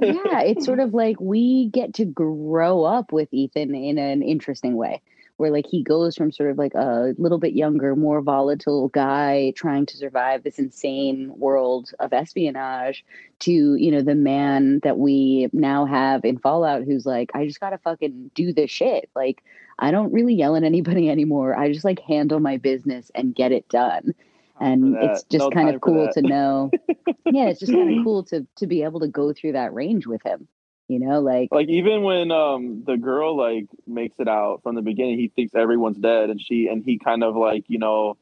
yeah, 0.00 0.40
it's 0.42 0.64
sort 0.64 0.80
of 0.80 0.94
like 0.94 1.20
we 1.20 1.66
get 1.66 1.94
to 1.94 2.04
grow 2.04 2.84
up 2.84 3.12
with 3.12 3.28
Ethan 3.32 3.74
in 3.74 3.98
an 3.98 4.22
interesting 4.22 4.76
way, 4.76 5.02
where 5.40 5.50
like 5.50 5.66
he 5.66 5.82
goes 5.82 6.16
from 6.16 6.30
sort 6.30 6.50
of 6.50 6.58
like 6.58 6.74
a 6.74 7.14
little 7.16 7.38
bit 7.38 7.54
younger, 7.54 7.96
more 7.96 8.20
volatile 8.20 8.88
guy 8.88 9.54
trying 9.56 9.86
to 9.86 9.96
survive 9.96 10.42
this 10.42 10.58
insane 10.58 11.32
world 11.34 11.90
of 11.98 12.12
espionage 12.12 13.02
to, 13.38 13.74
you 13.74 13.90
know, 13.90 14.02
the 14.02 14.14
man 14.14 14.80
that 14.82 14.98
we 14.98 15.48
now 15.54 15.86
have 15.86 16.26
in 16.26 16.36
Fallout 16.36 16.84
who's 16.84 17.06
like, 17.06 17.30
I 17.32 17.46
just 17.46 17.58
gotta 17.58 17.78
fucking 17.78 18.30
do 18.34 18.52
this 18.52 18.70
shit. 18.70 19.08
Like, 19.16 19.42
I 19.78 19.90
don't 19.90 20.12
really 20.12 20.34
yell 20.34 20.56
at 20.56 20.62
anybody 20.62 21.08
anymore. 21.10 21.58
I 21.58 21.72
just 21.72 21.86
like 21.86 22.00
handle 22.00 22.38
my 22.38 22.58
business 22.58 23.10
and 23.14 23.34
get 23.34 23.50
it 23.50 23.66
done 23.70 24.14
and 24.60 24.94
it's 25.00 25.22
just 25.22 25.40
No 25.40 25.50
kind 25.50 25.74
of 25.74 25.80
cool 25.80 26.10
to 26.12 26.20
know 26.20 26.70
yeah 27.24 27.46
it's 27.46 27.60
just 27.60 27.72
kind 27.72 27.98
of 27.98 28.04
cool 28.04 28.24
to 28.24 28.46
to 28.56 28.66
be 28.66 28.82
able 28.82 29.00
to 29.00 29.08
go 29.08 29.32
through 29.32 29.52
that 29.52 29.72
range 29.72 30.06
with 30.06 30.22
him 30.22 30.48
you 30.90 30.98
know 30.98 31.20
like 31.20 31.48
like 31.52 31.68
even 31.68 32.02
when 32.02 32.30
um 32.32 32.82
the 32.86 32.96
girl 32.96 33.36
like 33.36 33.66
makes 33.86 34.16
it 34.18 34.28
out 34.28 34.60
from 34.62 34.74
the 34.74 34.82
beginning 34.82 35.18
he 35.18 35.28
thinks 35.28 35.54
everyone's 35.54 35.98
dead 35.98 36.30
and 36.30 36.40
she 36.40 36.66
and 36.66 36.84
he 36.84 36.98
kind 36.98 37.22
of 37.22 37.36
like 37.36 37.64
you 37.68 37.78
know 37.78 38.16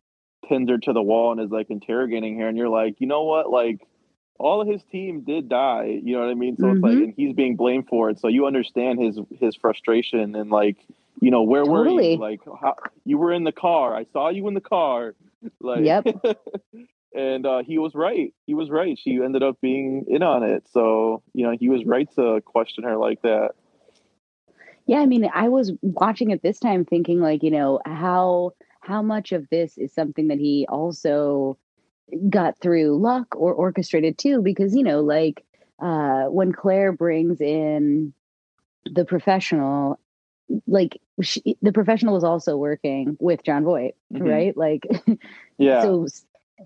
pins 0.48 0.68
her 0.70 0.78
to 0.78 0.92
the 0.92 1.02
wall 1.02 1.32
and 1.32 1.40
is 1.40 1.50
like 1.50 1.70
interrogating 1.70 2.38
her. 2.38 2.48
And 2.48 2.56
you're 2.56 2.68
like 2.68 3.00
you 3.00 3.06
know 3.06 3.24
what? 3.24 3.50
Like 3.50 3.86
all 4.38 4.60
of 4.60 4.68
his 4.68 4.82
team 4.84 5.22
did 5.22 5.48
die. 5.48 6.00
You 6.02 6.14
know 6.14 6.20
what 6.20 6.30
i 6.30 6.34
mean? 6.34 6.56
So 6.56 6.70
it's 6.70 6.82
like 6.82 6.98
Mhm. 6.98 7.04
and 7.04 7.14
he's 7.16 7.34
being 7.34 7.56
blamed 7.56 7.88
for 7.88 8.10
it. 8.10 8.20
So 8.20 8.28
you 8.28 8.46
understand 8.46 9.00
his 9.00 9.18
his 9.38 9.56
frustration 9.56 10.34
and 10.34 10.50
like 10.50 10.76
you 11.20 11.30
know 11.30 11.42
where 11.42 11.64
were 11.64 11.88
you? 11.88 12.16
Like 12.16 12.40
how, 12.60 12.76
you 13.04 13.18
were 13.18 13.32
in 13.32 13.44
the 13.44 13.52
car. 13.52 13.94
I 13.94 14.04
saw 14.12 14.28
you 14.30 14.46
in 14.48 14.54
the 14.54 14.60
car. 14.60 15.14
Like 15.60 15.84
Yep. 15.84 16.06
and 17.14 17.46
uh, 17.46 17.62
he 17.62 17.78
was 17.78 17.94
right. 17.94 18.34
He 18.46 18.54
was 18.54 18.70
right. 18.70 18.98
She 18.98 19.20
ended 19.22 19.42
up 19.42 19.60
being 19.60 20.04
in 20.08 20.22
on 20.22 20.42
it. 20.42 20.68
So 20.70 21.22
you 21.34 21.44
know 21.46 21.56
he 21.58 21.68
was 21.68 21.84
right 21.84 22.08
to 22.16 22.40
question 22.44 22.84
her 22.84 22.96
like 22.96 23.22
that. 23.22 23.50
Yeah 24.86 25.00
i 25.00 25.06
mean 25.06 25.28
i 25.34 25.48
was 25.48 25.72
watching 25.82 26.30
it 26.30 26.42
this 26.42 26.58
time 26.58 26.84
thinking 26.86 27.20
like 27.20 27.42
you 27.42 27.50
know 27.50 27.78
how 27.84 28.52
how 28.80 29.02
much 29.02 29.32
of 29.32 29.46
this 29.50 29.76
is 29.76 29.92
something 29.92 30.28
that 30.28 30.38
he 30.38 30.66
also 30.68 31.58
got 32.30 32.58
through 32.58 32.98
luck 32.98 33.36
or 33.36 33.52
orchestrated 33.52 34.16
too 34.16 34.40
because 34.40 34.74
you 34.74 34.82
know 34.82 35.00
like 35.02 35.44
uh 35.80 36.24
when 36.24 36.52
claire 36.52 36.90
brings 36.90 37.38
in 37.42 38.14
the 38.90 39.04
professional 39.04 40.00
like 40.66 40.98
she, 41.20 41.58
the 41.60 41.72
professional 41.72 42.14
was 42.14 42.24
also 42.24 42.56
working 42.56 43.16
with 43.20 43.42
Jon 43.44 43.64
Voight 43.64 43.94
Mhm. 44.10 44.24
right? 44.26 44.56
Like 44.56 44.86
yeah. 45.58 45.82
so 45.82 46.06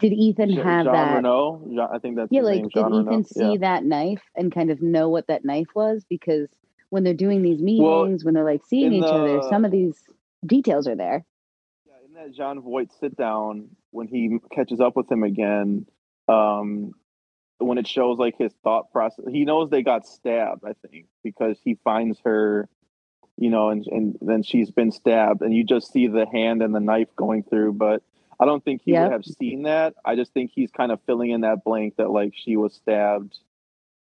did 0.01 0.13
ethan 0.13 0.51
Je- 0.51 0.57
have 0.57 0.85
Jean 0.87 0.93
that 0.93 1.15
Reno. 1.17 1.63
Jean- 1.69 1.79
I 1.93 1.99
think 1.99 2.17
that's 2.17 2.33
yeah 2.33 2.43
like 2.43 2.63
did 2.63 2.77
ethan 2.77 2.93
Reno. 3.07 3.23
see 3.23 3.53
Yeah. 3.53 3.59
that 3.59 3.85
knife 3.85 4.23
and 4.37 4.53
kind 4.53 4.71
of 4.71 4.81
know 4.83 5.09
what 5.09 5.27
that 5.29 5.45
knife 5.45 5.69
was 5.75 6.05
because 6.09 6.49
when 6.91 7.05
they're 7.05 7.15
doing 7.15 7.43
these 7.43 7.61
meetings, 7.63 7.83
well, 7.83 8.27
when 8.27 8.35
they're 8.35 8.45
like 8.45 8.63
seeing 8.67 8.93
each 8.93 9.03
the, 9.03 9.09
other, 9.09 9.43
some 9.49 9.65
of 9.65 9.71
these 9.71 9.99
details 10.45 10.87
are 10.87 10.95
there. 10.97 11.25
Yeah, 11.87 11.95
in 12.07 12.13
that 12.15 12.35
Jon 12.37 12.61
Voight 12.61 12.91
sit 13.01 13.17
down 13.17 13.69
when 13.93 14.09
he 14.09 14.39
catches 14.51 14.79
up 14.81 14.95
with 14.97 15.11
him 15.11 15.23
again, 15.23 15.87
um, 16.29 16.93
when 17.59 17.79
it 17.79 17.87
shows 17.87 18.19
like 18.19 18.37
his 18.39 18.53
thought 18.63 18.93
process, 18.93 19.25
he 19.31 19.45
knows 19.45 19.71
they 19.71 19.83
got 19.83 20.07
stabbed. 20.07 20.65
I 20.67 20.75
think 20.87 21.07
because 21.25 21.59
he 21.65 21.77
finds 21.85 22.19
her, 22.25 22.69
you 23.39 23.49
know, 23.51 23.71
and 23.71 23.87
and 23.87 24.19
then 24.21 24.43
she's 24.43 24.71
been 24.71 24.91
stabbed, 24.93 25.41
and 25.43 25.55
you 25.55 25.65
just 25.65 25.93
see 25.93 26.09
the 26.09 26.27
hand 26.27 26.61
and 26.63 26.75
the 26.75 26.81
knife 26.81 27.09
going 27.17 27.43
through, 27.43 27.75
but. 27.75 28.03
I 28.43 28.45
don't 28.45 28.65
think 28.65 28.83
he 28.85 28.93
yep. 28.93 29.05
would 29.05 29.13
have 29.13 29.25
seen 29.25 29.63
that. 29.63 29.95
I 30.05 30.17
just 30.17 30.35
think 30.35 30.51
he's 30.53 30.73
kind 30.73 30.91
of 30.91 30.99
filling 31.07 31.31
in 31.31 31.43
that 31.43 31.63
blank 31.65 31.95
that 31.99 32.11
like 32.11 32.33
she 32.35 32.57
was 32.57 32.75
stabbed 32.75 33.39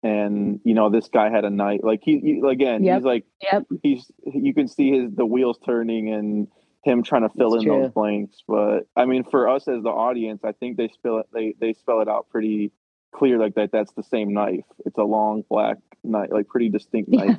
and 0.02 0.60
you 0.64 0.74
know 0.74 0.90
this 0.90 1.08
guy 1.08 1.30
had 1.30 1.44
a 1.44 1.50
knife 1.50 1.80
like 1.82 2.00
he, 2.02 2.20
he 2.20 2.42
again 2.48 2.84
yep. 2.84 2.98
he's 2.98 3.04
like 3.04 3.24
yep. 3.42 3.66
he's 3.82 4.10
you 4.26 4.54
can 4.54 4.68
see 4.68 4.92
his 4.92 5.10
the 5.12 5.26
wheels 5.26 5.58
turning 5.64 6.12
and 6.12 6.48
him 6.84 7.02
trying 7.02 7.22
to 7.22 7.28
fill 7.30 7.50
That's 7.50 7.64
in 7.64 7.68
true. 7.68 7.82
those 7.82 7.90
blanks 7.90 8.38
but 8.46 8.86
i 8.96 9.04
mean 9.06 9.24
for 9.24 9.48
us 9.48 9.66
as 9.66 9.82
the 9.82 9.90
audience 9.90 10.42
i 10.44 10.52
think 10.52 10.76
they 10.76 10.88
spell 10.88 11.18
it 11.18 11.26
they 11.32 11.54
they 11.60 11.72
spell 11.72 12.00
it 12.00 12.08
out 12.08 12.28
pretty 12.30 12.70
clear 13.12 13.38
like 13.38 13.56
that 13.56 13.72
that's 13.72 13.92
the 13.92 14.04
same 14.04 14.32
knife 14.32 14.64
it's 14.86 14.98
a 14.98 15.02
long 15.02 15.42
black 15.50 15.78
knife 16.04 16.28
like 16.30 16.46
pretty 16.46 16.68
distinct 16.68 17.10
knife 17.10 17.38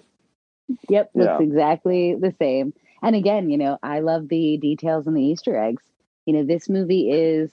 yep 0.89 1.09
looks 1.13 1.31
yeah. 1.39 1.41
exactly 1.41 2.15
the 2.19 2.35
same 2.39 2.73
and 3.01 3.15
again 3.15 3.49
you 3.49 3.57
know 3.57 3.77
i 3.81 4.01
love 4.01 4.27
the 4.27 4.57
details 4.57 5.07
and 5.07 5.15
the 5.15 5.23
easter 5.23 5.55
eggs 5.55 5.83
you 6.29 6.35
know 6.35 6.43
this 6.43 6.69
movie 6.69 7.09
is 7.09 7.49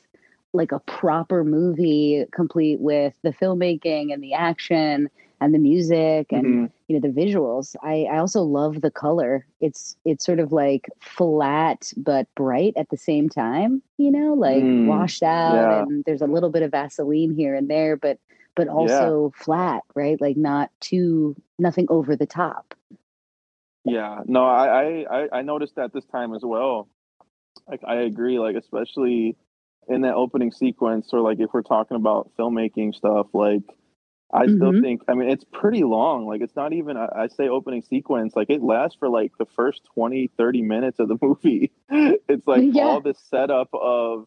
like 0.52 0.70
a 0.70 0.80
proper 0.80 1.44
movie 1.44 2.26
complete 2.30 2.78
with 2.78 3.14
the 3.22 3.30
filmmaking 3.30 4.12
and 4.12 4.22
the 4.22 4.34
action 4.34 5.08
and 5.40 5.54
the 5.54 5.58
music 5.58 6.30
and 6.30 6.44
mm-hmm. 6.44 6.66
you 6.88 7.00
know 7.00 7.00
the 7.00 7.14
visuals. 7.20 7.74
I, 7.82 8.04
I 8.04 8.18
also 8.18 8.42
love 8.42 8.82
the 8.82 8.90
color. 8.90 9.46
It's 9.62 9.96
it's 10.04 10.26
sort 10.26 10.40
of 10.40 10.52
like 10.52 10.90
flat 11.00 11.90
but 11.96 12.26
bright 12.34 12.74
at 12.76 12.90
the 12.90 12.98
same 12.98 13.30
time 13.30 13.80
you 13.96 14.10
know 14.10 14.34
like 14.34 14.62
mm, 14.62 14.84
washed 14.88 15.22
out 15.22 15.54
yeah. 15.54 15.80
and 15.80 16.04
there's 16.04 16.20
a 16.20 16.26
little 16.26 16.50
bit 16.50 16.62
of 16.62 16.70
vaseline 16.70 17.34
here 17.34 17.54
and 17.54 17.70
there 17.70 17.96
but 17.96 18.18
but 18.54 18.68
also 18.68 19.32
yeah. 19.34 19.42
flat 19.42 19.82
right? 19.94 20.20
Like 20.20 20.36
not 20.36 20.70
too 20.80 21.34
nothing 21.58 21.86
over 21.88 22.14
the 22.14 22.26
top. 22.26 22.74
Yeah. 23.86 24.20
No 24.26 24.44
i 24.44 25.06
i 25.10 25.28
i 25.38 25.40
noticed 25.40 25.76
that 25.76 25.94
this 25.94 26.04
time 26.04 26.34
as 26.34 26.42
well 26.44 26.90
like 27.68 27.80
i 27.86 27.96
agree 27.96 28.38
like 28.38 28.56
especially 28.56 29.36
in 29.88 30.02
that 30.02 30.14
opening 30.14 30.52
sequence, 30.52 31.08
or 31.12 31.20
like 31.20 31.38
if 31.40 31.50
we're 31.52 31.62
talking 31.62 31.96
about 31.96 32.30
filmmaking 32.38 32.94
stuff, 32.94 33.28
like 33.32 33.62
I 34.32 34.44
mm-hmm. 34.44 34.56
still 34.56 34.82
think, 34.82 35.02
I 35.08 35.14
mean, 35.14 35.30
it's 35.30 35.44
pretty 35.52 35.84
long. 35.84 36.26
Like, 36.26 36.40
it's 36.40 36.56
not 36.56 36.72
even, 36.72 36.96
I, 36.96 37.06
I, 37.16 37.26
say 37.28 37.48
opening 37.48 37.82
sequence, 37.82 38.34
like, 38.34 38.50
it 38.50 38.60
lasts 38.60 38.96
for 38.98 39.08
like 39.08 39.32
the 39.38 39.46
first 39.54 39.82
20, 39.94 40.30
30 40.36 40.62
minutes 40.62 40.98
of 40.98 41.08
the 41.08 41.16
movie. 41.22 41.70
it's 41.88 42.46
like 42.46 42.64
yeah. 42.72 42.82
all 42.82 43.00
this 43.00 43.18
setup 43.30 43.68
of, 43.72 44.26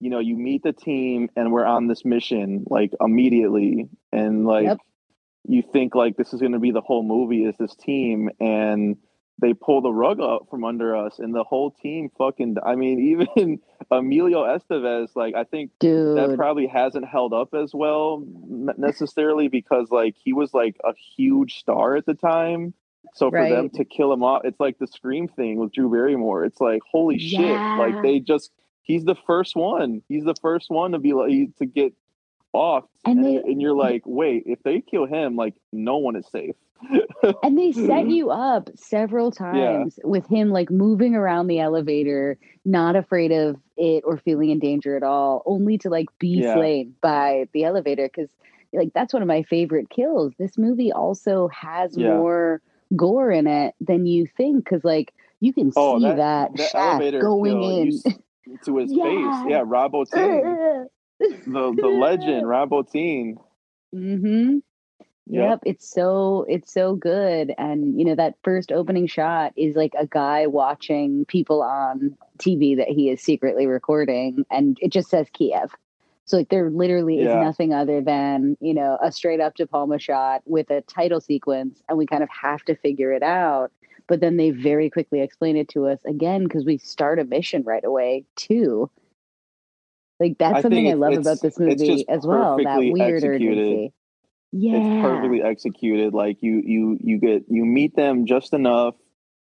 you 0.00 0.08
know, 0.08 0.18
you 0.18 0.36
meet 0.36 0.62
the 0.62 0.72
team 0.72 1.28
and 1.36 1.52
we're 1.52 1.66
on 1.66 1.88
this 1.88 2.04
mission, 2.06 2.64
like, 2.70 2.92
immediately. 3.00 3.88
And, 4.12 4.46
like, 4.46 4.64
yep. 4.64 4.78
you 5.46 5.62
think, 5.62 5.94
like, 5.94 6.16
this 6.16 6.32
is 6.32 6.40
going 6.40 6.52
to 6.52 6.58
be 6.58 6.70
the 6.70 6.80
whole 6.80 7.02
movie 7.02 7.44
is 7.44 7.54
this 7.58 7.74
team. 7.76 8.30
And, 8.40 8.96
they 9.40 9.52
pull 9.52 9.80
the 9.80 9.92
rug 9.92 10.20
out 10.20 10.46
from 10.48 10.64
under 10.64 10.96
us 10.96 11.18
and 11.18 11.34
the 11.34 11.44
whole 11.44 11.70
team 11.70 12.10
fucking 12.16 12.56
I 12.64 12.76
mean 12.76 13.00
even 13.36 13.60
Emilio 13.90 14.44
Estevez 14.44 15.08
like 15.14 15.34
I 15.34 15.44
think 15.44 15.72
Dude. 15.80 16.16
that 16.16 16.36
probably 16.36 16.66
hasn't 16.66 17.06
held 17.06 17.32
up 17.32 17.54
as 17.54 17.72
well 17.74 18.24
necessarily 18.46 19.48
because 19.48 19.90
like 19.90 20.14
he 20.22 20.32
was 20.32 20.54
like 20.54 20.76
a 20.84 20.92
huge 21.16 21.58
star 21.58 21.96
at 21.96 22.06
the 22.06 22.14
time 22.14 22.74
so 23.14 23.30
for 23.30 23.36
right. 23.36 23.50
them 23.50 23.70
to 23.70 23.84
kill 23.84 24.12
him 24.12 24.22
off 24.22 24.42
it's 24.44 24.60
like 24.60 24.78
the 24.78 24.86
scream 24.86 25.28
thing 25.28 25.58
with 25.58 25.72
Drew 25.72 25.90
Barrymore 25.90 26.44
it's 26.44 26.60
like 26.60 26.82
holy 26.90 27.16
yeah. 27.18 27.38
shit 27.38 27.92
like 27.94 28.02
they 28.02 28.20
just 28.20 28.52
he's 28.82 29.04
the 29.04 29.16
first 29.26 29.56
one 29.56 30.02
he's 30.08 30.24
the 30.24 30.36
first 30.40 30.70
one 30.70 30.92
to 30.92 30.98
be 30.98 31.12
like 31.12 31.30
to 31.58 31.66
get 31.66 31.92
off 32.54 32.84
and, 33.04 33.24
they, 33.24 33.36
and 33.36 33.60
you're 33.60 33.74
like 33.74 34.02
wait 34.06 34.44
if 34.46 34.62
they 34.62 34.80
kill 34.80 35.06
him 35.06 35.36
like 35.36 35.54
no 35.72 35.98
one 35.98 36.16
is 36.16 36.26
safe 36.28 36.54
and 37.42 37.58
they 37.58 37.72
set 37.86 38.08
you 38.08 38.30
up 38.30 38.70
several 38.76 39.30
times 39.30 39.98
yeah. 39.98 40.08
with 40.08 40.26
him 40.26 40.50
like 40.50 40.70
moving 40.70 41.14
around 41.14 41.46
the 41.46 41.60
elevator, 41.60 42.38
not 42.64 42.96
afraid 42.96 43.32
of 43.32 43.56
it 43.76 44.04
or 44.06 44.18
feeling 44.18 44.50
in 44.50 44.58
danger 44.58 44.96
at 44.96 45.02
all, 45.02 45.42
only 45.46 45.78
to 45.78 45.88
like 45.88 46.06
be 46.18 46.40
yeah. 46.42 46.54
slain 46.54 46.94
by 47.00 47.48
the 47.52 47.64
elevator. 47.64 48.08
Cause 48.08 48.28
like 48.72 48.92
that's 48.94 49.12
one 49.12 49.22
of 49.22 49.28
my 49.28 49.42
favorite 49.42 49.88
kills. 49.90 50.32
This 50.38 50.58
movie 50.58 50.92
also 50.92 51.48
has 51.48 51.96
yeah. 51.96 52.08
more 52.08 52.60
gore 52.96 53.30
in 53.30 53.46
it 53.46 53.74
than 53.80 54.06
you 54.06 54.26
think. 54.36 54.66
Cause 54.66 54.84
like 54.84 55.12
you 55.40 55.52
can 55.52 55.72
oh, 55.76 55.98
see 55.98 56.06
that, 56.06 56.56
that, 56.56 56.72
that 56.72 57.20
going 57.20 57.62
in 57.62 57.90
to 58.64 58.78
his 58.78 58.90
face. 58.90 59.44
Yeah, 59.48 59.62
Rob. 59.64 59.94
The 61.20 61.74
the 61.80 61.88
legend, 61.88 62.48
Rob 62.48 62.70
Bottin. 62.70 63.34
Mm-hmm. 63.94 64.58
Yep. 65.26 65.48
yep. 65.48 65.60
it's 65.64 65.90
so 65.90 66.44
it's 66.48 66.70
so 66.70 66.96
good 66.96 67.54
and 67.56 67.98
you 67.98 68.04
know 68.04 68.14
that 68.14 68.34
first 68.44 68.70
opening 68.70 69.06
shot 69.06 69.54
is 69.56 69.74
like 69.74 69.94
a 69.98 70.06
guy 70.06 70.46
watching 70.46 71.24
people 71.24 71.62
on 71.62 72.14
TV 72.38 72.76
that 72.76 72.88
he 72.88 73.08
is 73.08 73.22
secretly 73.22 73.66
recording 73.66 74.44
and 74.50 74.76
it 74.82 74.92
just 74.92 75.08
says 75.08 75.26
Kiev. 75.32 75.74
So 76.26 76.38
like 76.38 76.48
there 76.48 76.70
literally 76.70 77.22
yeah. 77.22 77.38
is 77.38 77.44
nothing 77.44 77.72
other 77.72 78.00
than, 78.00 78.56
you 78.60 78.74
know, 78.74 78.98
a 79.02 79.12
straight 79.12 79.40
up 79.40 79.54
De 79.54 79.66
Palma 79.66 79.98
shot 79.98 80.42
with 80.46 80.70
a 80.70 80.82
title 80.82 81.20
sequence 81.20 81.82
and 81.88 81.96
we 81.96 82.06
kind 82.06 82.22
of 82.22 82.28
have 82.28 82.62
to 82.64 82.74
figure 82.74 83.12
it 83.12 83.22
out. 83.22 83.70
But 84.06 84.20
then 84.20 84.36
they 84.36 84.50
very 84.50 84.90
quickly 84.90 85.20
explain 85.20 85.56
it 85.56 85.68
to 85.70 85.86
us 85.86 86.00
again 86.04 86.44
because 86.44 86.64
we 86.64 86.76
start 86.76 87.18
a 87.18 87.24
mission 87.24 87.62
right 87.62 87.84
away 87.84 88.24
too. 88.36 88.90
Like 90.28 90.38
that's 90.38 90.56
I 90.56 90.62
something 90.62 90.88
I 90.88 90.94
love 90.94 91.14
about 91.14 91.40
this 91.40 91.58
movie 91.58 92.08
as 92.08 92.26
well. 92.26 92.58
That 92.62 92.78
weird 92.78 93.22
executed. 93.24 93.58
urgency 93.58 93.92
yeah. 94.56 94.76
it's 94.76 95.02
perfectly 95.02 95.42
executed 95.42 96.14
like 96.14 96.38
you 96.40 96.62
you 96.64 96.98
you 97.02 97.18
get 97.18 97.44
you 97.48 97.64
meet 97.64 97.96
them 97.96 98.24
just 98.24 98.52
enough 98.52 98.94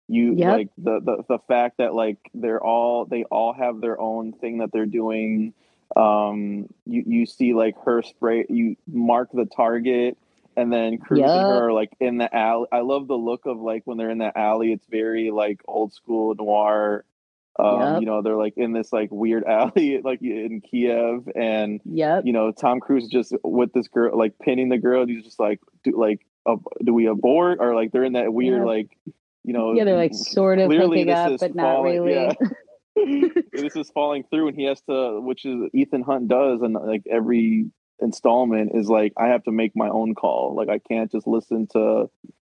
you 0.06 0.34
yep. 0.36 0.52
like 0.52 0.68
the, 0.78 1.00
the 1.00 1.24
the 1.28 1.38
fact 1.48 1.78
that 1.78 1.94
like 1.94 2.18
they're 2.32 2.62
all 2.62 3.06
they 3.06 3.24
all 3.24 3.52
have 3.52 3.80
their 3.80 4.00
own 4.00 4.32
thing 4.32 4.58
that 4.58 4.70
they're 4.72 4.86
doing 4.86 5.52
um 5.96 6.68
you 6.86 7.02
you 7.06 7.26
see 7.26 7.54
like 7.54 7.74
her 7.84 8.02
spray 8.02 8.46
you 8.48 8.76
mark 8.86 9.30
the 9.32 9.46
target 9.46 10.16
and 10.56 10.72
then 10.72 10.98
cruising 10.98 11.26
yep. 11.26 11.34
her 11.34 11.72
like 11.72 11.90
in 11.98 12.18
the 12.18 12.32
alley 12.32 12.68
i 12.70 12.78
love 12.78 13.08
the 13.08 13.14
look 13.14 13.46
of 13.46 13.58
like 13.58 13.82
when 13.86 13.98
they're 13.98 14.10
in 14.10 14.18
the 14.18 14.38
alley 14.38 14.72
it's 14.72 14.86
very 14.86 15.32
like 15.32 15.60
old 15.66 15.92
school 15.92 16.36
noir 16.36 17.04
um, 17.58 17.80
yep. 17.80 18.00
You 18.00 18.06
know, 18.06 18.22
they're 18.22 18.36
like 18.36 18.54
in 18.56 18.72
this 18.72 18.92
like 18.92 19.10
weird 19.10 19.44
alley, 19.48 20.00
like 20.02 20.22
in 20.22 20.60
Kiev, 20.60 21.28
and 21.34 21.80
yep. 21.84 22.22
you 22.24 22.32
know, 22.32 22.52
Tom 22.52 22.80
Cruise 22.80 23.08
just 23.08 23.34
with 23.42 23.72
this 23.72 23.88
girl, 23.88 24.16
like 24.16 24.38
pinning 24.38 24.68
the 24.68 24.78
girl. 24.78 25.06
he's 25.06 25.24
just 25.24 25.40
like, 25.40 25.60
do 25.82 25.98
like, 25.98 26.26
uh, 26.46 26.56
do 26.84 26.94
we 26.94 27.06
abort 27.06 27.58
or 27.60 27.74
like 27.74 27.92
they're 27.92 28.04
in 28.04 28.14
that 28.14 28.32
weird 28.32 28.64
like, 28.64 28.96
you 29.44 29.52
know, 29.52 29.74
yeah, 29.74 29.84
they're 29.84 29.96
like 29.96 30.14
sort 30.14 30.58
of 30.58 30.70
hooking 30.70 31.10
up, 31.10 31.40
but 31.40 31.54
not 31.54 31.76
falling, 31.76 32.02
really. 32.02 32.36
Yeah. 32.96 33.28
this 33.52 33.76
is 33.76 33.90
falling 33.90 34.24
through, 34.30 34.48
and 34.48 34.56
he 34.56 34.64
has 34.64 34.80
to, 34.82 35.20
which 35.20 35.44
is 35.44 35.70
Ethan 35.72 36.02
Hunt 36.02 36.28
does, 36.28 36.60
and 36.62 36.74
like 36.74 37.02
every 37.10 37.70
installment 38.00 38.72
is 38.74 38.88
like, 38.88 39.12
I 39.16 39.28
have 39.28 39.44
to 39.44 39.52
make 39.52 39.72
my 39.74 39.88
own 39.88 40.14
call. 40.14 40.54
Like 40.54 40.68
I 40.68 40.78
can't 40.78 41.10
just 41.10 41.26
listen 41.26 41.66
to 41.72 42.10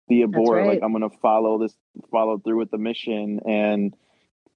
the 0.08 0.22
abort. 0.24 0.60
Right. 0.60 0.68
Like 0.68 0.80
I'm 0.84 0.92
gonna 0.92 1.10
follow 1.22 1.60
this, 1.60 1.76
follow 2.12 2.40
through 2.40 2.58
with 2.58 2.72
the 2.72 2.78
mission, 2.78 3.42
and 3.46 3.94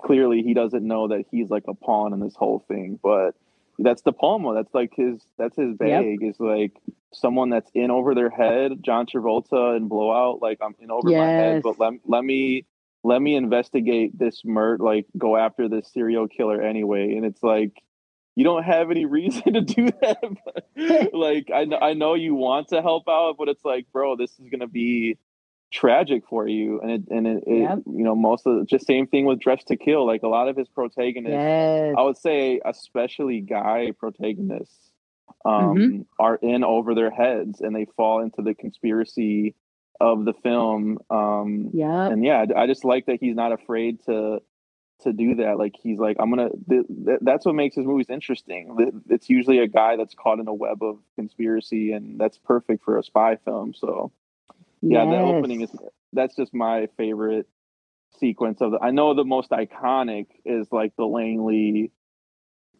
clearly 0.01 0.41
he 0.41 0.53
doesn't 0.53 0.85
know 0.85 1.07
that 1.09 1.25
he's 1.31 1.49
like 1.49 1.65
a 1.67 1.73
pawn 1.73 2.13
in 2.13 2.19
this 2.19 2.35
whole 2.35 2.63
thing. 2.67 2.99
But 3.01 3.35
that's 3.79 4.01
De 4.01 4.11
Palma. 4.11 4.53
That's 4.53 4.73
like 4.73 4.93
his 4.95 5.21
that's 5.37 5.57
his 5.57 5.75
bag 5.75 6.19
yep. 6.21 6.31
is 6.31 6.39
like 6.39 6.73
someone 7.13 7.49
that's 7.49 7.69
in 7.73 7.91
over 7.91 8.15
their 8.15 8.29
head. 8.29 8.81
John 8.81 9.05
Travolta 9.05 9.75
and 9.75 9.89
Blowout, 9.89 10.41
like 10.41 10.59
I'm 10.61 10.75
in 10.79 10.91
over 10.91 11.09
yes. 11.09 11.19
my 11.19 11.27
head, 11.27 11.63
but 11.63 11.79
let 11.79 11.93
let 12.05 12.23
me 12.23 12.65
let 13.03 13.21
me 13.21 13.35
investigate 13.35 14.17
this 14.17 14.43
murder, 14.45 14.83
like 14.83 15.05
go 15.17 15.37
after 15.37 15.67
this 15.67 15.91
serial 15.91 16.27
killer 16.27 16.61
anyway. 16.61 17.15
And 17.15 17.25
it's 17.25 17.41
like 17.41 17.81
you 18.35 18.43
don't 18.43 18.63
have 18.63 18.91
any 18.91 19.05
reason 19.17 19.53
to 19.53 19.61
do 19.61 19.89
that. 20.01 21.09
like 21.13 21.49
I 21.53 21.65
know 21.65 21.77
I 21.77 21.93
know 21.93 22.13
you 22.13 22.35
want 22.35 22.69
to 22.69 22.81
help 22.81 23.07
out, 23.09 23.35
but 23.37 23.49
it's 23.49 23.65
like, 23.65 23.91
bro, 23.91 24.15
this 24.15 24.31
is 24.39 24.49
gonna 24.49 24.67
be 24.67 25.17
tragic 25.71 26.23
for 26.27 26.47
you. 26.47 26.81
And 26.81 26.91
it 26.91 27.01
and 27.09 27.27
it, 27.27 27.43
it 27.47 27.83
you 27.85 28.03
know 28.03 28.15
most 28.15 28.45
of 28.45 28.59
the 28.59 28.65
just 28.65 28.85
same 28.85 29.07
thing 29.07 29.25
with 29.25 29.39
Dressed 29.39 29.67
to 29.67 29.77
Kill. 29.77 30.05
Like 30.05 30.23
a 30.23 30.27
lot 30.27 30.47
of 30.47 30.57
his 30.57 30.67
protagonists 30.67 31.33
yes. 31.33 31.95
i 31.97 32.01
would 32.01 32.17
say 32.17 32.59
especially 32.65 33.41
guy 33.41 33.91
protagonists 33.97 34.91
um 35.45 35.75
mm-hmm. 35.75 36.01
are 36.19 36.35
in 36.35 36.63
over 36.63 36.93
their 36.93 37.11
heads 37.11 37.61
and 37.61 37.75
they 37.75 37.85
fall 37.95 38.21
into 38.21 38.41
the 38.41 38.53
conspiracy 38.53 39.55
of 39.99 40.25
the 40.25 40.33
film. 40.33 40.99
Um 41.09 41.69
yeah 41.73 42.07
and 42.07 42.23
yeah 42.23 42.45
i 42.55 42.67
just 42.67 42.83
like 42.83 43.05
that 43.05 43.19
he's 43.19 43.35
not 43.35 43.51
afraid 43.51 44.03
to 44.05 44.41
to 45.03 45.13
do 45.13 45.33
that. 45.35 45.57
Like 45.57 45.75
he's 45.81 45.99
like 45.99 46.17
i'm 46.19 46.29
gonna 46.29 46.49
th- 46.69 46.85
th- 47.05 47.19
that's 47.21 47.45
what 47.45 47.55
makes 47.55 47.75
his 47.75 47.85
movies 47.85 48.09
interesting. 48.09 49.01
It's 49.09 49.29
usually 49.29 49.59
a 49.59 49.67
guy 49.67 49.95
that's 49.95 50.13
caught 50.15 50.39
in 50.39 50.47
a 50.47 50.53
web 50.53 50.83
of 50.83 50.99
conspiracy 51.15 51.93
and 51.93 52.19
that's 52.19 52.37
perfect 52.37 52.83
for 52.83 52.97
a 52.97 53.03
spy 53.03 53.37
film. 53.37 53.73
So 53.73 54.11
yeah, 54.81 55.03
yes. 55.03 55.11
the 55.11 55.17
opening 55.19 55.61
is 55.61 55.71
that's 56.13 56.35
just 56.35 56.53
my 56.53 56.87
favorite 56.97 57.47
sequence 58.19 58.61
of 58.61 58.71
the. 58.71 58.79
I 58.81 58.91
know 58.91 59.13
the 59.13 59.23
most 59.23 59.51
iconic 59.51 60.27
is 60.45 60.67
like 60.71 60.93
the 60.97 61.05
Langley, 61.05 61.91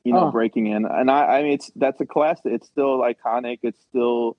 you 0.04 0.14
know, 0.14 0.28
Oh. 0.28 0.32
breaking 0.32 0.68
in, 0.68 0.86
and 0.86 1.10
I 1.12 1.26
I 1.39 1.43
mean 1.43 1.54
it's 1.54 1.72
that's 1.76 2.02
a 2.02 2.06
classic. 2.06 2.45
It's 2.47 2.68
still 2.68 2.99
iconic. 2.99 3.60
It's 3.64 3.82
still 3.89 4.38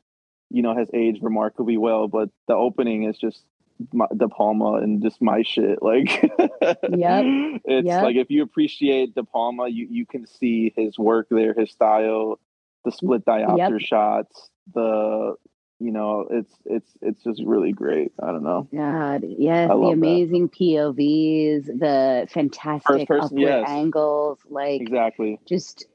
you 0.50 0.62
know 0.62 0.76
has 0.76 0.88
aged 0.92 1.22
remarkably 1.22 1.76
well. 1.78 2.08
But 2.08 2.28
the 2.48 2.54
opening 2.54 3.04
is 3.04 3.16
just 3.18 3.44
my, 3.92 4.06
De 4.16 4.28
Palma 4.28 4.74
and 4.74 5.02
just 5.02 5.20
my 5.22 5.42
shit. 5.42 5.82
Like, 5.82 6.22
yeah, 6.90 7.22
it's 7.64 7.86
Yep. 7.86 8.02
like 8.04 8.16
if 8.16 8.30
you 8.30 8.42
appreciate 8.42 9.14
De 9.14 9.24
Palma, 9.24 9.68
you 9.68 9.86
you 9.90 10.04
can 10.06 10.26
see 10.26 10.72
his 10.76 10.98
work 10.98 11.28
there, 11.30 11.54
his 11.54 11.70
style, 11.70 12.38
the 12.84 12.92
split 12.92 13.24
diopter 13.24 13.80
shots, 13.80 14.50
the 14.74 15.34
you 15.82 15.90
know, 15.90 16.26
it's 16.30 16.54
it's 16.64 16.90
it's 17.00 17.22
just 17.24 17.42
really 17.44 17.72
great. 17.72 18.12
I 18.22 18.26
don't 18.26 18.44
know. 18.44 18.68
God, 18.72 19.24
yes, 19.26 19.68
the 19.68 19.74
love 19.74 19.90
that. 19.90 20.06
amazing 20.06 20.48
POVs, 20.48 21.66
the 21.66 22.28
fantastic 22.30 23.08
person, 23.08 23.24
upward 23.24 23.40
yes. 23.40 23.68
angles, 23.68 24.38
like 24.48 24.80
Exactly. 24.80 25.40
just 25.44 25.86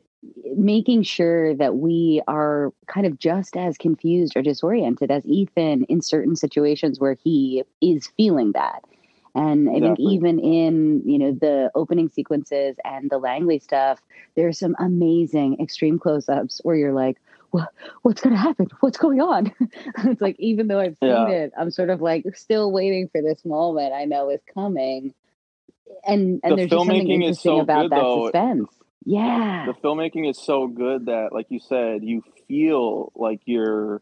making 0.56 1.04
sure 1.04 1.56
that 1.56 1.76
we 1.78 2.22
are 2.28 2.74
kind 2.88 3.06
of 3.06 3.18
just 3.20 3.56
as 3.56 3.78
confused 3.78 4.36
or 4.36 4.42
disoriented 4.42 5.12
as 5.12 5.26
Ethan 5.26 5.84
in 5.86 6.02
certain 6.02 6.36
situations 6.36 7.00
where 7.00 7.16
he 7.24 7.64
is 7.82 8.08
feeling 8.18 8.52
that. 8.54 8.84
And 9.36 9.70
I 9.70 9.74
think 9.74 10.00
Exactly. 10.00 10.16
even 10.16 10.40
in, 10.40 11.04
you 11.06 11.20
know, 11.20 11.32
the 11.32 11.70
opening 11.76 12.10
sequences 12.10 12.76
and 12.84 13.10
the 13.10 13.20
Langley 13.20 13.60
stuff, 13.60 14.02
there's 14.36 14.58
some 14.58 14.76
amazing 14.80 15.62
extreme 15.62 16.00
close-ups 16.00 16.62
where 16.64 16.76
you're 16.76 16.94
like, 16.94 17.18
what, 17.52 17.70
what's 18.04 18.22
going 18.22 18.34
to 18.36 18.39
happen? 18.41 18.68
What's 18.82 18.98
going 18.98 19.22
on? 19.22 19.52
it's 20.06 20.22
like, 20.22 20.36
even 20.39 20.68
though 20.68 20.80
I've 20.80 20.98
seen 21.04 21.10
Yeah. 21.10 21.30
it, 21.30 21.54
I'm 21.58 21.72
sort 21.72 21.89
of 21.89 22.02
like 22.02 22.26
still 22.36 22.72
waiting 22.72 23.10
for 23.10 23.22
this 23.22 23.43
moment 23.45 23.93
I 23.93 24.06
know 24.06 24.30
is 24.30 24.41
coming. 24.54 25.14
And, 26.06 26.41
and 26.43 26.52
The 26.52 26.58
there's 26.58 26.72
just 26.72 26.86
something 26.86 27.10
interesting 27.12 27.54
so 27.54 27.60
about 27.60 27.84
good, 27.84 27.91
that 27.91 27.98
though. 28.00 28.14
suspense. 28.14 28.70
Yeah. 29.06 29.66
the 29.66 29.74
filmmaking 29.74 30.30
is 30.30 30.38
so 30.38 30.68
good 30.68 31.08
that 31.08 31.34
like 31.34 31.48
you 31.50 31.60
said 31.60 32.04
you 32.04 32.24
feel 32.48 33.12
like 33.16 33.41
you're 33.45 34.02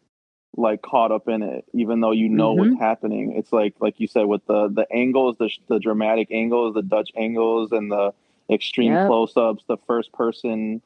like 0.58 0.82
caught 0.82 1.12
up 1.12 1.28
in 1.28 1.44
it 1.44 1.66
even 1.74 2.02
though 2.02 2.12
you 2.12 2.30
know 2.30 2.54
Mm-hmm. 2.54 2.54
what's 2.54 2.80
happening 2.80 3.34
it's 3.38 3.52
like 3.54 3.76
like 3.80 4.00
you 4.00 4.08
said 4.08 4.26
with 4.26 4.46
the 4.48 4.70
the 4.70 4.86
angles 4.92 5.38
the, 5.38 5.50
the 5.68 5.80
dramatic 5.80 6.30
angles 6.32 6.74
the 6.76 6.82
dutch 6.82 7.12
angles 7.16 7.72
and 7.72 7.92
the 7.92 8.14
extreme 8.50 8.94
Yep. 8.94 8.98
close-ups 8.98 9.64
the 9.68 9.78
first 9.88 10.12
person 10.14 10.82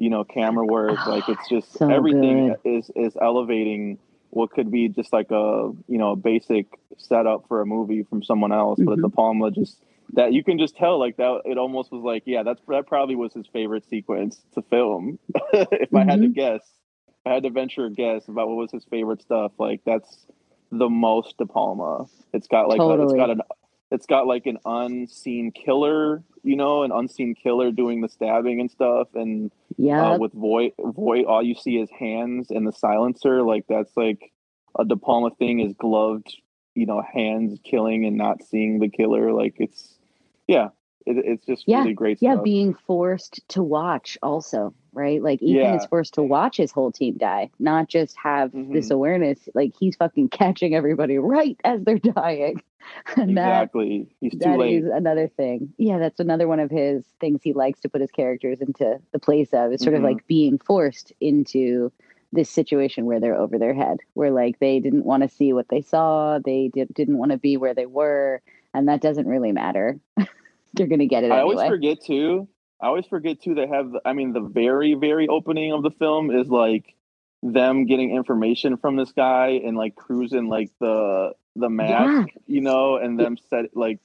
you 0.00 0.08
know 0.08 0.24
camera 0.24 0.64
work 0.64 0.98
like 1.06 1.28
it's 1.28 1.46
just 1.46 1.76
So 1.76 1.90
everything 1.90 2.54
is 2.64 2.90
is 2.96 3.12
elevating 3.20 3.98
what 4.30 4.50
could 4.50 4.70
be 4.70 4.88
just 4.88 5.12
like 5.12 5.30
a 5.30 5.70
you 5.88 5.98
know 5.98 6.12
a 6.12 6.16
basic 6.16 6.66
setup 6.96 7.46
for 7.48 7.60
a 7.60 7.66
movie 7.66 8.02
from 8.02 8.22
someone 8.22 8.50
else 8.50 8.80
but 8.82 8.98
Mhm. 8.98 9.02
De 9.02 9.08
Palma 9.10 9.50
just 9.50 9.82
that 10.14 10.32
you 10.32 10.42
can 10.42 10.58
just 10.58 10.74
tell 10.74 10.98
like 10.98 11.18
that 11.18 11.42
it 11.44 11.58
almost 11.58 11.92
was 11.92 12.02
like 12.02 12.22
yeah 12.24 12.42
that's 12.42 12.62
that 12.68 12.86
probably 12.86 13.14
was 13.14 13.34
his 13.34 13.46
favorite 13.52 13.84
sequence 13.90 14.40
to 14.54 14.62
film 14.62 15.18
if 15.52 15.94
i 15.94 16.04
had 16.04 16.22
to 16.22 16.28
Mhm. 16.28 16.34
guess 16.34 16.62
if 17.08 17.14
i 17.26 17.34
had 17.34 17.42
to 17.42 17.50
venture 17.50 17.84
a 17.84 17.90
guess 17.90 18.26
about 18.26 18.48
what 18.48 18.56
was 18.56 18.70
his 18.72 18.84
favorite 18.84 19.20
stuff 19.20 19.52
like 19.58 19.82
that's 19.84 20.26
the 20.72 20.88
most 20.88 21.36
de 21.36 21.44
palma 21.44 22.06
it's 22.32 22.48
got 22.48 22.68
like 22.68 22.78
a, 22.80 23.02
it's 23.02 23.12
Totally. 23.12 23.18
got 23.18 23.30
an 23.30 23.42
it's 23.90 24.06
got 24.06 24.26
like 24.26 24.46
an 24.46 24.58
unseen 24.64 25.50
killer 25.52 26.22
you 26.42 26.56
know 26.56 26.82
an 26.84 26.90
unseen 26.92 27.34
killer 27.34 27.70
doing 27.70 28.00
the 28.00 28.08
stabbing 28.08 28.60
and 28.60 28.70
stuff. 28.70 29.08
And 29.14 29.52
Yeah. 29.76 30.12
uh, 30.12 30.18
with 30.18 30.32
voight 30.32 30.74
voight 30.78 31.26
all 31.26 31.42
you 31.42 31.54
see 31.54 31.76
is 31.76 31.90
hands 31.90 32.50
and 32.50 32.66
the 32.66 32.72
silencer. 32.72 33.42
Like 33.42 33.66
that's 33.68 33.94
like 33.96 34.32
a 34.78 34.84
de 34.84 34.96
palma 34.96 35.30
thing 35.38 35.60
is 35.60 35.74
gloved 35.74 36.34
you 36.74 36.86
know 36.86 37.02
hands 37.02 37.58
killing 37.64 38.06
and 38.06 38.16
not 38.16 38.42
seeing 38.42 38.78
the 38.78 38.88
killer. 38.88 39.32
Like 39.32 39.56
it's 39.58 39.98
yeah 40.46 40.68
it, 41.06 41.16
it's 41.26 41.44
just 41.44 41.64
Yeah, 41.66 41.80
really 41.80 41.92
great 41.94 42.18
yeah, 42.22 42.34
stuff. 42.34 42.44
being 42.44 42.74
forced 42.86 43.40
to 43.48 43.62
watch 43.62 44.16
also, 44.22 44.72
right? 44.92 45.22
Like 45.22 45.42
Ethan 45.42 45.54
Yeah. 45.56 45.76
is 45.76 45.86
forced 45.86 46.14
to 46.14 46.22
watch 46.22 46.56
his 46.56 46.72
whole 46.72 46.92
team 46.92 47.16
die, 47.16 47.50
not 47.58 47.88
just 47.88 48.16
have 48.16 48.52
Mhm. 48.52 48.72
this 48.72 48.90
awareness. 48.90 49.48
Like 49.54 49.72
he's 49.78 49.96
fucking 49.96 50.28
catching 50.30 50.74
everybody 50.74 51.18
right 51.18 51.56
as 51.64 51.82
they're 51.84 51.98
dying. 51.98 52.62
And 53.16 53.36
that 53.36 53.64
exactly 53.64 54.08
he's 54.20 54.32
too 54.32 54.38
that 54.38 54.58
late 54.58 54.82
is 54.82 54.90
another 54.90 55.28
thing. 55.28 55.74
Yeah, 55.76 55.98
that's 55.98 56.18
another 56.18 56.48
one 56.48 56.60
of 56.60 56.70
his 56.70 57.04
things 57.20 57.42
he 57.42 57.52
likes 57.52 57.78
to 57.80 57.88
put 57.90 58.00
his 58.00 58.10
characters 58.10 58.60
into 58.62 58.98
the 59.12 59.18
place 59.18 59.52
of. 59.52 59.70
It's 59.70 59.84
sort 59.84 59.94
Mhm. 59.94 59.98
of 59.98 60.04
like 60.04 60.26
being 60.26 60.58
forced 60.58 61.12
into 61.20 61.92
this 62.32 62.48
situation 62.48 63.04
where 63.04 63.20
they're 63.20 63.36
over 63.36 63.58
their 63.58 63.74
head, 63.74 63.98
where 64.14 64.30
like 64.30 64.58
they 64.60 64.80
didn't 64.80 65.04
want 65.04 65.22
to 65.22 65.28
see 65.28 65.52
what 65.52 65.68
they 65.68 65.82
saw, 65.82 66.38
they 66.38 66.68
did, 66.72 66.92
didn't 66.94 67.18
want 67.18 67.32
to 67.32 67.38
be 67.38 67.56
where 67.58 67.74
they 67.74 67.86
were, 67.86 68.40
and 68.72 68.88
that 68.88 69.02
doesn't 69.02 69.28
really 69.28 69.52
matter. 69.52 70.00
They're 70.74 70.86
gonna 70.86 71.06
get 71.06 71.22
it 71.24 71.30
i 71.32 71.40
anyway. 71.40 71.54
always 71.54 71.68
forget 71.68 72.00
too 72.02 72.48
i 72.82 72.86
always 72.86 73.06
forget 73.06 73.42
too 73.42 73.54
they 73.54 73.66
have 73.66 73.92
i 74.04 74.12
mean 74.12 74.32
the 74.32 74.40
very 74.40 74.94
very 74.94 75.28
opening 75.28 75.72
of 75.72 75.82
the 75.82 75.90
film 75.90 76.30
is 76.30 76.48
like 76.48 76.94
them 77.42 77.86
getting 77.86 78.14
information 78.14 78.76
from 78.76 78.96
this 78.96 79.12
guy 79.12 79.60
and 79.64 79.76
like 79.76 79.94
cruising 79.94 80.48
like 80.48 80.70
the 80.80 81.32
the 81.56 81.68
mask 81.68 82.28
you 82.46 82.60
know 82.60 82.96
and 82.96 83.18
them 83.18 83.36
set 83.48 83.76
like 83.76 83.98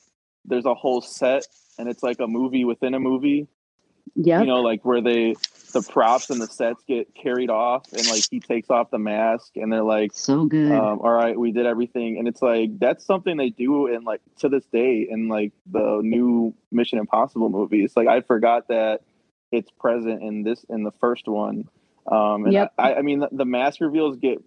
there's 0.45 0.65
a 0.65 0.73
whole 0.73 1.01
set 1.01 1.45
and 1.77 1.89
it's 1.89 2.03
like 2.03 2.19
a 2.19 2.27
movie 2.27 2.65
within 2.65 2.93
a 2.93 2.99
movie 2.99 3.47
Yep. 4.15 4.41
you 4.41 4.47
know 4.47 4.61
like 4.61 4.85
where 4.85 5.01
they 5.01 5.35
the 5.73 5.81
props 5.81 6.29
and 6.29 6.41
the 6.41 6.47
sets 6.47 6.81
get 6.87 7.13
carried 7.15 7.49
off 7.49 7.91
and 7.91 8.07
like 8.07 8.23
he 8.31 8.39
takes 8.39 8.69
off 8.69 8.91
the 8.91 8.97
mask 8.99 9.57
and 9.57 9.73
they're 9.73 9.83
like 9.83 10.11
so 10.13 10.45
good. 10.45 10.71
um, 10.71 10.99
all 10.99 11.11
right 11.11 11.37
we 11.37 11.51
did 11.51 11.65
everything 11.65 12.17
and 12.17 12.27
it's 12.27 12.41
like 12.41 12.77
that's 12.79 13.03
something 13.03 13.35
they 13.35 13.49
do 13.49 13.87
in 13.87 14.03
like 14.03 14.21
to 14.37 14.47
this 14.47 14.63
day 14.67 15.05
in 15.09 15.27
like 15.27 15.51
the 15.69 15.99
new 16.01 16.53
mission 16.71 16.97
impossible 16.97 17.49
movies 17.49 17.91
like 17.97 18.07
i 18.07 18.21
forgot 18.21 18.67
that 18.69 19.01
it's 19.51 19.69
present 19.71 20.23
in 20.23 20.43
this 20.43 20.63
in 20.69 20.83
the 20.83 20.91
first 20.91 21.27
one 21.27 21.67
um 22.09 22.45
and 22.45 22.53
Yep. 22.53 22.73
I, 22.77 22.93
I 22.95 23.01
mean 23.01 23.19
the, 23.19 23.29
the 23.31 23.45
mask 23.45 23.81
reveals 23.81 24.15
get 24.17 24.41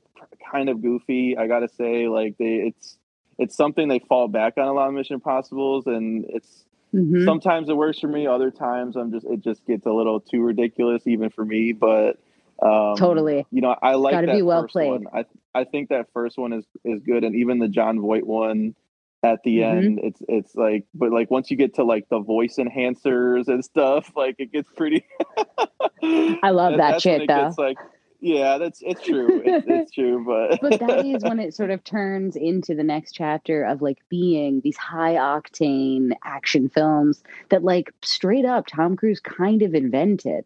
kind 0.50 0.68
of 0.70 0.80
goofy 0.80 1.36
i 1.36 1.46
gotta 1.46 1.68
say 1.68 2.08
like 2.08 2.38
they 2.38 2.54
it's 2.68 2.96
it's 3.38 3.54
something 3.54 3.88
they 3.88 3.98
fall 3.98 4.28
back 4.28 4.54
on 4.56 4.66
a 4.66 4.72
lot 4.72 4.88
of 4.88 4.94
mission 4.94 5.14
impossibles 5.14 5.86
and 5.86 6.24
it's 6.30 6.64
Mhm. 6.94 7.24
sometimes 7.24 7.68
it 7.68 7.76
works 7.76 7.98
for 7.98 8.08
me 8.08 8.26
other 8.26 8.50
times 8.50 8.96
i'm 8.96 9.12
just 9.12 9.26
it 9.26 9.40
just 9.40 9.64
gets 9.66 9.84
a 9.86 9.92
little 9.92 10.20
too 10.20 10.42
ridiculous 10.42 11.06
even 11.06 11.28
for 11.30 11.44
me 11.44 11.72
but 11.72 12.18
um 12.62 12.96
Totally. 12.96 13.46
you 13.50 13.60
know 13.60 13.76
i 13.82 13.94
like 13.94 14.12
Gotta 14.14 14.26
that 14.28 14.32
be 14.36 14.42
well 14.42 14.62
first 14.62 14.72
played. 14.72 14.88
one 14.90 15.06
i 15.12 15.24
i 15.54 15.64
think 15.64 15.90
that 15.90 16.06
first 16.14 16.38
one 16.38 16.52
is 16.52 16.64
is 16.84 17.02
good 17.02 17.24
and 17.24 17.36
even 17.36 17.58
the 17.58 17.68
Jon 17.68 18.00
Voight 18.00 18.26
one 18.26 18.74
at 19.22 19.40
the 19.44 19.58
Mhm. 19.58 19.76
end 19.76 20.00
it's 20.02 20.22
it's 20.28 20.54
like 20.54 20.84
but 20.94 21.10
like 21.12 21.30
once 21.30 21.50
you 21.50 21.56
get 21.56 21.74
to 21.74 21.84
like 21.84 22.08
the 22.08 22.20
voice 22.20 22.56
enhancers 22.56 23.48
and 23.48 23.64
stuff 23.64 24.10
like 24.16 24.36
it 24.38 24.50
gets 24.52 24.68
pretty 24.76 25.04
I 26.42 26.50
love 26.50 26.76
that 26.78 26.92
when 26.92 27.00
shit, 27.00 27.28
though. 27.28 27.44
gets, 27.44 27.58
like 27.58 27.76
yeah 28.20 28.58
that's 28.58 28.80
it's 28.82 29.02
true. 29.02 29.42
It's, 29.44 29.66
it's 29.68 29.92
true 29.92 30.24
but 30.24 30.60
but 30.62 30.80
that 30.80 31.04
is 31.04 31.22
when 31.22 31.38
it 31.38 31.54
sort 31.54 31.70
of 31.70 31.84
turns 31.84 32.36
into 32.36 32.74
the 32.74 32.82
next 32.82 33.12
chapter 33.12 33.64
of 33.64 33.80
like 33.82 33.98
being 34.08 34.60
these 34.60 34.76
high 34.76 35.14
octane 35.14 36.12
action 36.24 36.68
films 36.68 37.22
that 37.50 37.62
like 37.62 37.92
straight 38.02 38.44
up 38.44 38.66
Tom 38.66 38.96
Cruise 38.96 39.20
kind 39.20 39.62
of 39.62 39.74
invented. 39.74 40.44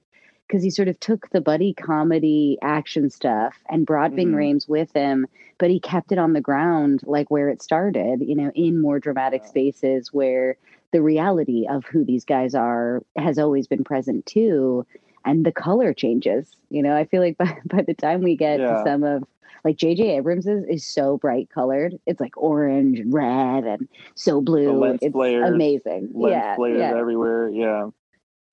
Because 0.49 0.65
he 0.65 0.69
sort 0.71 0.89
of 0.89 1.01
took 1.01 1.31
the 1.31 1.41
buddy 1.41 1.73
comedy 1.73 2.59
action 2.61 3.09
stuff 3.09 3.55
and 3.71 3.87
brought 3.87 4.13
Ving 4.13 4.33
Mhm. 4.33 4.35
Rhames 4.35 4.69
with 4.69 4.93
him, 4.93 5.27
but 5.57 5.71
he 5.71 5.81
kept 5.81 6.13
it 6.13 6.19
on 6.19 6.35
the 6.35 6.43
ground 6.43 7.01
like 7.07 7.31
where 7.31 7.49
it 7.49 7.63
started, 7.63 8.21
you 8.21 8.35
know, 8.35 8.51
in 8.55 8.79
more 8.79 9.01
dramatic 9.01 9.47
spaces 9.47 10.13
where 10.13 10.59
the 10.93 11.01
reality 11.01 11.67
of 11.67 11.87
who 11.87 12.05
these 12.05 12.27
guys 12.27 12.55
are 12.55 13.03
has 13.17 13.39
always 13.39 13.67
been 13.67 13.83
present 13.83 14.27
too 14.27 14.85
and 15.25 15.45
the 15.47 15.53
color 15.53 15.93
changes. 15.95 16.51
You 16.71 16.83
know, 16.83 16.95
I 16.97 17.05
feel 17.05 17.23
like 17.23 17.39
by, 17.39 17.57
by 17.67 17.83
the 17.83 17.95
time 17.95 18.23
we 18.23 18.37
get 18.37 18.61
Yeah. 18.61 18.69
to 18.79 18.83
some 18.85 19.03
of 19.05 19.25
like 19.65 19.77
JJ 19.77 20.19
Abrams's 20.19 20.65
is 20.69 20.85
so 20.85 21.19
bright 21.19 21.49
colored. 21.51 21.99
It's 22.07 22.21
like 22.21 22.37
orange 22.37 22.99
and 22.99 23.13
red 23.15 23.65
and 23.65 23.89
so 24.15 24.41
blue. 24.41 24.73
lens 24.73 24.99
it's 25.03 25.13
flares, 25.13 25.49
amazing. 25.49 26.11
lens 26.15 26.33
yeah, 26.33 26.55
flares 26.57 26.79
yeah. 26.81 26.97
everywhere 26.99 27.49
yeah 27.51 27.89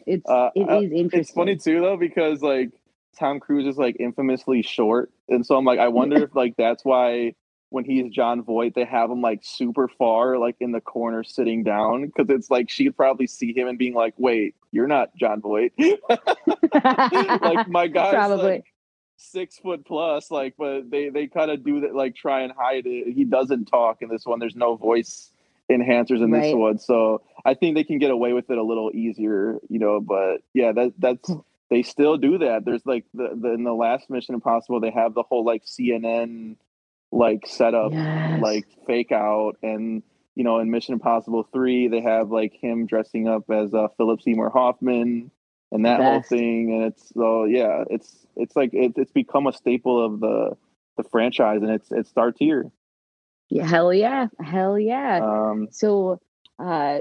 It's 0.06 0.30
Uh, 0.30 0.50
it 0.56 0.70
uh, 0.70 0.80
is 0.82 0.92
interesting. 0.92 1.20
It's 1.22 1.32
funny 1.32 1.56
too 1.56 1.82
though 1.82 1.98
because 1.98 2.42
like 2.44 2.70
Tom 3.18 3.40
Cruise 3.40 3.66
is 3.66 3.78
like 3.78 3.98
infamously 4.00 4.62
short, 4.62 5.12
and 5.28 5.46
so 5.46 5.56
I'm 5.58 5.66
like, 5.66 5.80
I 5.80 5.88
wonder 5.88 6.18
if 6.24 6.36
like 6.36 6.56
that's 6.58 6.86
why 6.86 7.34
when 7.70 7.86
he's 7.86 8.12
Jon 8.12 8.44
Voight, 8.44 8.74
they 8.74 8.86
have 8.86 9.12
him 9.12 9.22
like 9.22 9.42
super 9.44 9.88
far, 9.88 10.38
like 10.38 10.56
in 10.60 10.72
the 10.72 10.82
corner, 10.82 11.24
sitting 11.24 11.64
down, 11.64 12.06
because 12.06 12.28
it's 12.30 12.50
like 12.50 12.70
she'd 12.70 12.98
probably 12.98 13.28
see 13.28 13.54
him 13.54 13.68
and 13.68 13.78
being 13.78 13.94
like, 13.94 14.14
"Wait, 14.18 14.56
you're 14.72 14.88
not 14.88 15.16
Jon 15.16 15.42
Voight." 15.42 15.74
like 15.80 17.68
my 17.68 17.88
guy's 17.94 18.14
Probably. 18.14 18.44
like 18.44 18.66
six 19.18 19.58
foot 19.58 19.86
plus, 19.86 20.32
like, 20.32 20.56
but 20.58 20.90
they 20.90 21.10
they 21.10 21.28
kind 21.28 21.52
of 21.52 21.64
do 21.64 21.82
that, 21.82 21.94
like 21.94 22.16
try 22.16 22.42
and 22.42 22.52
hide 22.52 22.86
it. 22.86 23.14
He 23.14 23.24
doesn't 23.24 23.66
talk 23.66 24.02
in 24.02 24.10
this 24.10 24.26
one. 24.26 24.40
There's 24.40 24.56
no 24.56 24.76
voice 24.76 25.30
enhancers 25.72 26.24
in 26.24 26.32
this 26.32 26.54
one, 26.56 26.80
so 26.80 27.22
I 27.46 27.54
think 27.54 27.76
they 27.76 27.84
can 27.84 28.00
get 28.00 28.10
away 28.10 28.34
with 28.34 28.50
it 28.50 28.58
a 28.58 28.64
little 28.64 28.92
easier, 28.94 29.60
you 29.70 29.78
know. 29.78 30.02
But 30.02 30.42
yeah, 30.56 30.72
that 30.72 30.94
that's 30.98 31.30
they 31.70 31.84
still 31.84 32.18
do 32.18 32.40
that. 32.40 32.66
There's 32.66 32.86
like 32.86 33.06
the, 33.14 33.30
the 33.40 33.54
in 33.54 33.64
the 33.64 33.74
last 33.74 34.10
Mission 34.10 34.34
Impossible, 34.34 34.80
they 34.80 34.90
have 34.90 35.14
the 35.14 35.24
whole 35.24 35.46
like 35.46 35.66
CNN 35.66 36.56
like 37.12 37.46
setup, 37.48 37.92
Yes. 37.92 38.40
like 38.42 38.66
fake 38.88 39.12
out, 39.12 39.58
and 39.64 40.04
you 40.36 40.44
know, 40.44 40.60
in 40.60 40.72
Mission 40.72 40.94
Impossible 40.94 41.44
three, 41.52 41.88
they 41.88 42.02
have 42.02 42.32
like 42.32 42.54
him 42.54 42.86
dressing 42.86 43.28
up 43.28 43.50
as 43.50 43.74
uh, 43.74 43.88
Philip 43.98 44.22
Seymour 44.22 44.50
Hoffman 44.52 45.32
and 45.72 45.86
that 45.86 46.02
whole 46.02 46.22
thing, 46.22 46.72
and 46.74 46.84
it's 46.86 47.10
so 47.14 47.46
yeah, 47.46 47.84
it's 47.90 48.26
it's 48.36 48.56
like 48.56 48.74
it, 48.74 48.94
it's 48.96 49.12
become 49.12 49.48
a 49.48 49.54
staple 49.54 50.04
of 50.04 50.20
the 50.20 50.58
the 50.98 51.04
franchise, 51.04 51.62
and 51.62 51.72
it's 51.72 51.92
it's 51.92 52.10
star 52.10 52.32
tier. 52.32 52.72
Yeah, 53.50 53.66
hell 53.66 53.94
yeah. 53.94 54.28
Hell 54.42 54.78
yeah. 54.80 55.20
Um, 55.24 55.68
So, 55.72 56.20
uh, 56.60 57.00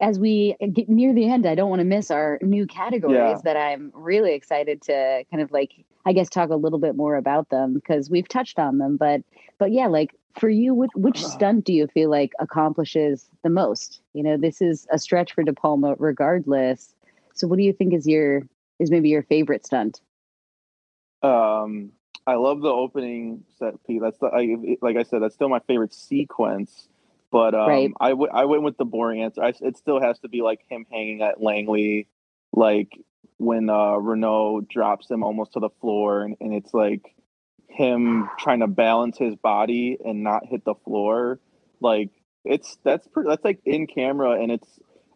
as 0.00 0.18
we 0.18 0.56
get 0.72 0.88
near 0.88 1.12
the 1.12 1.28
end, 1.30 1.46
I 1.46 1.54
don't 1.54 1.68
want 1.68 1.80
to 1.80 1.84
miss 1.84 2.10
our 2.10 2.38
new 2.40 2.66
categories 2.66 3.16
Yeah. 3.16 3.40
that 3.44 3.56
I'm 3.58 3.92
really 3.94 4.32
excited 4.32 4.80
to 4.82 5.24
kind 5.30 5.42
of 5.42 5.52
like, 5.52 5.72
I 6.06 6.12
guess, 6.12 6.28
talk 6.28 6.50
a 6.50 6.56
little 6.56 6.78
bit 6.78 6.96
more 6.96 7.16
about 7.16 7.50
them 7.50 7.74
because 7.74 8.10
we've 8.10 8.28
touched 8.28 8.58
on 8.58 8.78
them. 8.78 8.96
But, 8.96 9.22
but 9.58 9.72
yeah, 9.72 9.86
like 9.86 10.14
for 10.38 10.48
you, 10.48 10.74
which, 10.74 10.90
which 10.94 11.24
stunt 11.26 11.64
do 11.64 11.72
you 11.72 11.86
feel 11.88 12.10
like 12.10 12.32
accomplishes 12.38 13.28
the 13.42 13.50
most? 13.50 14.00
You 14.14 14.22
know, 14.22 14.36
this 14.36 14.62
is 14.62 14.86
a 14.90 14.98
stretch 14.98 15.34
for 15.34 15.42
De 15.42 15.52
Palma, 15.52 15.94
regardless. 15.98 16.94
So, 17.34 17.46
what 17.46 17.56
do 17.56 17.62
you 17.62 17.72
think 17.72 17.94
is 17.94 18.06
your 18.06 18.42
is 18.78 18.90
maybe 18.90 19.08
your 19.10 19.22
favorite 19.22 19.66
stunt? 19.66 20.00
Um, 21.22 21.92
I 22.26 22.34
love 22.34 22.60
the 22.60 22.68
opening 22.68 23.44
set 23.58 23.84
piece. 23.86 24.00
That's 24.00 24.18
the, 24.18 24.26
I, 24.26 24.76
like 24.80 24.96
I 24.96 25.02
said, 25.02 25.22
that's 25.22 25.34
still 25.34 25.48
my 25.48 25.60
favorite 25.60 25.92
sequence. 25.92 26.88
But 27.30 27.54
um, 27.54 27.66
Right. 27.68 27.92
I 28.00 28.10
w- 28.10 28.30
I 28.32 28.44
went 28.46 28.62
with 28.62 28.76
the 28.76 28.84
boring 28.84 29.22
answer. 29.22 29.42
I, 29.42 29.52
it 29.60 29.76
still 29.76 30.00
has 30.00 30.18
to 30.20 30.28
be 30.28 30.42
like 30.42 30.60
him 30.68 30.86
hanging 30.90 31.22
at 31.22 31.40
Langley, 31.42 32.08
like 32.52 32.98
when 33.38 33.68
uh, 33.70 33.96
Reno 33.96 34.60
drops 34.60 35.10
him 35.10 35.22
almost 35.22 35.52
to 35.54 35.60
the 35.60 35.70
floor, 35.80 36.22
and, 36.22 36.36
and 36.40 36.54
it's 36.54 36.72
like 36.74 37.14
him 37.68 38.28
trying 38.38 38.60
to 38.60 38.66
balance 38.66 39.16
his 39.18 39.34
body 39.36 39.96
and 40.04 40.22
not 40.22 40.44
hit 40.46 40.64
the 40.64 40.74
floor. 40.84 41.38
Like 41.80 42.10
it's 42.44 42.78
that's 42.84 43.06
pretty. 43.08 43.28
That's 43.30 43.44
like 43.44 43.60
in 43.64 43.86
camera, 43.86 44.40
and 44.42 44.52
it's. 44.52 44.68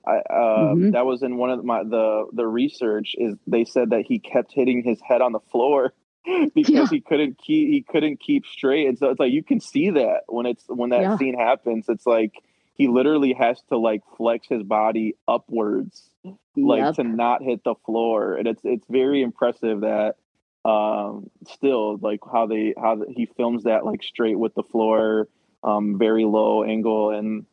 I, 0.06 0.16
uh, 0.18 0.74
Mhm. 0.74 0.92
That 0.92 1.06
was 1.06 1.22
in 1.22 1.38
one 1.38 1.48
of 1.50 1.64
my 1.64 1.82
the 1.82 2.26
the 2.32 2.46
research 2.46 3.14
is 3.16 3.36
they 3.46 3.64
said 3.64 3.88
that 3.90 4.04
he 4.06 4.18
kept 4.18 4.52
hitting 4.52 4.82
his 4.84 5.00
head 5.00 5.22
on 5.22 5.32
the 5.32 5.40
floor 5.50 5.94
because 6.54 6.68
Yeah. 6.74 6.86
he 6.90 7.00
couldn't 7.00 7.38
keep 7.38 7.68
he 7.70 7.80
couldn't 7.82 8.20
keep 8.20 8.44
straight 8.44 8.86
and 8.86 8.98
so 8.98 9.08
it's 9.08 9.18
like 9.18 9.32
you 9.32 9.42
can 9.42 9.60
see 9.60 9.88
that 9.88 10.24
when 10.28 10.44
it's 10.44 10.62
when 10.68 10.90
that 10.90 11.00
Yeah. 11.00 11.16
scene 11.16 11.38
happens 11.38 11.86
it's 11.88 12.06
like 12.06 12.32
he 12.74 12.88
literally 12.88 13.32
has 13.32 13.60
to 13.70 13.78
like 13.78 14.02
flex 14.16 14.46
his 14.48 14.62
body 14.62 15.14
upwards 15.28 16.10
like 16.56 16.80
Yep. 16.82 16.94
to 16.96 17.04
not 17.04 17.42
hit 17.42 17.62
the 17.64 17.74
floor 17.86 18.34
and 18.34 18.46
it's 18.48 18.62
it's 18.64 18.86
very 18.88 19.22
impressive 19.22 19.80
that 19.80 20.16
um 20.64 21.28
still 21.48 21.96
like 21.98 22.20
how 22.32 22.46
they 22.46 22.74
how 22.76 23.02
he 23.08 23.26
films 23.26 23.64
that 23.64 23.84
like 23.84 24.02
straight 24.02 24.38
with 24.38 24.54
the 24.54 24.62
floor 24.62 25.28
um 25.62 25.98
very 25.98 26.24
low 26.24 26.62
angle 26.64 27.10
and 27.10 27.44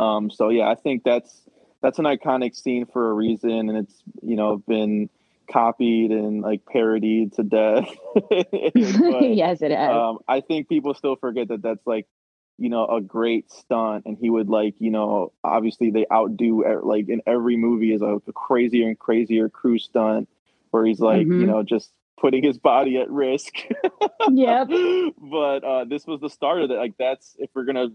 um 0.00 0.30
so 0.30 0.48
yeah 0.48 0.68
i 0.68 0.74
think 0.74 1.02
that's 1.04 1.42
that's 1.82 1.98
an 1.98 2.04
iconic 2.04 2.54
scene 2.54 2.86
for 2.86 3.10
a 3.10 3.12
reason 3.12 3.68
and 3.68 3.76
it's 3.78 3.94
you 4.22 4.36
know 4.36 4.58
been 4.66 5.08
copied 5.50 6.10
and 6.10 6.42
like 6.42 6.64
parodied 6.66 7.32
to 7.32 7.42
death 7.42 7.88
But, 8.30 9.34
yes, 9.34 9.62
it 9.62 9.70
has. 9.70 9.90
um, 9.90 10.18
I 10.28 10.40
think 10.40 10.68
people 10.68 10.92
still 10.94 11.16
forget 11.16 11.48
that 11.48 11.62
that's 11.62 11.86
like, 11.86 12.06
you 12.58 12.68
know, 12.68 12.86
a 12.86 13.00
great 13.00 13.50
stunt, 13.50 14.04
and 14.06 14.18
he 14.18 14.28
would 14.30 14.48
like, 14.48 14.74
you 14.78 14.90
know, 14.90 15.32
obviously 15.44 15.90
they 15.90 16.06
outdo 16.12 16.64
like 16.82 17.08
in 17.08 17.22
every 17.26 17.56
movie 17.56 17.92
is 17.92 18.02
a, 18.02 18.20
crazier 18.34 18.88
and 18.88 18.98
crazier 18.98 19.48
crew 19.48 19.78
stunt 19.78 20.28
where 20.70 20.84
he's 20.84 21.00
like, 21.00 21.26
you 21.26 21.32
Mhm. 21.32 21.46
know, 21.46 21.62
just 21.62 21.92
putting 22.20 22.42
his 22.42 22.58
body 22.58 22.98
at 22.98 23.10
risk. 23.10 23.54
Yep. 24.30 24.68
But 25.18 25.64
uh, 25.64 25.84
this 25.84 26.06
was 26.06 26.20
the 26.20 26.28
start 26.28 26.60
of 26.62 26.70
it. 26.70 26.74
Like 26.74 26.96
that's 26.98 27.34
if 27.38 27.48
we're 27.54 27.64
gonna 27.64 27.88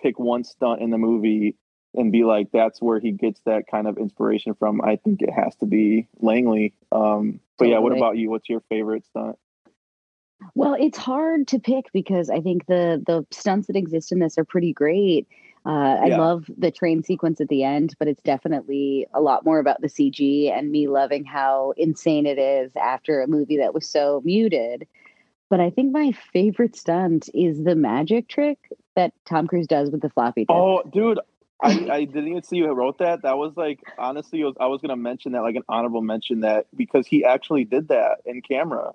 pick 0.00 0.18
one 0.18 0.44
stunt 0.44 0.80
in 0.80 0.90
the 0.90 0.98
movie 0.98 1.56
and 1.94 2.12
be 2.12 2.22
like 2.24 2.52
that's 2.52 2.80
where 2.80 3.00
he 3.00 3.10
gets 3.10 3.40
that 3.46 3.66
kind 3.66 3.88
of 3.88 3.98
inspiration 3.98 4.54
from. 4.54 4.80
I 4.82 4.96
think 4.96 5.22
it 5.22 5.30
has 5.32 5.56
to 5.56 5.66
be 5.66 6.06
Langley. 6.20 6.74
Um, 6.92 7.40
but 7.58 7.68
yeah, 7.68 7.78
what 7.78 7.96
about 7.96 8.16
you? 8.16 8.30
What's 8.30 8.48
your 8.48 8.60
favorite 8.68 9.04
stunt? 9.06 9.36
Well, 10.54 10.76
it's 10.78 10.98
hard 10.98 11.48
to 11.48 11.58
pick 11.58 11.86
because 11.92 12.30
I 12.30 12.40
think 12.40 12.66
the 12.66 13.02
the 13.06 13.26
stunts 13.30 13.66
that 13.68 13.76
exist 13.76 14.12
in 14.12 14.18
this 14.18 14.38
are 14.38 14.44
pretty 14.44 14.72
great. 14.72 15.26
Uh, 15.64 15.96
I 16.02 16.06
Yeah. 16.08 16.18
love 16.18 16.50
the 16.58 16.70
train 16.72 17.02
sequence 17.04 17.40
at 17.40 17.48
the 17.48 17.62
end, 17.62 17.94
but 17.98 18.08
it's 18.08 18.22
definitely 18.22 19.06
a 19.14 19.20
lot 19.20 19.44
more 19.44 19.60
about 19.60 19.80
the 19.80 19.88
CG 19.88 20.50
and 20.50 20.70
me 20.70 20.88
loving 20.88 21.24
how 21.24 21.72
insane 21.76 22.26
it 22.26 22.38
is 22.38 22.72
after 22.76 23.20
a 23.20 23.28
movie 23.28 23.58
that 23.58 23.72
was 23.72 23.88
so 23.88 24.20
muted. 24.24 24.86
But 25.48 25.60
I 25.60 25.70
think 25.70 25.92
my 25.92 26.12
favorite 26.32 26.74
stunt 26.76 27.28
is 27.34 27.62
the 27.62 27.76
magic 27.76 28.26
trick 28.26 28.58
that 28.96 29.12
Tom 29.24 29.46
Cruise 29.46 29.66
does 29.66 29.90
with 29.90 30.00
the 30.00 30.10
floppy 30.10 30.46
disk. 30.46 30.56
Oh, 30.56 30.82
dude, 30.82 31.20
I, 31.62 31.68
I 31.90 32.04
didn't 32.04 32.28
even 32.28 32.42
see 32.42 32.58
who 32.60 32.72
wrote 32.72 32.98
that. 32.98 33.22
That 33.22 33.38
was 33.38 33.56
like 33.56 33.80
honestly, 33.98 34.40
it 34.40 34.44
was, 34.44 34.54
I 34.58 34.66
was 34.66 34.80
gonna 34.80 34.96
mention 34.96 35.32
that 35.32 35.42
like 35.42 35.56
an 35.56 35.62
honorable 35.68 36.02
mention 36.02 36.40
that 36.40 36.66
because 36.74 37.06
he 37.06 37.24
actually 37.24 37.64
did 37.64 37.88
that 37.88 38.18
in 38.24 38.42
camera. 38.42 38.92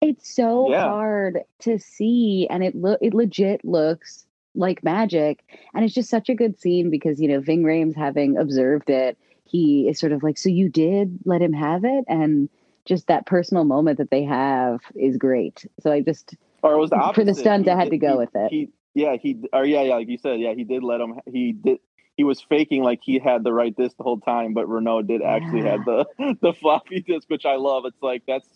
It's 0.00 0.34
so 0.34 0.70
Yeah. 0.70 0.82
hard 0.82 1.40
to 1.60 1.78
see, 1.78 2.46
and 2.50 2.62
it 2.62 2.74
lo- 2.74 2.98
it 3.00 3.14
legit 3.14 3.64
looks 3.64 4.26
like 4.54 4.84
magic, 4.84 5.44
and 5.74 5.84
it's 5.84 5.94
just 5.94 6.10
such 6.10 6.28
a 6.28 6.34
good 6.34 6.58
scene 6.58 6.90
because 6.90 7.20
you 7.20 7.28
know 7.28 7.40
Ving 7.40 7.62
Rhames 7.62 7.96
having 7.96 8.36
observed 8.36 8.90
it, 8.90 9.16
he 9.44 9.88
is 9.88 9.98
sort 9.98 10.12
of 10.12 10.22
like, 10.22 10.38
"So 10.38 10.48
you 10.48 10.68
did 10.68 11.18
let 11.24 11.40
him 11.42 11.52
have 11.52 11.84
it," 11.84 12.04
and 12.08 12.48
just 12.84 13.06
that 13.08 13.26
personal 13.26 13.64
moment 13.64 13.98
that 13.98 14.10
they 14.10 14.22
have 14.24 14.80
is 14.94 15.16
great. 15.16 15.66
So 15.80 15.90
I 15.92 16.00
just 16.02 16.36
Or 16.62 16.74
it 16.74 16.78
was 16.78 16.90
the 16.90 17.10
For 17.14 17.24
the 17.24 17.34
stunt, 17.34 17.64
He 17.64 17.70
I 17.70 17.76
had 17.76 17.90
to 17.90 17.98
go 17.98 18.12
he- 18.12 18.18
with 18.18 18.34
it. 18.36 18.50
He, 18.50 18.68
yeah, 18.94 19.16
he 19.16 19.38
or 19.52 19.64
yeah, 19.64 19.82
yeah, 19.82 19.94
like 19.96 20.08
you 20.08 20.18
said, 20.18 20.40
yeah, 20.40 20.54
he 20.54 20.64
did 20.64 20.82
let 20.82 21.00
him. 21.00 21.20
He 21.26 21.52
did. 21.52 21.78
He 22.16 22.24
was 22.24 22.40
faking 22.40 22.82
like 22.82 23.00
he 23.02 23.18
had 23.18 23.44
the 23.44 23.52
right 23.52 23.76
disc 23.76 23.96
the 23.98 24.02
whole 24.04 24.20
time, 24.20 24.54
but 24.54 24.66
Reno 24.68 25.02
did 25.02 25.20
actually 25.20 25.62
Yeah. 25.64 25.72
have 25.72 25.84
the 25.84 26.06
the 26.40 26.52
floppy 26.54 27.00
disk, 27.00 27.28
which 27.28 27.44
I 27.44 27.56
love. 27.56 27.84
It's 27.86 28.02
like 28.02 28.22
that's 28.26 28.48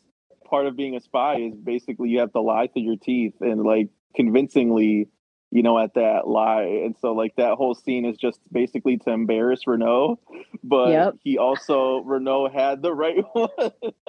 part 0.50 0.66
of 0.66 0.76
being 0.76 0.96
a 0.96 1.00
spy 1.00 1.36
is 1.36 1.54
basically 1.54 2.10
you 2.10 2.18
have 2.20 2.32
to 2.32 2.40
lie 2.40 2.66
through 2.66 2.82
your 2.82 2.96
teeth 2.96 3.34
and 3.40 3.62
like 3.62 3.88
convincingly, 4.16 5.08
you 5.52 5.62
know, 5.62 5.78
at 5.78 5.94
that 5.94 6.26
lie. 6.28 6.82
And 6.84 6.96
so 7.00 7.12
like 7.12 7.36
that 7.36 7.54
whole 7.54 7.74
scene 7.74 8.04
is 8.04 8.16
just 8.18 8.40
basically 8.52 8.98
to 8.98 9.10
embarrass 9.10 9.66
Reno, 9.66 10.18
but 10.62 10.90
Yep. 10.90 11.14
he 11.24 11.38
also 11.38 11.98
Reno 12.00 12.48
had 12.48 12.82
the 12.82 12.92
right 12.92 13.24
one. 13.32 13.48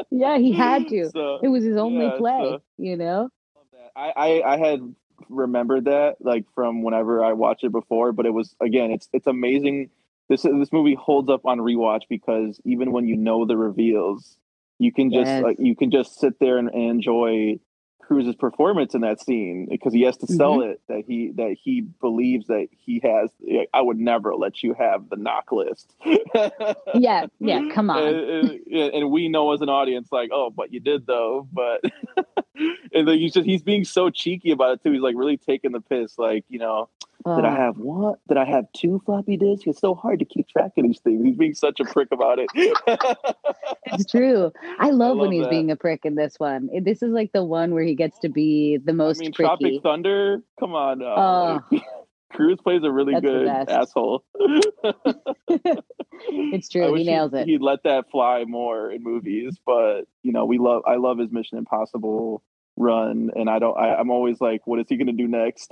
yeah, 0.10 0.38
he 0.38 0.52
had 0.52 0.88
to. 0.90 1.10
So, 1.12 1.40
It 1.44 1.48
was 1.50 1.64
his 1.64 1.78
only 1.78 2.06
yeah, 2.06 2.18
play, 2.18 2.44
so- 2.44 2.62
you 2.78 2.98
know. 2.98 3.30
I, 3.96 4.14
I 4.16 4.54
I 4.54 4.58
had 4.58 4.96
remembered 5.30 5.86
that 5.86 6.16
like 6.22 6.46
from 6.56 6.82
whenever 6.82 7.24
I 7.24 7.34
watched 7.34 7.64
it 7.64 7.72
before, 7.72 8.12
but 8.14 8.26
it 8.26 8.34
was 8.34 8.56
again, 8.62 8.92
it's 8.92 9.10
it's 9.14 9.28
amazing. 9.28 9.90
This 10.30 10.44
this 10.44 10.72
movie 10.72 10.96
holds 10.96 11.30
up 11.30 11.46
on 11.46 11.60
rewatch 11.60 12.04
because 12.10 12.60
even 12.64 12.92
when 12.94 13.06
you 13.08 13.18
know 13.18 13.46
the 13.46 13.58
reveals, 13.58 14.38
you 14.82 14.92
can 14.92 15.12
just 15.12 15.28
Yes. 15.28 15.44
like 15.44 15.58
you 15.60 15.76
can 15.76 15.92
just 15.92 16.20
sit 16.20 16.40
there 16.40 16.58
and, 16.58 16.70
and 16.70 16.84
enjoy 16.90 17.60
Cruise's 18.02 18.36
performance 18.36 18.94
in 18.94 19.02
that 19.02 19.22
scene 19.22 19.68
because 19.70 19.94
he 19.94 20.02
has 20.02 20.18
to 20.18 20.28
sell 20.28 20.58
Mm-hmm. 20.58 20.72
it 20.72 20.82
that 20.90 21.04
he 21.08 21.32
that 21.36 21.56
he 21.64 21.82
believes 21.82 22.48
that 22.48 22.68
he 22.72 23.00
has. 23.04 23.30
like, 23.40 23.70
I 23.74 23.82
would 23.82 23.98
never 24.00 24.36
let 24.36 24.64
you 24.64 24.74
have 24.74 25.10
the 25.10 25.16
NOC 25.18 25.52
list. 25.52 25.94
Yeah, 26.94 27.28
yeah, 27.40 27.62
come 27.74 27.90
on. 27.90 28.04
And, 28.04 28.50
and- 28.50 28.60
and 28.72 29.12
we 29.12 29.30
know 29.30 29.54
as 29.54 29.62
an 29.62 29.70
audience, 29.70 30.10
like, 30.12 30.30
oh, 30.34 30.50
but 30.50 30.74
you 30.74 30.80
did 30.80 31.06
though. 31.06 31.48
But 31.54 31.84
and 32.94 33.08
then 33.08 33.18
he's 33.18 33.34
just 33.34 33.46
he's 33.46 33.62
being 33.64 33.86
so 33.86 34.10
cheeky 34.10 34.52
about 34.52 34.74
it 34.74 34.84
too. 34.84 34.92
He's 34.94 35.02
like 35.02 35.16
really 35.16 35.38
taking 35.38 35.72
the 35.72 35.82
piss. 35.82 36.18
Like, 36.18 36.44
you 36.50 36.60
know, 36.60 36.90
did 37.26 37.46
I 37.46 37.56
have 37.56 37.78
one? 37.78 38.16
Did 38.28 38.38
I 38.38 38.46
have 38.46 38.66
two 38.76 39.02
floppy 39.06 39.38
disks? 39.38 39.66
It's 39.68 39.80
so 39.80 39.96
hard 39.96 40.20
to 40.20 40.26
keep 40.26 40.48
track 40.48 40.72
of 40.78 40.84
these 40.84 41.00
things. 41.00 41.24
He's 41.24 41.38
being 41.38 41.54
such 41.54 41.80
a 41.80 41.86
prick 41.86 42.10
about 42.12 42.40
it. 42.40 42.48
it's 43.86 44.10
true. 44.10 44.52
I 44.80 44.90
love, 44.92 45.18
when 45.18 45.26
love 45.26 45.34
he's 45.34 45.44
that. 45.44 45.50
being 45.50 45.72
a 45.72 45.76
prick 45.76 46.06
in 46.06 46.16
this 46.16 46.36
one. 46.38 46.70
This 46.84 47.02
is 47.02 47.12
like 47.12 47.32
the 47.34 47.44
one 47.44 47.74
where 47.74 47.84
he 47.84 47.96
gets 47.96 48.20
to 48.20 48.30
be 48.30 48.78
the 48.78 48.92
I 48.92 48.96
most 48.96 49.20
mean, 49.20 49.32
tricky. 49.32 49.48
Tropic 49.48 49.84
Thunder. 49.84 50.44
Come 50.60 50.74
on. 50.74 51.02
Oh. 51.04 51.62
Cruise 52.34 52.60
plays 52.64 52.82
a 52.84 52.92
really 52.92 53.14
That's 53.14 53.26
good 53.26 53.48
asshole. 53.48 54.24
It's 56.30 56.70
true. 56.70 56.94
He 56.94 57.04
nails 57.04 57.34
it. 57.34 57.48
He'd 57.48 57.62
let 57.62 57.84
that 57.84 58.12
fly 58.12 58.44
more 58.46 58.92
in 58.92 59.04
movies, 59.04 59.58
but 59.66 60.02
you 60.24 60.32
know, 60.32 60.46
we 60.46 60.60
love. 60.60 60.84
I 60.86 60.96
love 60.96 61.18
his 61.18 61.32
Mission 61.32 61.58
Impossible 61.58 62.44
run, 62.78 63.32
and 63.36 63.50
I 63.50 63.60
don't. 63.60 63.78
I, 63.78 63.96
I'm 63.96 64.12
always 64.12 64.40
like, 64.40 64.66
what 64.66 64.80
is 64.80 64.86
he 64.88 64.98
going 64.98 65.08
to 65.08 65.14
do 65.14 65.28
next? 65.28 65.72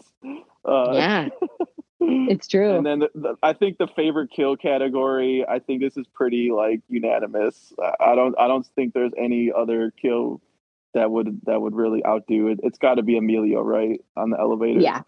Uh, 0.66 0.92
yeah, 0.94 1.28
it's 2.00 2.48
true. 2.48 2.76
And 2.76 2.86
then 2.86 3.00
the, 3.00 3.10
the, 3.16 3.36
I 3.42 3.54
think 3.54 3.78
the 3.78 3.88
favorite 3.96 4.30
kill 4.36 4.56
category. 4.58 5.46
I 5.48 5.60
think 5.60 5.82
this 5.82 5.98
is 5.98 6.06
pretty 6.14 6.52
like 6.52 6.82
unanimous. 6.90 7.74
I- 7.82 8.12
I 8.12 8.16
don't. 8.16 8.36
I 8.40 8.48
don't 8.48 8.66
think 8.76 8.94
there's 8.94 9.14
any 9.18 9.52
other 9.56 9.92
kill 10.02 10.42
that 10.94 11.12
would 11.12 11.42
that 11.46 11.62
would 11.62 11.76
really 11.76 12.06
outdo 12.06 12.48
it. 12.48 12.60
It's 12.64 12.78
got 12.80 12.96
to 12.96 13.04
be 13.04 13.18
Emilio, 13.18 13.62
right, 13.62 14.02
on 14.18 14.32
the 14.32 14.40
elevator. 14.40 14.80
yeah. 14.80 15.02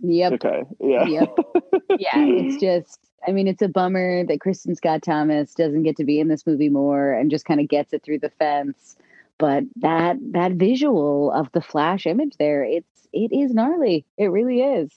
Yep. 0.00 0.32
Okay. 0.34 0.62
Yeah. 0.80 1.04
Yep. 1.06 1.36
Yeah. 1.98 2.10
It's 2.14 2.60
just, 2.60 3.00
I 3.26 3.32
mean, 3.32 3.48
it's 3.48 3.62
a 3.62 3.66
bummer 3.68 4.24
that 4.26 4.38
Kristin 4.38 4.76
Scott 4.76 5.02
Thomas 5.02 5.52
doesn't 5.54 5.82
get 5.82 5.96
to 5.96 6.04
be 6.04 6.20
in 6.20 6.28
this 6.28 6.46
movie 6.46 6.68
more 6.68 7.12
and 7.12 7.28
just 7.28 7.44
kind 7.44 7.58
of 7.58 7.66
gets 7.66 7.92
it 7.92 8.04
through 8.04 8.20
the 8.20 8.30
fence. 8.30 8.94
But 9.38 9.64
that 9.76 10.16
that 10.32 10.52
visual 10.52 11.32
of 11.32 11.50
the 11.52 11.60
flash 11.60 12.06
image 12.06 12.34
there, 12.38 12.64
it's 12.64 13.08
it 13.12 13.32
is 13.32 13.52
gnarly. 13.52 14.04
It 14.16 14.26
really 14.26 14.60
is. 14.60 14.92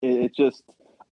It, 0.00 0.24
it 0.24 0.34
just 0.34 0.62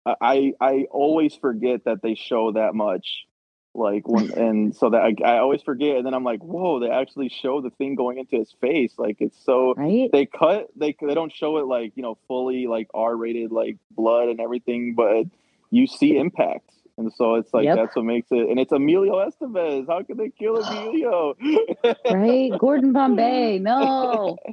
I 0.07 0.53
I 0.61 0.87
always 0.91 1.35
forget 1.35 1.85
that 1.85 2.03
they 2.03 2.15
show 2.15 2.53
that 2.53 2.75
much 2.75 3.27
like 3.75 4.07
when 4.09 4.31
and 4.39 4.77
so 4.77 4.91
that 4.91 5.03
I, 5.03 5.15
I, 5.25 5.39
always 5.39 5.63
forget 5.63 5.97
and 5.97 6.07
then 6.07 6.15
i'm 6.15 6.25
like 6.25 6.41
whoa 6.41 6.81
they 6.81 6.91
actually 6.91 7.29
show 7.29 7.61
the 7.61 7.71
thing 7.71 7.95
going 7.95 8.19
into 8.19 8.37
his 8.37 8.55
face 8.61 8.95
like 8.99 9.19
it's 9.21 9.39
so 9.45 9.75
right 9.77 10.11
they 10.13 10.27
cut 10.27 10.69
they 10.77 10.97
they 11.01 11.15
don't 11.15 11.33
show 11.33 11.59
it 11.59 11.67
like 11.67 11.93
you 11.95 12.03
know 12.03 12.19
fully 12.27 12.67
like 12.67 12.89
r-rated 12.95 13.53
like 13.53 13.77
blood 13.91 14.29
and 14.29 14.41
everything 14.41 14.95
but 14.95 15.25
you 15.71 15.87
see 15.87 16.17
impact 16.17 16.71
and 16.99 17.13
so 17.13 17.37
it's 17.37 17.55
like 17.55 17.65
yep. 17.65 17.77
that's 17.77 17.97
what 17.97 18.05
makes 18.05 18.29
it 18.31 18.51
and 18.51 18.59
it's 18.59 18.73
emilio 18.73 19.15
estevez. 19.15 19.87
How 19.87 20.03
could 20.03 20.19
they 20.19 20.31
kill 20.31 20.57
emilio? 20.57 21.35
Right? 22.11 22.51
Gordon 22.59 22.93
bombay. 22.93 23.59
No. 23.59 24.37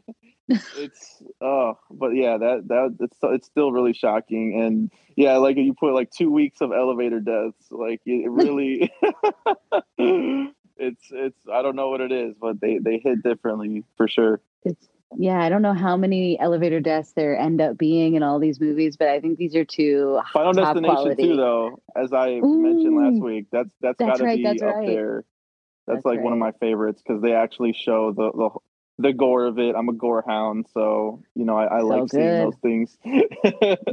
It's 0.48 1.24
oh 1.42 1.80
but 1.90 2.10
yeah 2.10 2.38
that 2.38 2.68
that 2.68 2.98
it's 3.00 3.18
it's 3.24 3.48
still 3.48 3.72
really 3.72 3.94
shocking. 3.94 4.62
And 4.62 4.92
yeah 5.16 5.38
like 5.38 5.58
you 5.58 5.74
put 5.74 5.96
like 5.96 6.12
two 6.12 6.30
weeks 6.30 6.62
of 6.62 6.72
elevator 6.72 7.20
deaths 7.20 7.66
like 7.72 8.02
it 8.06 8.30
really 8.30 8.94
it's 9.98 11.06
it's 11.10 11.40
i 11.52 11.64
don't 11.64 11.76
know 11.76 11.90
what 11.90 12.02
it 12.02 12.12
is 12.12 12.36
but 12.40 12.62
they 12.62 12.78
they 12.78 13.00
hit 13.04 13.24
differently 13.24 13.84
for 13.98 14.08
sure. 14.08 14.40
It's 14.64 14.88
yeah 15.18 15.42
i 15.42 15.50
don't 15.50 15.62
know 15.62 15.74
how 15.74 15.96
many 15.98 16.40
elevator 16.40 16.80
deaths 16.80 17.14
there 17.14 17.38
end 17.38 17.62
up 17.62 17.78
being 17.78 18.16
in 18.16 18.24
all 18.24 18.40
these 18.40 18.60
movies 18.60 18.98
but 18.98 19.08
i 19.08 19.20
think 19.20 19.38
these 19.38 19.56
are 19.56 19.66
two 19.66 20.20
final 20.34 20.54
destination 20.54 20.96
quality. 20.96 21.24
too 21.24 21.36
though 21.36 21.82
as 21.96 22.14
i 22.14 22.32
Ooh, 22.32 22.62
mentioned 22.62 22.96
last 22.96 23.24
week 23.24 23.48
that's 23.52 23.70
that's, 23.82 23.98
that's 23.98 24.20
gotta 24.20 24.24
right, 24.24 24.38
be 24.38 24.48
up 24.48 24.76
right. 24.76 24.88
there 24.88 25.26
that's, 25.88 25.98
that's 25.98 26.06
like 26.06 26.18
right. 26.18 26.24
one 26.24 26.34
of 26.34 26.40
my 26.40 26.52
favorites 26.54 27.02
because 27.06 27.22
they 27.22 27.34
actually 27.34 27.74
show 27.74 28.12
the, 28.12 28.32
the 28.32 28.50
the 28.98 29.14
gore 29.14 29.46
of 29.46 29.60
it. 29.60 29.76
I'm 29.76 29.90
a 29.90 29.94
gore 29.94 30.24
hound, 30.26 30.68
so 30.74 31.22
you 31.36 31.46
know 31.46 31.58
I, 31.58 31.78
I 31.78 31.80
so 31.80 31.88
like 31.88 32.02
good. 32.02 32.12
seeing 32.12 32.44
those 32.44 32.56
things. 32.62 32.98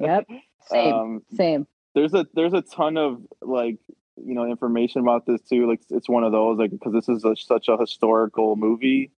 yep, 0.00 0.26
same, 0.66 0.94
um, 0.94 1.22
same. 1.34 1.66
There's 1.94 2.14
a 2.14 2.26
there's 2.34 2.52
a 2.52 2.62
ton 2.62 2.96
of 2.96 3.20
like 3.40 3.78
you 4.16 4.34
know 4.34 4.46
information 4.46 5.00
about 5.00 5.26
this 5.26 5.40
too. 5.42 5.68
Like 5.68 5.80
it's 5.90 6.08
one 6.08 6.24
of 6.24 6.32
those 6.32 6.58
like 6.58 6.70
because 6.70 6.92
this 6.92 7.08
is 7.08 7.24
a, 7.24 7.34
such 7.36 7.68
a 7.68 7.76
historical 7.76 8.56
movie. 8.56 9.10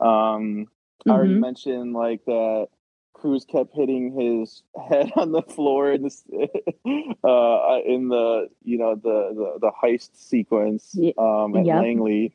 Um, 0.00 0.66
mm-hmm. 1.08 1.10
I 1.10 1.14
already 1.14 1.32
mm-hmm. 1.32 1.40
mentioned 1.40 1.92
like 1.94 2.24
that. 2.26 2.68
Cruise 3.14 3.44
kept 3.44 3.74
hitting 3.74 4.12
his 4.12 4.62
head 4.88 5.10
on 5.16 5.32
the 5.32 5.42
floor 5.42 5.90
in 5.90 6.02
this 6.04 6.22
uh, 6.32 7.78
in 7.84 8.08
the 8.08 8.48
you 8.62 8.78
know 8.78 8.94
the 8.94 9.32
the, 9.34 9.58
the 9.60 9.72
heist 9.82 10.10
sequence 10.14 10.96
um, 11.18 11.56
at 11.56 11.66
yep. 11.66 11.82
Langley 11.82 12.32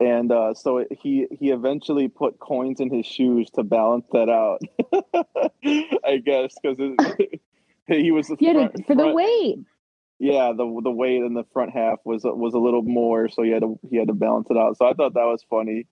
and 0.00 0.32
uh, 0.32 0.54
so 0.54 0.84
he 0.90 1.26
he 1.30 1.50
eventually 1.50 2.08
put 2.08 2.38
coins 2.38 2.80
in 2.80 2.90
his 2.90 3.06
shoes 3.06 3.48
to 3.50 3.62
balance 3.62 4.06
that 4.12 4.28
out. 4.28 4.60
I 6.04 6.18
guess 6.18 6.54
because 6.60 6.78
he 7.86 8.10
was 8.10 8.28
the 8.28 8.36
front, 8.36 8.72
for 8.72 8.82
front, 8.82 9.00
the 9.00 9.08
weight. 9.12 9.58
Yeah, 10.18 10.52
the 10.56 10.80
the 10.82 10.90
weight 10.90 11.22
in 11.22 11.34
the 11.34 11.44
front 11.52 11.72
half 11.72 12.00
was 12.04 12.22
was 12.24 12.54
a 12.54 12.58
little 12.58 12.82
more, 12.82 13.28
so 13.28 13.42
he 13.42 13.50
had 13.50 13.62
to 13.62 13.78
he 13.88 13.96
had 13.96 14.08
to 14.08 14.14
balance 14.14 14.48
it 14.50 14.56
out. 14.56 14.76
So 14.78 14.86
I 14.86 14.94
thought 14.94 15.14
that 15.14 15.24
was 15.24 15.44
funny. 15.48 15.86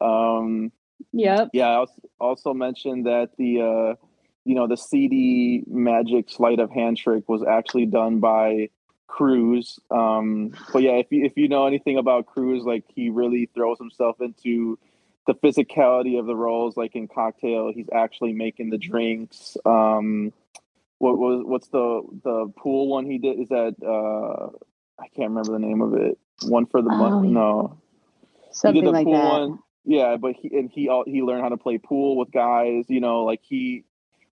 Um, 0.00 0.72
yep. 1.12 1.50
Yeah, 1.52 1.80
I 1.80 1.84
also 2.20 2.54
mentioned 2.54 3.06
that 3.06 3.30
the 3.38 3.60
uh, 3.60 4.06
you 4.44 4.54
know 4.54 4.66
the 4.66 4.76
CD 4.76 5.62
magic 5.66 6.30
sleight 6.30 6.60
of 6.60 6.70
hand 6.70 6.96
trick 6.96 7.28
was 7.28 7.42
actually 7.42 7.86
done 7.86 8.20
by 8.20 8.68
Cruise. 9.06 9.78
Um, 9.90 10.52
but 10.72 10.82
yeah, 10.82 10.92
if 10.92 11.06
you 11.10 11.24
if 11.24 11.36
you 11.36 11.48
know 11.48 11.66
anything 11.66 11.98
about 11.98 12.26
Cruise, 12.26 12.64
like 12.64 12.84
he 12.88 13.10
really 13.10 13.48
throws 13.54 13.78
himself 13.78 14.20
into 14.20 14.78
the 15.26 15.34
physicality 15.34 16.18
of 16.18 16.26
the 16.26 16.36
roles. 16.36 16.76
Like 16.76 16.94
in 16.94 17.08
Cocktail, 17.08 17.72
he's 17.74 17.88
actually 17.92 18.32
making 18.32 18.70
the 18.70 18.78
drinks. 18.78 19.56
Um, 19.64 20.32
what 20.98 21.18
was 21.18 21.42
what's 21.44 21.68
the 21.68 22.02
the 22.22 22.52
pool 22.56 22.88
one 22.88 23.06
he 23.06 23.18
did? 23.18 23.40
Is 23.40 23.48
that 23.48 23.74
uh, 23.82 24.56
I 24.98 25.08
can't 25.08 25.30
remember 25.30 25.52
the 25.52 25.58
name 25.58 25.80
of 25.80 25.94
it. 25.94 26.18
One 26.42 26.66
for 26.66 26.82
the 26.82 26.90
month? 26.90 27.26
No, 27.26 27.78
something 28.52 28.74
he 28.74 28.80
did 28.80 28.88
the 28.88 28.92
like 28.92 29.06
that. 29.06 29.40
One. 29.40 29.58
Yeah, 29.84 30.16
but 30.16 30.34
he 30.36 30.48
and 30.56 30.70
he 30.70 30.90
he 31.06 31.22
learned 31.22 31.42
how 31.42 31.50
to 31.50 31.56
play 31.56 31.78
pool 31.78 32.16
with 32.16 32.30
guys. 32.32 32.86
You 32.88 33.00
know, 33.00 33.24
like 33.24 33.40
he 33.42 33.84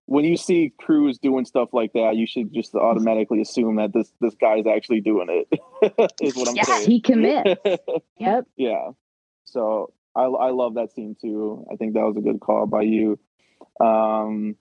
when 0.05 0.25
you 0.25 0.35
see 0.35 0.73
Cruise 0.77 1.17
doing 1.17 1.45
stuff 1.45 1.69
like 1.73 1.93
that, 1.93 2.15
you 2.15 2.27
should 2.27 2.53
just 2.53 2.75
automatically 2.75 3.41
assume 3.41 3.77
that 3.77 3.93
this 3.93 4.11
this 4.19 4.35
guy's 4.35 4.65
actually 4.65 5.01
doing 5.01 5.27
it. 5.29 5.59
is 6.21 6.35
what 6.35 6.49
I'm 6.49 6.55
saying. 6.55 6.57
yeah, 6.57 6.63
saying. 6.63 6.89
He 6.89 7.01
commits. 7.01 7.61
yep. 8.17 8.45
Yeah. 8.57 8.91
So 9.45 9.93
I 10.15 10.23
I 10.23 10.51
love 10.51 10.75
that 10.75 10.91
scene 10.93 11.15
too. 11.19 11.65
I 11.71 11.75
think 11.75 11.93
that 11.93 12.03
was 12.03 12.17
a 12.17 12.21
good 12.21 12.39
call 12.39 12.65
by 12.65 12.81
you. 12.81 13.19
Um, 13.79 14.55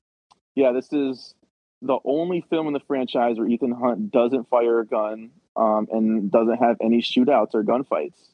yeah, 0.55 0.73
this 0.73 0.93
is 0.93 1.35
the 1.81 1.99
only 2.05 2.45
film 2.49 2.69
in 2.69 2.73
the 2.73 2.81
franchise 2.87 3.39
where 3.39 3.49
Ethan 3.49 3.73
Hunt 3.73 4.11
doesn't 4.11 4.49
fire 4.49 4.81
a 4.81 4.87
gun 4.87 5.31
um, 5.57 5.89
and 5.91 6.31
doesn't 6.31 6.59
have 6.59 6.77
any 6.81 7.03
shootouts 7.03 7.55
or 7.55 7.65
gunfights. 7.65 8.32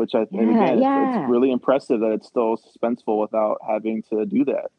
Which 0.00 0.14
I 0.14 0.24
think 0.24 0.50
yeah, 0.50 0.64
again, 0.64 0.78
yeah. 0.80 1.08
It's, 1.08 1.18
it's, 1.18 1.30
really 1.30 1.50
impressive 1.50 2.00
that 2.00 2.12
it's 2.12 2.26
still 2.26 2.56
suspenseful 2.56 3.20
without 3.20 3.58
having 3.68 4.02
to 4.04 4.24
do 4.24 4.46
that. 4.46 4.70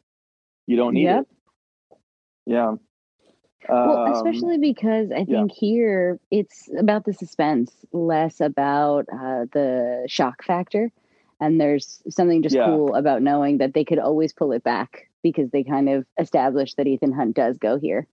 You 0.66 0.76
don't 0.76 0.94
need 0.94 1.04
yep. 1.04 1.20
it. 1.20 1.98
Yeah. 2.46 2.74
Well, 3.68 3.98
um, 3.98 4.12
especially 4.14 4.58
because 4.58 5.12
I 5.12 5.24
think 5.24 5.52
yeah. 5.52 5.60
here 5.60 6.20
it's 6.32 6.68
about 6.76 7.04
the 7.04 7.12
suspense, 7.12 7.70
less 7.92 8.40
about 8.40 9.06
uh, 9.12 9.46
the 9.52 10.06
shock 10.08 10.42
factor. 10.42 10.90
And 11.40 11.60
there's 11.60 12.02
something 12.08 12.42
just 12.42 12.56
cool 12.56 12.96
about 12.96 13.22
knowing 13.22 13.58
that 13.58 13.74
they 13.74 13.84
could 13.84 14.00
always 14.00 14.32
pull 14.32 14.50
it 14.50 14.64
back 14.64 15.08
because 15.22 15.50
they 15.52 15.62
kind 15.62 15.88
of 15.88 16.04
established 16.18 16.78
that 16.78 16.88
Ethan 16.88 17.12
Hunt 17.12 17.36
does 17.36 17.58
go 17.58 17.78
here. 17.78 18.08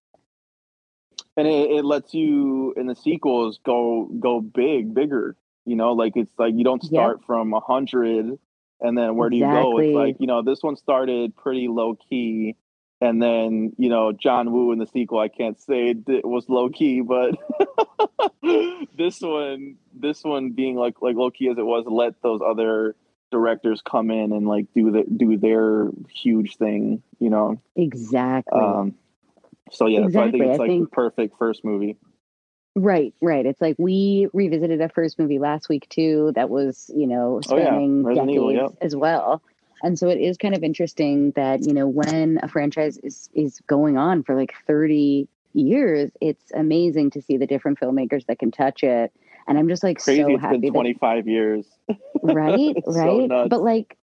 And 1.35 1.47
it, 1.47 1.71
it 1.71 1.85
lets 1.85 2.13
you 2.13 2.75
in 2.77 2.85
the 2.85 2.95
sequels 2.95 3.59
go 3.65 4.07
go 4.19 4.41
big, 4.41 4.93
bigger. 4.93 5.35
You 5.65 5.75
know, 5.75 5.93
like 5.93 6.13
it's 6.15 6.31
like 6.37 6.53
you 6.55 6.63
don't 6.63 6.83
start 6.83 7.23
from 7.25 7.53
a 7.53 7.59
hundred 7.59 8.39
and 8.81 8.97
then 8.97 9.15
where 9.15 9.27
exactly. 9.27 9.37
do 9.37 9.37
you 9.37 9.63
go? 9.63 9.77
It's 9.79 9.95
like 9.95 10.15
you 10.19 10.27
know 10.27 10.41
this 10.41 10.63
one 10.63 10.75
started 10.75 11.35
pretty 11.35 11.67
low 11.67 11.95
key 11.95 12.55
and 13.01 13.21
then 13.21 13.73
you 13.77 13.89
know 13.89 14.11
John 14.11 14.51
Woo 14.51 14.71
in 14.71 14.79
the 14.79 14.87
sequel. 14.87 15.19
I 15.19 15.27
can't 15.27 15.59
say 15.59 15.95
it 16.07 16.25
was 16.25 16.49
low 16.49 16.69
key, 16.69 17.01
but 17.01 17.35
this 18.97 19.21
one, 19.21 19.75
this 19.93 20.23
one 20.23 20.51
being 20.51 20.75
like 20.75 21.01
like 21.01 21.15
low 21.15 21.31
key 21.31 21.49
as 21.49 21.57
it 21.57 21.65
was, 21.65 21.85
let 21.87 22.21
those 22.21 22.41
other 22.45 22.95
directors 23.31 23.81
come 23.81 24.09
in 24.11 24.31
and 24.31 24.47
like 24.47 24.65
do 24.73 24.91
the 24.91 25.03
do 25.03 25.37
their 25.37 25.89
huge 26.13 26.57
thing. 26.57 27.01
You 27.19 27.29
know 27.29 27.61
exactly. 27.75 28.59
Um, 28.59 28.95
so 29.71 29.87
yeah, 29.87 29.99
exactly. 30.05 30.11
so 30.13 30.27
I 30.27 30.31
think 30.31 30.51
it's 30.51 30.59
like 30.59 30.69
think... 30.69 30.89
the 30.89 30.95
perfect 30.95 31.37
first 31.37 31.63
movie. 31.63 31.97
Right, 32.75 33.13
right. 33.21 33.45
It's 33.45 33.61
like 33.61 33.75
we 33.77 34.27
revisited 34.31 34.79
a 34.79 34.89
first 34.89 35.19
movie 35.19 35.39
last 35.39 35.69
week 35.69 35.87
too. 35.89 36.31
That 36.35 36.49
was 36.49 36.89
you 36.95 37.07
know 37.07 37.41
spanning 37.43 38.03
oh, 38.05 38.09
yeah. 38.09 38.15
decades 38.15 38.35
Evil, 38.35 38.53
yeah. 38.53 38.67
as 38.81 38.95
well. 38.95 39.41
And 39.81 39.97
so 39.97 40.09
it 40.09 40.19
is 40.19 40.37
kind 40.37 40.55
of 40.55 40.63
interesting 40.63 41.31
that, 41.31 41.65
you 41.65 41.73
know, 41.73 41.87
when 41.87 42.39
a 42.43 42.47
franchise 42.47 42.97
is 42.97 43.29
is 43.33 43.61
going 43.67 43.97
on 43.97 44.23
for 44.23 44.35
like 44.35 44.53
30 44.67 45.27
years, 45.53 46.11
it's 46.21 46.51
amazing 46.53 47.11
to 47.11 47.21
see 47.21 47.37
the 47.37 47.47
different 47.47 47.79
filmmakers 47.79 48.25
that 48.27 48.39
can 48.39 48.51
touch 48.51 48.83
it. 48.83 49.11
And 49.47 49.57
I'm 49.57 49.67
just 49.67 49.83
like 49.83 49.99
Crazy, 49.99 50.21
so 50.21 50.37
happy. 50.37 50.57
Been 50.57 50.73
25 50.73 51.25
that, 51.25 51.31
years. 51.31 51.65
right, 52.21 52.75
right. 52.85 53.29
So 53.29 53.47
but 53.49 53.61
like 53.61 53.97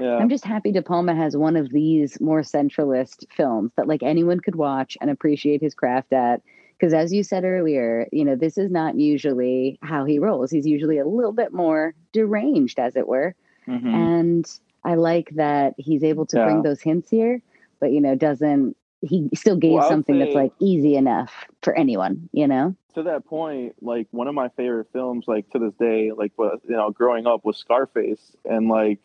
yeah. 0.00 0.16
I'm 0.16 0.28
just 0.28 0.44
happy 0.44 0.72
De 0.72 0.80
Palma 0.80 1.14
has 1.14 1.36
one 1.36 1.56
of 1.56 1.70
these 1.70 2.20
more 2.20 2.40
centralist 2.42 3.24
films 3.30 3.72
that 3.76 3.86
like 3.86 4.02
anyone 4.02 4.40
could 4.40 4.54
watch 4.54 4.96
and 5.00 5.10
appreciate 5.10 5.60
his 5.60 5.74
craft 5.74 6.12
at. 6.12 6.42
Because 6.82 6.94
as 6.94 7.12
you 7.12 7.22
said 7.22 7.44
earlier, 7.44 8.08
you 8.10 8.24
know, 8.24 8.34
this 8.34 8.58
is 8.58 8.68
not 8.68 8.98
usually 8.98 9.78
how 9.82 10.04
he 10.04 10.18
rolls. 10.18 10.50
He's 10.50 10.66
usually 10.66 10.98
a 10.98 11.06
little 11.06 11.30
bit 11.30 11.52
more 11.52 11.94
deranged, 12.12 12.80
as 12.80 12.96
it 12.96 13.06
were. 13.06 13.36
Mm-hmm. 13.68 13.86
And 13.86 14.60
I 14.82 14.96
like 14.96 15.30
that 15.36 15.74
he's 15.78 16.02
able 16.02 16.26
to 16.26 16.38
yeah. 16.38 16.44
bring 16.44 16.62
those 16.62 16.80
hints 16.80 17.08
here, 17.08 17.40
but 17.78 17.92
you 17.92 18.00
know, 18.00 18.16
doesn't 18.16 18.76
he 19.00 19.28
still 19.32 19.54
gave 19.54 19.74
well, 19.74 19.88
something 19.88 20.18
that's 20.18 20.34
like 20.34 20.50
easy 20.58 20.96
enough 20.96 21.32
for 21.62 21.72
anyone, 21.72 22.28
you 22.32 22.48
know? 22.48 22.74
To 22.94 23.04
that 23.04 23.26
point, 23.26 23.76
like 23.80 24.08
one 24.10 24.26
of 24.26 24.34
my 24.34 24.48
favorite 24.48 24.88
films, 24.92 25.26
like 25.28 25.48
to 25.50 25.60
this 25.60 25.74
day, 25.74 26.10
like 26.10 26.32
you 26.36 26.60
know, 26.66 26.90
growing 26.90 27.28
up 27.28 27.44
was 27.44 27.58
Scarface, 27.58 28.36
and 28.44 28.68
like 28.68 28.98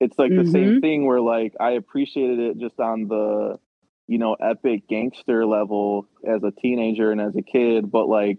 it's 0.00 0.18
like 0.18 0.30
mm-hmm. 0.30 0.44
the 0.44 0.50
same 0.50 0.68
mm-hmm. 0.68 0.80
thing 0.80 1.06
where 1.06 1.20
like 1.20 1.56
I 1.60 1.72
appreciated 1.72 2.38
it 2.38 2.58
just 2.58 2.80
on 2.80 3.08
the 3.08 3.58
you 4.06 4.18
know 4.18 4.34
epic 4.34 4.88
gangster 4.88 5.46
level 5.46 6.06
as 6.26 6.42
a 6.42 6.50
teenager 6.50 7.10
and 7.10 7.20
as 7.20 7.36
a 7.36 7.42
kid, 7.42 7.90
but 7.90 8.08
like 8.08 8.38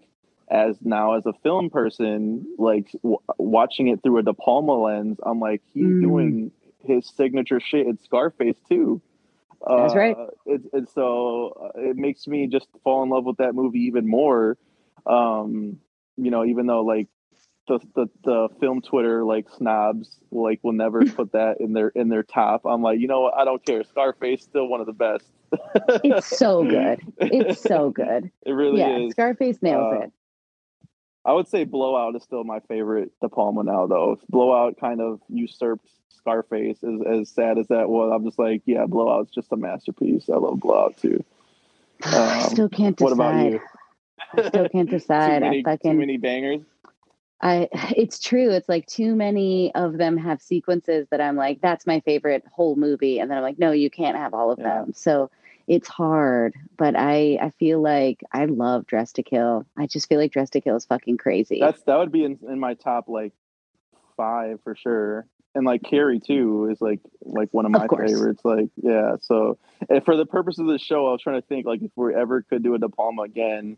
as 0.50 0.78
now 0.82 1.14
as 1.14 1.26
a 1.26 1.34
film 1.44 1.70
person, 1.70 2.46
like 2.58 2.92
w- 3.02 3.18
watching 3.38 3.88
it 3.88 4.04
through 4.04 4.20
a 4.20 4.24
De 4.24 4.34
Palma 4.34 4.74
lens, 4.74 5.18
I'm 5.24 5.40
like 5.40 5.62
he's 5.74 5.86
mm. 5.86 6.02
doing 6.02 6.52
his 6.84 7.08
signature 7.16 7.60
shit 7.60 7.88
in 7.88 7.98
Scarface 8.04 8.58
too. 8.70 9.02
That's 9.66 9.94
uh, 9.94 9.98
right. 9.98 10.18
And 10.46 10.90
so 10.90 11.72
uh, 11.76 11.80
it 11.80 11.96
makes 11.96 12.28
me 12.28 12.48
just 12.48 12.68
fall 12.84 13.04
in 13.04 13.10
love 13.10 13.24
with 13.24 13.38
that 13.38 13.56
movie 13.56 13.86
even 13.86 14.08
more. 14.08 14.58
Um, 15.06 15.80
you 16.18 16.32
know, 16.32 16.44
even 16.46 16.68
though 16.68 16.84
like 16.84 17.08
the, 17.68 17.80
the 17.96 18.08
the 18.24 18.50
film 18.60 18.82
Twitter 18.82 19.24
like 19.24 19.48
snobs 19.58 20.20
like 20.32 20.60
will 20.64 20.74
never 20.74 21.06
put 21.16 21.32
that 21.32 21.62
in 21.62 21.74
their 21.74 21.90
in 21.90 22.10
their 22.10 22.24
top. 22.24 22.66
I'm 22.66 22.82
like, 22.82 23.00
you 23.00 23.08
know 23.08 23.22
what? 23.22 23.38
I 23.38 23.46
don't 23.46 23.66
care. 23.66 23.84
Scarface 23.84 24.44
still 24.44 24.68
one 24.68 24.82
of 24.82 24.88
the 24.88 24.94
best. 24.94 25.26
It's 26.04 26.26
so 26.28 26.64
good. 26.70 27.02
It's 27.18 27.62
so 27.62 27.90
good. 27.90 28.32
It 28.46 28.52
really 28.52 28.80
yeah, 28.80 28.98
is. 28.98 29.12
Scarface 29.12 29.62
nails 29.62 29.94
Uh, 29.94 30.00
it. 30.06 30.12
I 31.26 31.32
would 31.34 31.48
say 31.48 31.64
Blowout 31.64 32.16
is 32.16 32.24
still 32.24 32.44
my 32.44 32.60
favorite 32.62 33.12
De 33.22 33.30
Palma 33.30 33.64
now, 33.64 33.88
though. 33.88 34.20
Blowout 34.30 34.78
kind 34.78 35.00
of 35.00 35.22
usurped 35.30 35.90
Scarface. 36.10 36.84
As 36.84 37.02
as 37.08 37.30
sad 37.30 37.58
as 37.58 37.68
that 37.70 37.90
was, 37.90 38.12
I'm 38.14 38.26
just 38.26 38.38
like, 38.40 38.62
yeah, 38.66 38.86
Blowout's 38.86 39.32
just 39.32 39.52
a 39.52 39.56
masterpiece. 39.58 40.30
I 40.30 40.36
love 40.36 40.60
Blowout 40.60 40.98
too. 40.98 41.24
I 42.04 42.42
um, 42.42 42.50
still 42.50 42.70
can't 42.70 42.98
decide. 42.98 43.06
What 43.06 43.14
about 43.14 43.52
you? 43.52 43.60
I 44.38 44.48
still 44.50 44.70
can't 44.70 44.90
decide. 44.90 45.42
many, 45.42 45.60
I 45.60 45.64
fucking 45.64 45.92
too 45.94 45.98
many 45.98 46.18
bangers. 46.18 46.62
I 47.42 47.70
it's 47.96 48.20
true. 48.20 48.50
It's 48.52 48.68
like 48.68 48.88
too 48.88 49.16
many 49.16 49.74
of 49.76 49.98
them 49.98 50.18
have 50.18 50.42
sequences 50.42 51.08
that 51.12 51.22
I'm 51.22 51.36
like, 51.36 51.62
that's 51.62 51.86
my 51.86 52.00
favorite 52.02 52.44
whole 52.52 52.76
movie. 52.76 53.20
And 53.20 53.30
then 53.30 53.38
I'm 53.38 53.44
like, 53.44 53.60
no, 53.60 53.72
you 53.72 53.90
can't 53.90 54.18
have 54.18 54.34
all 54.34 54.52
of 54.52 54.60
Yeah. 54.60 54.82
them. 54.82 54.94
So 54.94 55.30
it's 55.68 55.88
hard. 55.88 56.56
But 56.78 56.96
I 56.98 57.38
I 57.42 57.52
feel 57.60 57.82
like 57.82 58.22
I 58.32 58.46
love 58.46 58.86
Dressed 58.86 59.16
to 59.16 59.24
Kill. 59.24 59.66
I 59.78 59.88
just 59.88 60.08
feel 60.10 60.20
like 60.20 60.32
Dressed 60.32 60.54
to 60.54 60.62
Kill 60.62 60.76
is 60.76 60.86
fucking 60.86 61.18
crazy. 61.18 61.60
That's 61.60 61.82
that 61.84 61.98
would 61.98 62.12
be 62.12 62.24
in, 62.24 62.40
in 62.48 62.60
my 62.60 62.74
top 62.74 63.08
like 63.08 63.34
five 64.18 64.60
for 64.64 64.76
sure. 64.76 65.26
And 65.56 65.66
like 65.66 65.84
Carrie 65.84 66.20
too 66.20 66.70
is 66.72 66.82
like 66.82 67.00
like 67.22 67.50
one 67.52 67.66
of 67.66 67.74
Of 67.76 67.82
my 67.82 67.88
course. 67.88 68.12
favorites. 68.12 68.42
Like 68.44 68.70
yeah, 68.82 69.18
so 69.22 69.58
and 69.90 70.04
for 70.04 70.18
the 70.18 70.26
purpose 70.26 70.58
of 70.60 70.66
the 70.68 70.80
show, 70.80 71.08
I 71.08 71.12
was 71.12 71.22
trying 71.22 71.42
to 71.42 71.48
think 71.48 71.66
like 71.66 71.82
if 71.82 71.92
we 71.96 72.14
ever 72.16 72.42
could 72.42 72.64
do 72.64 72.74
a 72.74 72.80
De 72.80 72.90
Palma 72.90 73.22
again, 73.24 73.78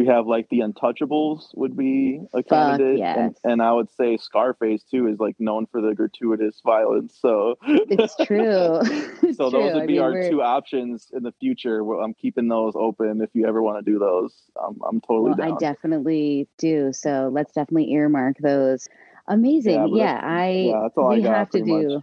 we 0.00 0.06
have 0.06 0.26
like 0.26 0.48
the 0.48 0.60
Untouchables 0.60 1.54
would 1.54 1.76
be 1.76 2.22
a 2.32 2.42
candidate, 2.42 3.00
and, 3.00 3.32
yes. 3.32 3.34
and 3.44 3.60
I 3.60 3.70
would 3.70 3.90
say 3.90 4.16
Scarface 4.16 4.82
too 4.82 5.08
is 5.08 5.20
like 5.20 5.36
known 5.38 5.66
for 5.66 5.82
the 5.82 5.94
gratuitous 5.94 6.58
violence. 6.64 7.18
So 7.20 7.56
it's 7.66 8.16
true. 8.24 8.80
It's 9.22 9.36
so 9.36 9.50
true. 9.50 9.60
those 9.60 9.74
would 9.74 9.82
I 9.82 9.86
be 9.86 9.92
mean, 9.94 10.02
our 10.02 10.12
we're- 10.12 10.30
two 10.30 10.40
options 10.40 11.08
in 11.12 11.22
the 11.22 11.32
future. 11.32 11.84
Well, 11.84 12.00
I'm 12.00 12.14
keeping 12.14 12.48
those 12.48 12.72
open 12.76 13.20
if 13.20 13.28
you 13.34 13.46
ever 13.46 13.60
want 13.62 13.84
to 13.84 13.92
do 13.92 13.98
those. 13.98 14.32
I'm 14.56 14.80
I'm 14.88 15.02
totally 15.02 15.32
Well, 15.36 15.52
I 15.54 15.58
definitely 15.58 16.48
do. 16.56 16.94
So 16.94 17.28
let's 17.30 17.52
definitely 17.52 17.92
earmark 17.92 18.38
those. 18.38 18.88
Amazing. 19.28 19.88
Yeah, 19.88 20.04
Yeah, 20.04 20.20
I 20.22 20.48
yeah, 20.50 20.80
that's 20.82 20.96
all 20.96 21.12
I 21.12 21.20
have 21.20 21.50
to 21.50 21.62
do 21.62 21.88
much. 21.96 22.02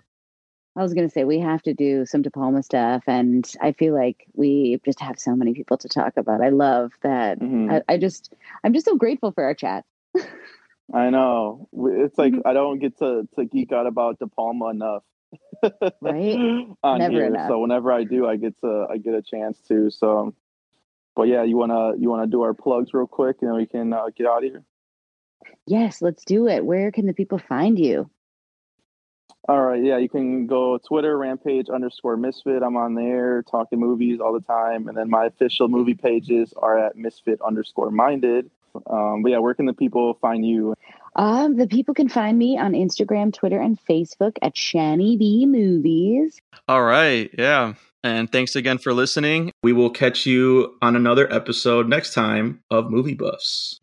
I 0.78 0.84
was 0.84 0.94
gonna 0.94 1.10
say 1.10 1.24
we 1.24 1.40
have 1.40 1.64
to 1.64 1.74
do 1.74 2.06
some 2.06 2.22
De 2.22 2.30
Palma 2.30 2.62
stuff 2.62 3.04
and 3.08 3.52
I 3.60 3.72
feel 3.72 3.96
like 3.96 4.28
we 4.34 4.80
just 4.86 5.00
have 5.00 5.20
so 5.20 5.36
many 5.36 5.54
people 5.56 5.78
to 5.80 5.90
talk 5.90 6.18
about. 6.18 6.42
I 6.42 6.50
love 6.50 6.92
that. 7.02 7.40
Mhm. 7.40 7.72
I, 7.72 7.94
I 7.94 7.98
just 7.98 8.32
I'm 8.64 8.74
just 8.74 8.86
so 8.86 8.96
grateful 8.96 9.32
for 9.32 9.44
our 9.44 9.56
chat. 9.56 9.86
I 10.94 11.10
know. 11.10 11.68
It's 11.74 12.18
like 12.18 12.34
Mhm. 12.34 12.44
I 12.46 12.54
don't 12.54 12.78
get 12.78 12.98
to, 13.00 13.28
to 13.36 13.46
geek 13.46 13.72
out 13.72 13.88
about 13.88 14.20
De 14.20 14.28
Palma 14.28 14.68
enough. 14.70 15.04
Right? 16.00 16.38
On 16.84 17.00
Never 17.00 17.14
here. 17.14 17.26
enough. 17.26 17.50
So 17.50 17.60
whenever 17.60 17.92
I 17.92 18.04
do, 18.04 18.28
I 18.28 18.36
get 18.36 18.60
to 18.62 18.86
I 18.90 18.98
get 18.98 19.16
a 19.16 19.24
chance 19.24 19.60
to. 19.70 19.90
So, 19.90 20.36
but 21.16 21.28
yeah, 21.28 21.42
you 21.42 21.58
wanna 21.58 21.98
you 21.98 22.08
wanna 22.10 22.28
do 22.28 22.44
our 22.44 22.54
plugs 22.54 22.94
real 22.94 23.08
quick, 23.08 23.38
and 23.42 23.50
then 23.50 23.58
we 23.58 23.66
can 23.66 23.94
uh, 23.94 24.06
get 24.16 24.28
out 24.28 24.44
of 24.46 24.52
here. 24.52 24.64
Yes, 25.66 26.04
let's 26.04 26.24
do 26.24 26.48
it. 26.48 26.64
Where 26.64 26.92
can 26.92 27.08
the 27.08 27.14
people 27.14 27.40
find 27.40 27.80
you? 27.80 28.10
All 29.50 29.62
right, 29.62 29.82
yeah, 29.82 29.98
you 29.98 30.10
can 30.10 30.46
go 30.46 30.78
Twitter 30.78 31.18
Rampage 31.18 31.70
underscore 31.70 32.18
Misfit. 32.18 32.62
I'm 32.64 32.76
on 32.76 32.96
there 32.96 33.44
talking 33.44 33.80
movies 33.80 34.20
all 34.20 34.34
the 34.34 34.42
time, 34.42 34.90
and 34.90 34.98
then 34.98 35.10
my 35.10 35.26
official 35.26 35.70
movie 35.70 35.94
pages 35.94 36.54
are 36.58 36.78
at 36.78 36.98
Misfit 36.98 37.40
underscore 37.42 37.90
Minded. 37.90 38.50
Um, 38.90 39.24
but 39.24 39.32
yeah, 39.32 39.40
where 39.40 39.54
can 39.54 39.66
the 39.66 39.74
people 39.74 40.16
find 40.22 40.46
you? 40.46 40.76
Um, 41.16 41.56
the 41.56 41.66
people 41.66 41.94
can 41.94 42.10
find 42.10 42.38
me 42.38 42.58
on 42.58 42.74
Instagram, 42.74 43.34
Twitter, 43.34 43.60
and 43.60 43.80
Facebook 43.90 44.38
at 44.42 44.54
Shani 44.54 45.18
B 45.18 45.46
Movies. 45.46 46.42
All 46.68 46.84
right. 46.84 47.30
Yeah. 47.38 47.74
And 48.04 48.32
thanks 48.32 48.56
again 48.56 48.78
for 48.78 48.94
listening. 48.94 49.52
We 49.64 49.74
will 49.74 49.90
catch 49.90 50.26
you 50.26 50.76
on 50.82 50.96
another 50.96 51.32
episode 51.34 51.88
next 51.88 52.14
time 52.14 52.62
of 52.70 52.92
Movie 52.92 53.16
Buffs. 53.16 53.80